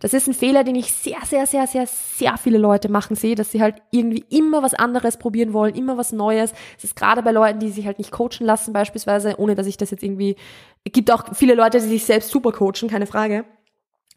Das 0.00 0.14
ist 0.14 0.26
ein 0.26 0.34
Fehler, 0.34 0.64
den 0.64 0.74
ich 0.74 0.92
sehr, 0.92 1.20
sehr, 1.24 1.46
sehr, 1.46 1.66
sehr, 1.66 1.86
sehr 1.86 2.36
viele 2.38 2.58
Leute 2.58 2.88
machen 2.88 3.14
sehe, 3.14 3.34
dass 3.34 3.52
sie 3.52 3.62
halt 3.62 3.76
irgendwie 3.90 4.24
immer 4.30 4.62
was 4.62 4.74
anderes 4.74 5.16
probieren 5.16 5.52
wollen, 5.52 5.74
immer 5.74 5.96
was 5.98 6.12
Neues. 6.12 6.52
Es 6.76 6.84
ist 6.84 6.96
gerade 6.96 7.22
bei 7.22 7.30
Leuten, 7.30 7.60
die 7.60 7.70
sich 7.70 7.86
halt 7.86 7.98
nicht 7.98 8.10
coachen 8.10 8.44
lassen 8.44 8.72
beispielsweise, 8.72 9.38
ohne 9.38 9.54
dass 9.54 9.66
ich 9.66 9.76
das 9.76 9.90
jetzt 9.90 10.02
irgendwie, 10.02 10.36
gibt 10.84 11.10
auch 11.10 11.34
viele 11.34 11.54
Leute, 11.54 11.80
die 11.80 11.86
sich 11.86 12.04
selbst 12.04 12.30
super 12.30 12.52
coachen, 12.52 12.88
keine 12.88 13.06
Frage. 13.06 13.44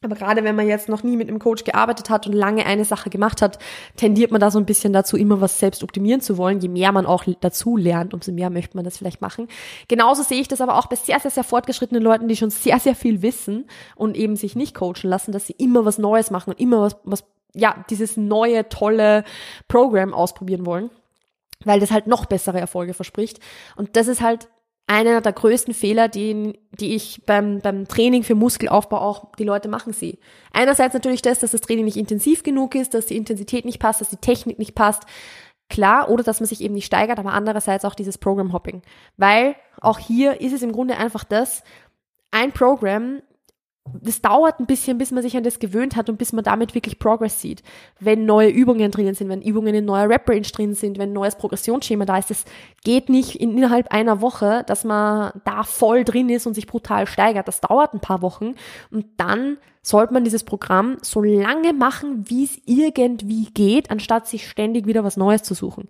Aber 0.01 0.15
gerade 0.15 0.43
wenn 0.43 0.55
man 0.55 0.67
jetzt 0.67 0.87
noch 0.87 1.03
nie 1.03 1.17
mit 1.17 1.29
einem 1.29 1.39
Coach 1.39 1.63
gearbeitet 1.63 2.09
hat 2.09 2.27
und 2.27 2.33
lange 2.33 2.65
eine 2.65 2.85
Sache 2.85 3.09
gemacht 3.09 3.41
hat, 3.41 3.57
tendiert 3.95 4.31
man 4.31 4.39
da 4.39 4.51
so 4.51 4.59
ein 4.59 4.65
bisschen 4.65 4.93
dazu, 4.93 5.17
immer 5.17 5.41
was 5.41 5.59
selbst 5.59 5.83
optimieren 5.83 6.21
zu 6.21 6.37
wollen. 6.37 6.59
Je 6.59 6.67
mehr 6.67 6.91
man 6.91 7.05
auch 7.05 7.23
dazu 7.41 7.75
lernt, 7.75 8.13
umso 8.13 8.31
mehr 8.31 8.49
möchte 8.49 8.77
man 8.77 8.85
das 8.85 8.97
vielleicht 8.97 9.21
machen. 9.21 9.47
Genauso 9.87 10.21
sehe 10.21 10.39
ich 10.39 10.47
das 10.47 10.61
aber 10.61 10.77
auch 10.77 10.87
bei 10.87 10.95
sehr, 10.95 11.19
sehr, 11.19 11.31
sehr 11.31 11.43
fortgeschrittenen 11.43 12.03
Leuten, 12.03 12.27
die 12.27 12.35
schon 12.35 12.51
sehr, 12.51 12.79
sehr 12.79 12.95
viel 12.95 13.21
wissen 13.21 13.65
und 13.95 14.15
eben 14.15 14.35
sich 14.35 14.55
nicht 14.55 14.75
coachen 14.75 15.09
lassen, 15.09 15.31
dass 15.31 15.47
sie 15.47 15.55
immer 15.57 15.85
was 15.85 15.97
Neues 15.97 16.29
machen 16.29 16.51
und 16.51 16.59
immer 16.59 16.81
was, 16.81 16.97
was 17.03 17.23
ja, 17.53 17.85
dieses 17.89 18.17
neue, 18.17 18.67
tolle 18.69 19.23
Programm 19.67 20.13
ausprobieren 20.13 20.65
wollen 20.65 20.89
weil 21.63 21.79
das 21.79 21.89
halt 21.89 22.05
noch 22.05 22.25
bessere 22.25 22.59
Erfolge 22.59 22.93
verspricht. 22.93 23.39
Und 23.75 23.95
das 23.95 24.07
ist 24.07 24.21
halt 24.21 24.49
einer 24.87 25.21
der 25.21 25.33
größten 25.33 25.73
Fehler, 25.73 26.07
die, 26.07 26.59
die 26.79 26.95
ich 26.95 27.23
beim, 27.25 27.59
beim 27.59 27.87
Training 27.87 28.23
für 28.23 28.35
Muskelaufbau 28.35 28.99
auch 28.99 29.31
die 29.35 29.43
Leute 29.43 29.67
machen 29.67 29.93
sehe. 29.93 30.17
Einerseits 30.53 30.93
natürlich 30.93 31.23
das, 31.23 31.39
dass 31.39 31.51
das 31.51 31.61
Training 31.61 31.85
nicht 31.85 31.97
intensiv 31.97 32.43
genug 32.43 32.75
ist, 32.75 32.93
dass 32.93 33.07
die 33.07 33.17
Intensität 33.17 33.65
nicht 33.65 33.79
passt, 33.79 34.01
dass 34.01 34.09
die 34.09 34.17
Technik 34.17 34.59
nicht 34.59 34.75
passt. 34.75 35.03
Klar, 35.69 36.09
oder 36.11 36.23
dass 36.23 36.39
man 36.39 36.47
sich 36.47 36.61
eben 36.61 36.75
nicht 36.75 36.85
steigert, 36.85 37.17
aber 37.17 37.33
andererseits 37.33 37.85
auch 37.85 37.95
dieses 37.95 38.19
Program 38.19 38.53
Hopping. 38.53 38.83
Weil 39.17 39.55
auch 39.81 39.97
hier 39.97 40.39
ist 40.39 40.53
es 40.53 40.61
im 40.61 40.71
Grunde 40.71 40.97
einfach 40.97 41.23
das, 41.23 41.63
ein 42.29 42.51
Programm 42.51 43.21
das 43.93 44.21
dauert 44.21 44.59
ein 44.59 44.65
bisschen, 44.65 44.97
bis 44.97 45.11
man 45.11 45.21
sich 45.21 45.37
an 45.37 45.43
das 45.43 45.59
gewöhnt 45.59 45.95
hat 45.95 46.09
und 46.09 46.17
bis 46.17 46.33
man 46.33 46.43
damit 46.43 46.73
wirklich 46.73 46.97
Progress 46.97 47.39
sieht. 47.39 47.61
Wenn 47.99 48.25
neue 48.25 48.49
Übungen 48.49 48.89
drinnen 48.89 49.13
sind, 49.13 49.29
wenn 49.29 49.43
Übungen 49.43 49.75
in 49.75 49.85
neuer 49.85 50.09
Rep-Range 50.09 50.41
drin 50.41 50.73
sind, 50.73 50.97
wenn 50.97 51.11
ein 51.11 51.13
neues 51.13 51.35
Progressionsschema 51.35 52.05
da 52.05 52.17
ist, 52.17 52.31
das 52.31 52.45
geht 52.83 53.09
nicht 53.09 53.35
innerhalb 53.35 53.91
einer 53.93 54.21
Woche, 54.21 54.63
dass 54.65 54.85
man 54.85 55.39
da 55.45 55.63
voll 55.63 56.03
drin 56.03 56.29
ist 56.29 56.47
und 56.47 56.55
sich 56.55 56.65
brutal 56.65 57.05
steigert. 57.05 57.47
Das 57.47 57.61
dauert 57.61 57.93
ein 57.93 57.99
paar 57.99 58.23
Wochen 58.23 58.55
und 58.89 59.05
dann 59.17 59.57
sollte 59.83 60.13
man 60.13 60.23
dieses 60.23 60.43
Programm 60.43 60.97
so 61.03 61.21
lange 61.21 61.71
machen, 61.73 62.27
wie 62.27 62.43
es 62.43 62.59
irgendwie 62.65 63.45
geht, 63.53 63.91
anstatt 63.91 64.27
sich 64.27 64.49
ständig 64.49 64.87
wieder 64.87 65.03
was 65.03 65.15
Neues 65.15 65.43
zu 65.43 65.53
suchen. 65.53 65.87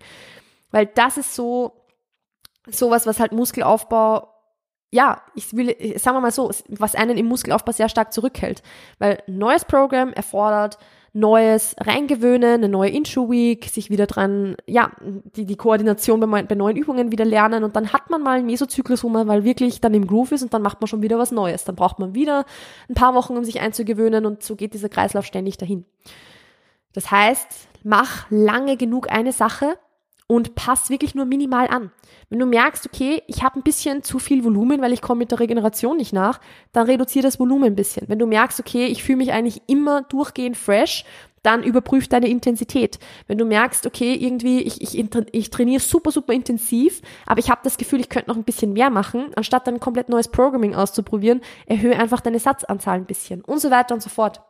Weil 0.70 0.84
das 0.84 1.16
ist 1.16 1.34
so 1.34 1.72
sowas, 2.68 3.06
was 3.06 3.20
halt 3.20 3.32
Muskelaufbau 3.32 4.35
ja, 4.96 5.20
ich 5.34 5.54
will, 5.54 5.76
sagen 5.98 6.16
wir 6.16 6.22
mal 6.22 6.30
so, 6.30 6.50
was 6.68 6.94
einen 6.94 7.18
im 7.18 7.26
Muskelaufbau 7.26 7.72
sehr 7.72 7.90
stark 7.90 8.14
zurückhält. 8.14 8.62
Weil 8.98 9.22
neues 9.26 9.66
Programm 9.66 10.12
erfordert 10.14 10.78
neues 11.12 11.74
Reingewöhnen, 11.80 12.54
eine 12.54 12.68
neue 12.68 12.90
Intro-Week, 12.90 13.64
sich 13.64 13.88
wieder 13.88 14.06
dran, 14.06 14.54
ja, 14.66 14.92
die, 15.34 15.46
die 15.46 15.56
Koordination 15.56 16.20
bei, 16.20 16.42
bei 16.42 16.54
neuen 16.54 16.76
Übungen 16.76 17.10
wieder 17.10 17.24
lernen 17.24 17.64
und 17.64 17.74
dann 17.74 17.94
hat 17.94 18.10
man 18.10 18.22
mal 18.22 18.36
einen 18.36 18.44
Mesozyklus, 18.44 19.02
wo 19.02 19.08
man 19.08 19.26
mal 19.26 19.42
wirklich 19.42 19.80
dann 19.80 19.94
im 19.94 20.06
Groove 20.06 20.32
ist 20.32 20.42
und 20.42 20.52
dann 20.52 20.60
macht 20.60 20.82
man 20.82 20.88
schon 20.88 21.00
wieder 21.00 21.18
was 21.18 21.30
Neues. 21.30 21.64
Dann 21.64 21.74
braucht 21.74 21.98
man 21.98 22.14
wieder 22.14 22.44
ein 22.90 22.94
paar 22.94 23.14
Wochen, 23.14 23.34
um 23.34 23.44
sich 23.44 23.60
einzugewöhnen 23.60 24.26
und 24.26 24.42
so 24.42 24.56
geht 24.56 24.74
dieser 24.74 24.90
Kreislauf 24.90 25.24
ständig 25.24 25.56
dahin. 25.56 25.86
Das 26.92 27.10
heißt, 27.10 27.48
mach 27.82 28.30
lange 28.30 28.76
genug 28.76 29.10
eine 29.10 29.32
Sache 29.32 29.78
und 30.26 30.54
passt 30.54 30.90
wirklich 30.90 31.14
nur 31.14 31.24
minimal 31.24 31.68
an. 31.68 31.92
Wenn 32.28 32.40
du 32.40 32.46
merkst, 32.46 32.86
okay, 32.86 33.22
ich 33.26 33.42
habe 33.42 33.58
ein 33.58 33.62
bisschen 33.62 34.02
zu 34.02 34.18
viel 34.18 34.44
Volumen, 34.44 34.80
weil 34.80 34.92
ich 34.92 35.02
komme 35.02 35.20
mit 35.20 35.30
der 35.30 35.40
Regeneration 35.40 35.96
nicht 35.96 36.12
nach, 36.12 36.40
dann 36.72 36.86
reduziere 36.86 37.22
das 37.22 37.38
Volumen 37.38 37.64
ein 37.64 37.76
bisschen. 37.76 38.08
Wenn 38.08 38.18
du 38.18 38.26
merkst, 38.26 38.58
okay, 38.58 38.86
ich 38.86 39.04
fühle 39.04 39.18
mich 39.18 39.32
eigentlich 39.32 39.62
immer 39.66 40.02
durchgehend 40.02 40.56
fresh, 40.56 41.04
dann 41.46 41.62
überprüf 41.62 42.08
deine 42.08 42.28
Intensität. 42.28 42.98
Wenn 43.28 43.38
du 43.38 43.44
merkst, 43.44 43.86
okay, 43.86 44.14
irgendwie, 44.14 44.62
ich, 44.62 44.82
ich, 44.82 44.98
ich 45.32 45.50
trainiere 45.50 45.80
super, 45.80 46.10
super 46.10 46.32
intensiv, 46.32 47.02
aber 47.24 47.38
ich 47.38 47.50
habe 47.50 47.60
das 47.62 47.76
Gefühl, 47.76 48.00
ich 48.00 48.08
könnte 48.08 48.30
noch 48.30 48.36
ein 48.36 48.42
bisschen 48.42 48.72
mehr 48.72 48.90
machen, 48.90 49.30
anstatt 49.36 49.68
dann 49.68 49.78
komplett 49.78 50.08
neues 50.08 50.26
Programming 50.26 50.74
auszuprobieren, 50.74 51.40
erhöhe 51.66 51.96
einfach 51.96 52.20
deine 52.20 52.40
Satzanzahl 52.40 52.96
ein 52.96 53.06
bisschen 53.06 53.42
und 53.42 53.60
so 53.60 53.70
weiter 53.70 53.94
und 53.94 54.02
so 54.02 54.08
fort. 54.08 54.42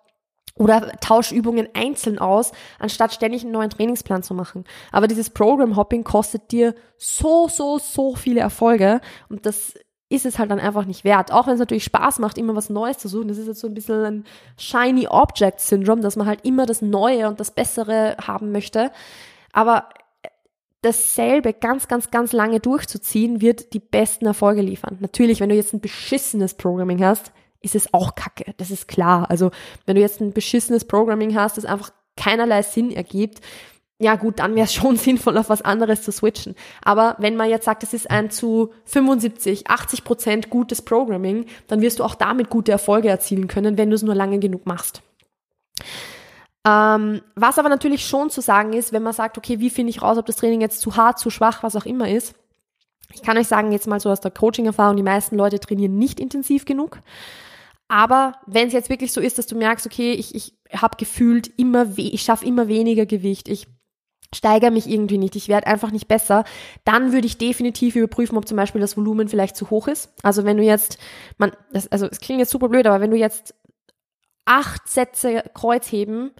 Oder 0.54 0.92
tausch 1.00 1.32
Übungen 1.32 1.68
einzeln 1.74 2.18
aus, 2.18 2.52
anstatt 2.78 3.12
ständig 3.12 3.42
einen 3.42 3.52
neuen 3.52 3.68
Trainingsplan 3.68 4.22
zu 4.22 4.32
machen. 4.32 4.64
Aber 4.90 5.06
dieses 5.06 5.28
Program 5.28 5.76
Hopping 5.76 6.02
kostet 6.02 6.50
dir 6.50 6.74
so, 6.96 7.48
so, 7.48 7.78
so 7.78 8.14
viele 8.14 8.40
Erfolge 8.40 9.00
und 9.28 9.44
das 9.44 9.74
ist 10.08 10.24
es 10.24 10.38
halt 10.38 10.50
dann 10.50 10.60
einfach 10.60 10.84
nicht 10.84 11.04
wert. 11.04 11.32
Auch 11.32 11.46
wenn 11.46 11.54
es 11.54 11.58
natürlich 11.58 11.84
Spaß 11.84 12.20
macht, 12.20 12.38
immer 12.38 12.54
was 12.54 12.70
Neues 12.70 12.98
zu 12.98 13.08
suchen. 13.08 13.28
Das 13.28 13.38
ist 13.38 13.48
jetzt 13.48 13.60
so 13.60 13.66
ein 13.66 13.74
bisschen 13.74 14.04
ein 14.04 14.24
Shiny 14.56 15.08
Object 15.08 15.60
Syndrome, 15.60 16.00
dass 16.00 16.16
man 16.16 16.26
halt 16.26 16.44
immer 16.44 16.64
das 16.64 16.80
Neue 16.80 17.28
und 17.28 17.40
das 17.40 17.50
Bessere 17.50 18.16
haben 18.24 18.52
möchte. 18.52 18.92
Aber 19.52 19.88
dasselbe 20.82 21.52
ganz, 21.52 21.88
ganz, 21.88 22.10
ganz 22.10 22.32
lange 22.32 22.60
durchzuziehen, 22.60 23.40
wird 23.40 23.72
die 23.72 23.80
besten 23.80 24.26
Erfolge 24.26 24.62
liefern. 24.62 24.98
Natürlich, 25.00 25.40
wenn 25.40 25.48
du 25.48 25.56
jetzt 25.56 25.74
ein 25.74 25.80
beschissenes 25.80 26.54
Programming 26.54 27.04
hast, 27.04 27.32
ist 27.60 27.74
es 27.74 27.92
auch 27.92 28.14
kacke. 28.14 28.54
Das 28.56 28.70
ist 28.70 28.88
klar. 28.88 29.30
Also, 29.30 29.50
wenn 29.84 29.96
du 29.96 30.00
jetzt 30.00 30.20
ein 30.20 30.32
beschissenes 30.32 30.84
Programming 30.84 31.34
hast, 31.34 31.56
das 31.56 31.64
einfach 31.64 31.90
keinerlei 32.16 32.62
Sinn 32.62 32.90
ergibt, 32.90 33.40
ja 33.98 34.16
gut, 34.16 34.38
dann 34.40 34.54
wäre 34.54 34.66
es 34.66 34.74
schon 34.74 34.96
sinnvoll, 34.96 35.38
auf 35.38 35.48
was 35.48 35.62
anderes 35.62 36.02
zu 36.02 36.12
switchen. 36.12 36.54
Aber 36.82 37.16
wenn 37.18 37.36
man 37.36 37.48
jetzt 37.48 37.64
sagt, 37.64 37.82
es 37.82 37.94
ist 37.94 38.10
ein 38.10 38.30
zu 38.30 38.72
75, 38.84 39.68
80 39.68 40.04
Prozent 40.04 40.50
gutes 40.50 40.82
Programming, 40.82 41.46
dann 41.66 41.80
wirst 41.80 41.98
du 41.98 42.04
auch 42.04 42.14
damit 42.14 42.50
gute 42.50 42.72
Erfolge 42.72 43.08
erzielen 43.08 43.48
können, 43.48 43.78
wenn 43.78 43.90
du 43.90 43.96
es 43.96 44.02
nur 44.02 44.14
lange 44.14 44.38
genug 44.38 44.66
machst. 44.66 45.02
Ähm, 46.66 47.22
was 47.36 47.58
aber 47.58 47.68
natürlich 47.68 48.06
schon 48.06 48.28
zu 48.28 48.40
sagen 48.40 48.72
ist, 48.72 48.92
wenn 48.92 49.02
man 49.02 49.12
sagt, 49.12 49.38
okay, 49.38 49.60
wie 49.60 49.70
finde 49.70 49.90
ich 49.90 50.02
raus, 50.02 50.18
ob 50.18 50.26
das 50.26 50.36
Training 50.36 50.60
jetzt 50.60 50.80
zu 50.80 50.96
hart, 50.96 51.18
zu 51.18 51.30
schwach, 51.30 51.62
was 51.62 51.76
auch 51.76 51.86
immer 51.86 52.10
ist. 52.10 52.34
Ich 53.12 53.22
kann 53.22 53.38
euch 53.38 53.46
sagen, 53.46 53.70
jetzt 53.70 53.86
mal 53.86 54.00
so 54.00 54.10
aus 54.10 54.20
der 54.20 54.32
Coaching-Erfahrung, 54.32 54.96
die 54.96 55.04
meisten 55.04 55.36
Leute 55.36 55.60
trainieren 55.60 55.96
nicht 55.96 56.18
intensiv 56.18 56.64
genug. 56.64 56.98
Aber 57.88 58.34
wenn 58.46 58.66
es 58.66 58.72
jetzt 58.72 58.90
wirklich 58.90 59.12
so 59.12 59.20
ist, 59.20 59.38
dass 59.38 59.46
du 59.46 59.56
merkst, 59.56 59.86
okay, 59.86 60.12
ich, 60.12 60.34
ich 60.34 60.54
habe 60.72 60.96
gefühlt 60.96 61.48
immer, 61.56 61.86
ich 61.96 62.22
schaffe 62.22 62.44
immer 62.44 62.68
weniger 62.68 63.06
Gewicht, 63.06 63.48
ich 63.48 63.68
steigere 64.34 64.72
mich 64.72 64.88
irgendwie 64.88 65.18
nicht, 65.18 65.36
ich 65.36 65.48
werde 65.48 65.68
einfach 65.68 65.92
nicht 65.92 66.08
besser, 66.08 66.44
dann 66.84 67.12
würde 67.12 67.26
ich 67.26 67.38
definitiv 67.38 67.94
überprüfen, 67.94 68.36
ob 68.36 68.48
zum 68.48 68.56
Beispiel 68.56 68.80
das 68.80 68.96
Volumen 68.96 69.28
vielleicht 69.28 69.56
zu 69.56 69.70
hoch 69.70 69.86
ist. 69.86 70.12
Also 70.22 70.44
wenn 70.44 70.56
du 70.56 70.64
jetzt, 70.64 70.98
man, 71.38 71.52
das, 71.72 71.90
also 71.92 72.06
es 72.06 72.18
klingt 72.18 72.40
jetzt 72.40 72.50
super 72.50 72.68
blöd, 72.68 72.86
aber 72.86 73.00
wenn 73.00 73.12
du 73.12 73.16
jetzt 73.16 73.54
acht 74.44 74.88
Sätze 74.88 75.44
Kreuzheben 75.54 76.32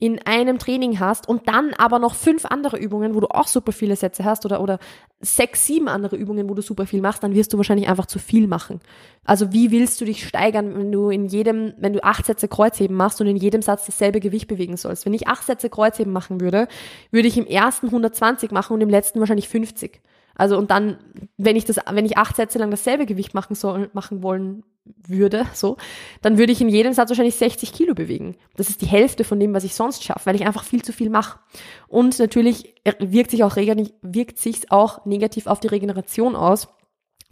in 0.00 0.20
einem 0.24 0.58
Training 0.58 1.00
hast 1.00 1.28
und 1.28 1.48
dann 1.48 1.74
aber 1.74 1.98
noch 1.98 2.14
fünf 2.14 2.46
andere 2.46 2.78
Übungen, 2.78 3.14
wo 3.14 3.20
du 3.20 3.28
auch 3.28 3.48
super 3.48 3.72
viele 3.72 3.96
Sätze 3.96 4.24
hast 4.24 4.46
oder, 4.46 4.60
oder 4.60 4.78
sechs, 5.20 5.66
sieben 5.66 5.88
andere 5.88 6.16
Übungen, 6.16 6.48
wo 6.48 6.54
du 6.54 6.62
super 6.62 6.86
viel 6.86 7.00
machst, 7.00 7.24
dann 7.24 7.34
wirst 7.34 7.52
du 7.52 7.56
wahrscheinlich 7.56 7.88
einfach 7.88 8.06
zu 8.06 8.20
viel 8.20 8.46
machen. 8.46 8.80
Also 9.24 9.52
wie 9.52 9.72
willst 9.72 10.00
du 10.00 10.04
dich 10.04 10.26
steigern, 10.26 10.76
wenn 10.78 10.92
du 10.92 11.10
in 11.10 11.26
jedem, 11.26 11.74
wenn 11.78 11.92
du 11.92 12.04
acht 12.04 12.26
Sätze 12.26 12.46
Kreuzheben 12.46 12.96
machst 12.96 13.20
und 13.20 13.26
in 13.26 13.36
jedem 13.36 13.60
Satz 13.60 13.86
dasselbe 13.86 14.20
Gewicht 14.20 14.46
bewegen 14.46 14.76
sollst? 14.76 15.04
Wenn 15.04 15.14
ich 15.14 15.26
acht 15.26 15.44
Sätze 15.44 15.68
Kreuzheben 15.68 16.12
machen 16.12 16.40
würde, 16.40 16.68
würde 17.10 17.26
ich 17.26 17.36
im 17.36 17.46
ersten 17.46 17.86
120 17.86 18.52
machen 18.52 18.74
und 18.74 18.80
im 18.80 18.90
letzten 18.90 19.18
wahrscheinlich 19.18 19.48
50. 19.48 20.00
Also 20.36 20.56
und 20.56 20.70
dann, 20.70 20.98
wenn 21.36 21.56
ich 21.56 21.64
das, 21.64 21.78
wenn 21.90 22.06
ich 22.06 22.16
acht 22.16 22.36
Sätze 22.36 22.60
lang 22.60 22.70
dasselbe 22.70 23.06
Gewicht 23.06 23.34
machen 23.34 23.56
soll, 23.56 23.90
machen 23.92 24.22
wollen 24.22 24.62
würde, 25.06 25.46
so, 25.54 25.76
dann 26.22 26.38
würde 26.38 26.52
ich 26.52 26.60
in 26.60 26.68
jedem 26.68 26.92
Satz 26.92 27.08
wahrscheinlich 27.08 27.36
60 27.36 27.72
Kilo 27.72 27.94
bewegen. 27.94 28.36
Das 28.56 28.68
ist 28.68 28.82
die 28.82 28.86
Hälfte 28.86 29.24
von 29.24 29.40
dem, 29.40 29.54
was 29.54 29.64
ich 29.64 29.74
sonst 29.74 30.04
schaffe, 30.04 30.26
weil 30.26 30.36
ich 30.36 30.46
einfach 30.46 30.64
viel 30.64 30.82
zu 30.82 30.92
viel 30.92 31.10
mache. 31.10 31.38
Und 31.86 32.18
natürlich 32.18 32.74
wirkt 32.98 33.30
sich 33.30 33.44
auch, 33.44 33.56
wirkt 33.56 34.38
sich's 34.38 34.70
auch 34.70 35.04
negativ 35.04 35.46
auf 35.46 35.60
die 35.60 35.68
Regeneration 35.68 36.36
aus 36.36 36.68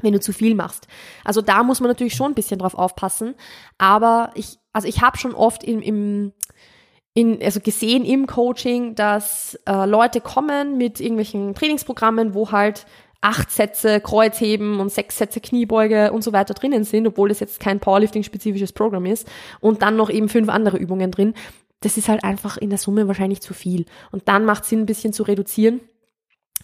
wenn 0.03 0.13
du 0.13 0.21
zu 0.21 0.35
viel 0.35 0.55
machst. 0.55 0.87
Also 1.25 1.41
da 1.41 1.63
muss 1.63 1.81
man 1.81 1.89
natürlich 1.89 2.15
schon 2.15 2.33
ein 2.33 2.35
bisschen 2.35 2.59
drauf 2.59 2.75
aufpassen. 2.75 3.35
Aber 3.79 4.31
ich, 4.35 4.59
also 4.75 4.87
ich 4.87 5.01
habe 5.01 5.17
schon 5.17 5.35
oft 5.35 5.65
im, 5.65 5.81
im 5.81 6.33
in, 7.15 7.43
also 7.43 7.61
gesehen 7.61 8.05
im 8.05 8.27
Coaching, 8.27 8.95
dass 8.95 9.59
äh, 9.67 9.87
Leute 9.87 10.21
kommen 10.21 10.77
mit 10.77 11.01
irgendwelchen 11.01 11.55
Trainingsprogrammen, 11.55 12.35
wo 12.35 12.53
halt 12.53 12.85
acht 13.27 13.51
Sätze 13.51 14.01
Kreuzheben 14.01 14.79
und 14.79 14.93
sechs 14.93 15.19
Sätze 15.19 15.41
Kniebeuge 15.41 16.13
und 16.13 16.23
so 16.23 16.33
weiter 16.33 16.55
drinnen 16.55 16.85
sind, 16.85 17.09
obwohl 17.09 17.29
das 17.29 17.41
jetzt 17.41 17.59
kein 17.59 17.81
Powerlifting-spezifisches 17.81 18.73
Programm 18.73 19.05
ist 19.05 19.29
und 19.61 19.83
dann 19.83 19.97
noch 19.97 20.11
eben 20.11 20.29
fünf 20.29 20.49
andere 20.49 20.77
Übungen 20.77 21.11
drin. 21.11 21.35
Das 21.81 21.97
ist 21.97 22.09
halt 22.09 22.23
einfach 22.23 22.57
in 22.57 22.71
der 22.71 22.79
Summe 22.79 23.09
wahrscheinlich 23.09 23.41
zu 23.41 23.53
viel. 23.53 23.85
Und 24.13 24.29
dann 24.29 24.45
macht 24.45 24.65
Sinn, 24.65 24.81
ein 24.81 24.87
bisschen 24.87 25.13
zu 25.13 25.25
reduzieren 25.25 25.81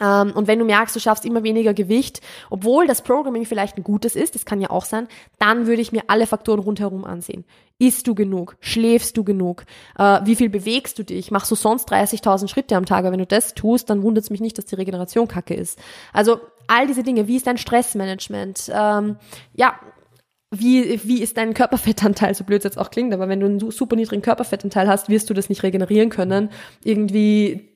ähm, 0.00 0.32
und 0.34 0.48
wenn 0.48 0.58
du 0.58 0.64
merkst, 0.64 0.96
du 0.96 1.00
schaffst 1.00 1.24
immer 1.24 1.42
weniger 1.42 1.74
Gewicht, 1.74 2.20
obwohl 2.50 2.86
das 2.86 3.02
Programming 3.02 3.44
vielleicht 3.44 3.76
ein 3.76 3.84
gutes 3.84 4.16
ist, 4.16 4.34
das 4.34 4.44
kann 4.44 4.60
ja 4.60 4.70
auch 4.70 4.84
sein, 4.84 5.06
dann 5.38 5.66
würde 5.66 5.82
ich 5.82 5.92
mir 5.92 6.02
alle 6.08 6.26
Faktoren 6.26 6.60
rundherum 6.60 7.04
ansehen. 7.04 7.44
Isst 7.78 8.06
du 8.06 8.14
genug? 8.14 8.56
Schläfst 8.60 9.16
du 9.16 9.24
genug? 9.24 9.64
Äh, 9.98 10.20
wie 10.24 10.36
viel 10.36 10.48
bewegst 10.48 10.98
du 10.98 11.04
dich? 11.04 11.30
Machst 11.30 11.50
du 11.50 11.54
sonst 11.54 11.90
30.000 11.90 12.48
Schritte 12.48 12.76
am 12.76 12.86
Tag? 12.86 13.00
Aber 13.00 13.12
wenn 13.12 13.18
du 13.18 13.26
das 13.26 13.54
tust, 13.54 13.90
dann 13.90 14.02
wundert 14.02 14.24
es 14.24 14.30
mich 14.30 14.40
nicht, 14.40 14.56
dass 14.56 14.66
die 14.66 14.76
Regeneration 14.76 15.28
kacke 15.28 15.54
ist. 15.54 15.78
Also 16.12 16.40
all 16.68 16.86
diese 16.86 17.02
Dinge. 17.02 17.28
Wie 17.28 17.36
ist 17.36 17.46
dein 17.46 17.58
Stressmanagement? 17.58 18.70
Ähm, 18.72 19.16
ja, 19.54 19.78
wie, 20.54 21.00
wie 21.04 21.22
ist 21.22 21.38
dein 21.38 21.54
Körperfettanteil, 21.54 22.34
so 22.34 22.44
blöd 22.44 22.58
es 22.58 22.64
jetzt 22.64 22.78
auch 22.78 22.90
klingt, 22.90 23.14
aber 23.14 23.26
wenn 23.28 23.40
du 23.40 23.46
einen 23.46 23.70
super 23.70 23.96
niedrigen 23.96 24.20
Körperfettanteil 24.20 24.86
hast, 24.86 25.08
wirst 25.08 25.30
du 25.30 25.34
das 25.34 25.48
nicht 25.48 25.62
regenerieren 25.62 26.10
können, 26.10 26.50
irgendwie 26.84 27.70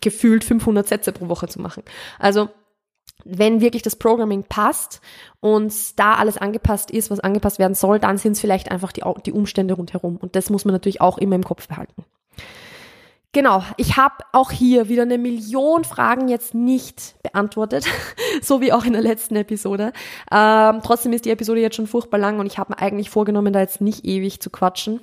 gefühlt 0.00 0.44
500 0.44 0.86
Sätze 0.86 1.12
pro 1.12 1.28
Woche 1.28 1.48
zu 1.48 1.60
machen. 1.60 1.82
Also, 2.20 2.48
wenn 3.24 3.60
wirklich 3.60 3.82
das 3.82 3.96
Programming 3.96 4.44
passt 4.44 5.00
und 5.40 5.98
da 5.98 6.14
alles 6.14 6.38
angepasst 6.38 6.92
ist, 6.92 7.10
was 7.10 7.20
angepasst 7.20 7.58
werden 7.58 7.74
soll, 7.74 7.98
dann 7.98 8.18
sind 8.18 8.32
es 8.32 8.40
vielleicht 8.40 8.70
einfach 8.70 8.92
die, 8.92 9.02
die 9.26 9.32
Umstände 9.32 9.74
rundherum. 9.74 10.16
Und 10.16 10.36
das 10.36 10.50
muss 10.50 10.64
man 10.64 10.72
natürlich 10.72 11.00
auch 11.00 11.18
immer 11.18 11.36
im 11.36 11.44
Kopf 11.44 11.68
behalten. 11.68 12.04
Genau, 13.34 13.64
ich 13.78 13.96
habe 13.96 14.16
auch 14.32 14.50
hier 14.50 14.90
wieder 14.90 15.02
eine 15.02 15.16
Million 15.16 15.84
Fragen 15.84 16.28
jetzt 16.28 16.54
nicht 16.54 17.14
beantwortet, 17.22 17.86
so 18.42 18.60
wie 18.60 18.74
auch 18.74 18.84
in 18.84 18.92
der 18.92 19.00
letzten 19.00 19.36
Episode. 19.36 19.94
Ähm, 20.30 20.80
trotzdem 20.84 21.14
ist 21.14 21.24
die 21.24 21.30
Episode 21.30 21.62
jetzt 21.62 21.76
schon 21.76 21.86
furchtbar 21.86 22.18
lang 22.18 22.40
und 22.40 22.46
ich 22.46 22.58
habe 22.58 22.74
mir 22.74 22.78
eigentlich 22.78 23.08
vorgenommen, 23.08 23.54
da 23.54 23.60
jetzt 23.60 23.80
nicht 23.80 24.04
ewig 24.04 24.40
zu 24.42 24.50
quatschen. 24.50 25.00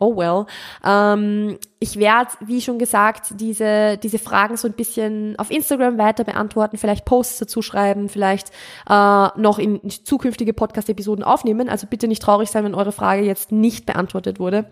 Oh 0.00 0.16
well. 0.16 0.46
Ähm, 0.84 1.58
ich 1.78 1.96
werde, 1.96 2.30
wie 2.40 2.60
schon 2.60 2.80
gesagt, 2.80 3.34
diese, 3.38 3.98
diese 3.98 4.18
Fragen 4.18 4.56
so 4.56 4.66
ein 4.66 4.72
bisschen 4.72 5.38
auf 5.38 5.52
Instagram 5.52 5.96
weiter 5.96 6.24
beantworten, 6.24 6.76
vielleicht 6.76 7.04
Posts 7.04 7.38
dazu 7.38 7.62
schreiben, 7.62 8.08
vielleicht 8.08 8.50
äh, 8.88 9.28
noch 9.38 9.60
in 9.60 9.88
zukünftige 9.88 10.54
Podcast-Episoden 10.54 11.22
aufnehmen. 11.22 11.68
Also 11.68 11.86
bitte 11.86 12.08
nicht 12.08 12.22
traurig 12.22 12.50
sein, 12.50 12.64
wenn 12.64 12.74
eure 12.74 12.92
Frage 12.92 13.22
jetzt 13.22 13.52
nicht 13.52 13.86
beantwortet 13.86 14.40
wurde 14.40 14.66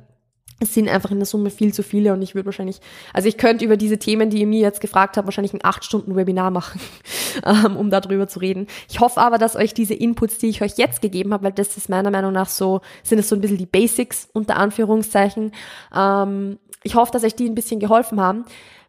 es 0.61 0.75
sind 0.75 0.89
einfach 0.89 1.11
in 1.11 1.19
der 1.19 1.27
Summe 1.27 1.51
viel 1.51 1.73
zu 1.73 1.83
viele 1.83 2.13
und 2.13 2.23
ich 2.23 2.35
würde 2.35 2.47
wahrscheinlich, 2.47 2.81
also 3.13 3.29
ich 3.29 3.37
könnte 3.37 3.65
über 3.65 3.77
diese 3.77 3.99
Themen, 3.99 4.31
die 4.31 4.41
ihr 4.41 4.47
mir 4.47 4.61
jetzt 4.61 4.81
gefragt 4.81 5.17
habt, 5.17 5.27
wahrscheinlich 5.27 5.55
ein 5.55 5.65
acht 5.65 5.85
Stunden 5.85 6.17
Webinar 6.17 6.51
machen, 6.51 6.81
ähm, 7.45 7.77
um 7.77 7.91
darüber 7.91 8.27
zu 8.27 8.41
reden. 8.41 8.67
Ich 8.89 9.01
hoffe 9.01 9.21
aber, 9.21 9.39
dass 9.39 9.57
euch 9.57 9.73
diese 9.73 9.95
Inputs, 9.95 10.39
die 10.39 10.49
ich 10.49 10.63
euch 10.63 10.77
jetzt 10.77 11.01
gegeben 11.01 11.33
habe, 11.33 11.45
weil 11.45 11.53
das 11.53 11.77
ist 11.77 11.89
meiner 11.89 12.11
Meinung 12.11 12.33
nach 12.33 12.49
so, 12.49 12.81
sind 13.03 13.19
es 13.19 13.29
so 13.29 13.37
ein 13.37 13.41
bisschen 13.41 13.59
die 13.59 13.67
Basics 13.67 14.29
unter 14.33 14.57
Anführungszeichen. 14.57 15.53
Ähm, 15.95 16.59
ich 16.83 16.95
hoffe, 16.95 17.13
dass 17.13 17.25
euch 17.25 17.35
die 17.35 17.49
ein 17.49 17.55
bisschen 17.55 17.81
geholfen 17.81 18.21
haben. 18.21 18.45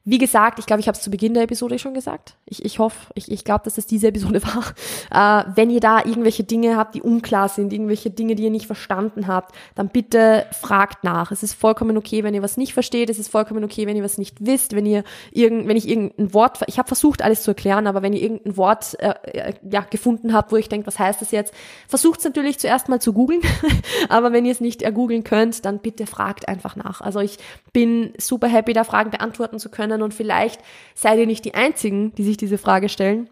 Wie 0.05 0.17
gesagt, 0.17 0.59
ich 0.59 0.65
glaube, 0.65 0.79
ich 0.79 0.87
habe 0.87 0.95
es 0.95 1.03
zu 1.03 1.11
Beginn 1.11 1.33
der 1.33 1.43
Episode 1.43 1.77
schon 1.77 1.93
gesagt. 1.93 2.35
Ich, 2.45 2.63
ich 2.63 2.79
hoffe, 2.79 3.11
ich, 3.15 3.29
ich 3.29 3.43
glaube, 3.43 3.65
dass 3.65 3.77
es 3.77 3.85
diese 3.85 4.07
Episode 4.07 4.41
war. 5.11 5.43
Äh, 5.43 5.51
wenn 5.55 5.69
ihr 5.69 5.81
da 5.81 5.99
irgendwelche 5.99 6.43
Dinge 6.43 6.77
habt, 6.77 6.95
die 6.95 7.01
unklar 7.01 7.49
sind, 7.49 7.73
irgendwelche 7.73 8.09
Dinge, 8.09 8.35
die 8.35 8.43
ihr 8.43 8.49
nicht 8.49 8.65
verstanden 8.65 9.27
habt, 9.27 9.53
dann 9.75 9.89
bitte 9.89 10.45
fragt 10.51 11.03
nach. 11.03 11.31
Es 11.31 11.43
ist 11.43 11.53
vollkommen 11.53 11.97
okay, 11.97 12.23
wenn 12.23 12.33
ihr 12.33 12.41
was 12.41 12.55
nicht 12.55 12.73
versteht. 12.73 13.09
Es 13.09 13.19
ist 13.19 13.29
vollkommen 13.29 13.63
okay, 13.63 13.87
wenn 13.87 13.97
ihr 13.97 14.03
was 14.03 14.17
nicht 14.17 14.37
wisst. 14.39 14.73
Wenn 14.73 14.85
ihr 14.85 15.03
irgend, 15.31 15.67
wenn 15.67 15.75
ich 15.75 15.87
irgendein 15.87 16.33
Wort, 16.33 16.59
ich 16.67 16.79
habe 16.79 16.87
versucht, 16.87 17.21
alles 17.21 17.43
zu 17.43 17.51
erklären, 17.51 17.85
aber 17.85 18.01
wenn 18.01 18.13
ihr 18.13 18.21
irgendein 18.21 18.55
Wort 18.55 18.97
äh, 18.99 19.13
äh 19.23 19.53
ja, 19.69 19.81
gefunden 19.81 20.33
habt, 20.33 20.53
wo 20.53 20.55
ich 20.55 20.69
denke, 20.69 20.87
was 20.87 20.97
heißt 20.97 21.21
das 21.21 21.31
jetzt, 21.31 21.53
versucht 21.89 22.19
es 22.19 22.25
natürlich 22.25 22.57
zuerst 22.57 22.87
mal 22.87 23.01
zu 23.01 23.11
googeln. 23.11 23.41
aber 24.09 24.31
wenn 24.31 24.45
ihr 24.45 24.53
es 24.53 24.61
nicht 24.61 24.81
ergoogeln 24.81 25.25
könnt, 25.25 25.65
dann 25.65 25.79
bitte 25.79 26.07
fragt 26.07 26.47
einfach 26.47 26.77
nach. 26.77 27.01
Also 27.01 27.19
ich 27.19 27.37
bin 27.73 28.13
super 28.17 28.47
happy, 28.47 28.71
da 28.71 28.85
Fragen 28.85 29.11
beantworten 29.11 29.59
zu 29.59 29.69
können 29.69 29.88
können 29.89 30.03
und 30.03 30.13
vielleicht 30.13 30.61
seid 30.93 31.19
ihr 31.19 31.27
nicht 31.27 31.45
die 31.45 31.55
Einzigen, 31.55 32.13
die 32.15 32.23
sich 32.23 32.37
diese 32.37 32.57
Frage 32.57 32.89
stellen, 32.89 33.29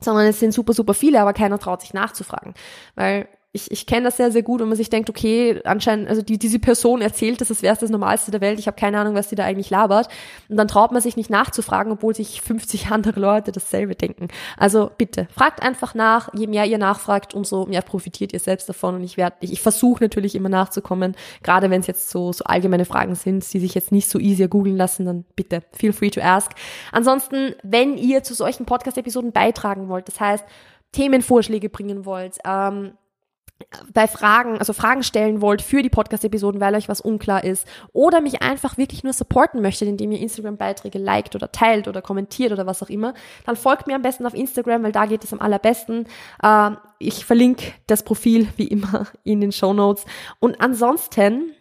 sondern 0.00 0.26
es 0.26 0.40
sind 0.40 0.52
super, 0.52 0.72
super 0.72 0.94
viele, 0.94 1.20
aber 1.20 1.32
keiner 1.32 1.58
traut 1.58 1.80
sich 1.80 1.94
nachzufragen. 1.94 2.54
Weil 2.94 3.28
ich, 3.56 3.70
ich 3.70 3.86
kenne 3.86 4.04
das 4.04 4.18
sehr, 4.18 4.30
sehr 4.30 4.42
gut 4.42 4.60
und 4.60 4.68
man 4.68 4.76
sich 4.76 4.90
denkt, 4.90 5.10
okay, 5.10 5.60
anscheinend, 5.64 6.08
also 6.08 6.22
die, 6.22 6.38
diese 6.38 6.58
Person 6.58 7.00
erzählt 7.00 7.40
das, 7.40 7.50
als 7.50 7.62
wäre 7.62 7.72
es 7.72 7.80
das 7.80 7.90
Normalste 7.90 8.30
der 8.30 8.42
Welt, 8.42 8.58
ich 8.58 8.66
habe 8.66 8.78
keine 8.78 8.98
Ahnung, 9.00 9.14
was 9.14 9.28
die 9.28 9.34
da 9.34 9.44
eigentlich 9.44 9.70
labert. 9.70 10.08
Und 10.48 10.58
dann 10.58 10.68
traut 10.68 10.92
man 10.92 11.00
sich 11.00 11.16
nicht 11.16 11.30
nachzufragen, 11.30 11.92
obwohl 11.92 12.14
sich 12.14 12.42
50 12.42 12.86
andere 12.90 13.18
Leute 13.18 13.50
dasselbe 13.50 13.94
denken. 13.94 14.28
Also 14.56 14.90
bitte, 14.96 15.26
fragt 15.34 15.62
einfach 15.62 15.94
nach, 15.94 16.28
je 16.34 16.46
mehr 16.46 16.66
ihr 16.66 16.78
nachfragt, 16.78 17.34
umso 17.34 17.66
mehr 17.66 17.82
profitiert 17.82 18.32
ihr 18.32 18.40
selbst 18.40 18.68
davon. 18.68 18.96
Und 18.96 19.04
ich 19.04 19.16
werde, 19.16 19.36
ich, 19.40 19.52
ich 19.52 19.62
versuche 19.62 20.04
natürlich 20.04 20.34
immer 20.34 20.50
nachzukommen, 20.50 21.16
gerade 21.42 21.70
wenn 21.70 21.80
es 21.80 21.86
jetzt 21.86 22.10
so, 22.10 22.32
so 22.32 22.44
allgemeine 22.44 22.84
Fragen 22.84 23.14
sind, 23.14 23.50
die 23.52 23.60
sich 23.60 23.74
jetzt 23.74 23.90
nicht 23.90 24.08
so 24.08 24.18
easy 24.18 24.46
googeln 24.48 24.76
lassen, 24.76 25.06
dann 25.06 25.24
bitte, 25.34 25.62
feel 25.72 25.94
free 25.94 26.10
to 26.10 26.20
ask. 26.20 26.52
Ansonsten, 26.92 27.54
wenn 27.62 27.96
ihr 27.96 28.22
zu 28.22 28.34
solchen 28.34 28.66
Podcast-Episoden 28.66 29.32
beitragen 29.32 29.88
wollt, 29.88 30.08
das 30.08 30.20
heißt, 30.20 30.44
Themenvorschläge 30.92 31.68
bringen 31.68 32.04
wollt, 32.04 32.38
ähm, 32.44 32.92
bei 33.92 34.06
Fragen, 34.06 34.58
also 34.58 34.72
Fragen 34.72 35.02
stellen 35.02 35.40
wollt 35.40 35.62
für 35.62 35.82
die 35.82 35.88
Podcast-Episoden, 35.88 36.60
weil 36.60 36.74
euch 36.74 36.88
was 36.88 37.00
unklar 37.00 37.42
ist, 37.42 37.66
oder 37.92 38.20
mich 38.20 38.42
einfach 38.42 38.76
wirklich 38.76 39.02
nur 39.02 39.12
supporten 39.12 39.62
möchtet, 39.62 39.88
indem 39.88 40.12
ihr 40.12 40.20
Instagram-Beiträge 40.20 40.98
liked 40.98 41.34
oder 41.34 41.50
teilt 41.50 41.88
oder 41.88 42.02
kommentiert 42.02 42.52
oder 42.52 42.66
was 42.66 42.82
auch 42.82 42.90
immer, 42.90 43.14
dann 43.44 43.56
folgt 43.56 43.86
mir 43.86 43.94
am 43.94 44.02
besten 44.02 44.26
auf 44.26 44.34
Instagram, 44.34 44.82
weil 44.82 44.92
da 44.92 45.06
geht 45.06 45.24
es 45.24 45.32
am 45.32 45.40
allerbesten. 45.40 46.06
Ähm, 46.42 46.76
ich 46.98 47.24
verlinke 47.24 47.72
das 47.86 48.02
Profil 48.02 48.48
wie 48.56 48.68
immer 48.68 49.06
in 49.24 49.40
den 49.40 49.52
Show 49.52 49.72
Notes. 49.72 50.04
Und 50.38 50.60
ansonsten 50.60 51.55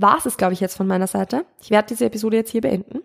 war 0.00 0.24
es, 0.24 0.36
glaube 0.36 0.52
ich, 0.52 0.60
jetzt 0.60 0.76
von 0.76 0.86
meiner 0.86 1.06
Seite. 1.06 1.44
Ich 1.60 1.70
werde 1.70 1.88
diese 1.88 2.06
Episode 2.06 2.38
jetzt 2.38 2.50
hier 2.50 2.60
beenden. 2.60 3.00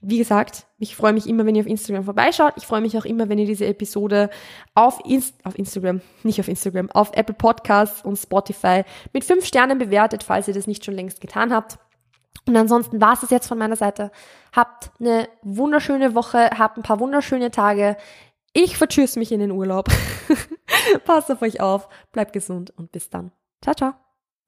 Wie 0.00 0.18
gesagt, 0.18 0.66
ich 0.78 0.94
freue 0.94 1.12
mich 1.12 1.28
immer, 1.28 1.44
wenn 1.46 1.54
ihr 1.54 1.62
auf 1.62 1.68
Instagram 1.68 2.04
vorbeischaut. 2.04 2.54
Ich 2.56 2.66
freue 2.66 2.80
mich 2.80 2.96
auch 2.96 3.04
immer, 3.04 3.28
wenn 3.28 3.38
ihr 3.38 3.46
diese 3.46 3.66
Episode 3.66 4.30
auf, 4.74 5.00
Inst 5.04 5.34
auf 5.44 5.58
Instagram, 5.58 6.00
nicht 6.22 6.38
auf 6.38 6.48
Instagram, 6.48 6.90
auf 6.90 7.10
Apple 7.14 7.34
Podcasts 7.34 8.04
und 8.04 8.16
Spotify 8.16 8.84
mit 9.12 9.24
fünf 9.24 9.44
Sternen 9.44 9.78
bewertet, 9.78 10.22
falls 10.22 10.48
ihr 10.48 10.54
das 10.54 10.66
nicht 10.66 10.84
schon 10.84 10.94
längst 10.94 11.20
getan 11.20 11.52
habt. 11.52 11.78
Und 12.46 12.56
ansonsten 12.56 13.00
war 13.00 13.14
es 13.14 13.20
das 13.20 13.30
jetzt 13.30 13.48
von 13.48 13.58
meiner 13.58 13.76
Seite. 13.76 14.12
Habt 14.54 14.90
eine 15.00 15.28
wunderschöne 15.42 16.14
Woche, 16.14 16.50
habt 16.56 16.76
ein 16.76 16.82
paar 16.82 17.00
wunderschöne 17.00 17.50
Tage. 17.50 17.96
Ich 18.52 18.76
vertschüss 18.78 19.16
mich 19.16 19.32
in 19.32 19.40
den 19.40 19.50
Urlaub. 19.50 19.88
Passt 21.04 21.30
auf 21.30 21.42
euch 21.42 21.60
auf, 21.60 21.88
bleibt 22.12 22.32
gesund 22.32 22.72
und 22.76 22.92
bis 22.92 23.10
dann. 23.10 23.32
Ciao, 23.62 23.74
ciao. 23.74 24.05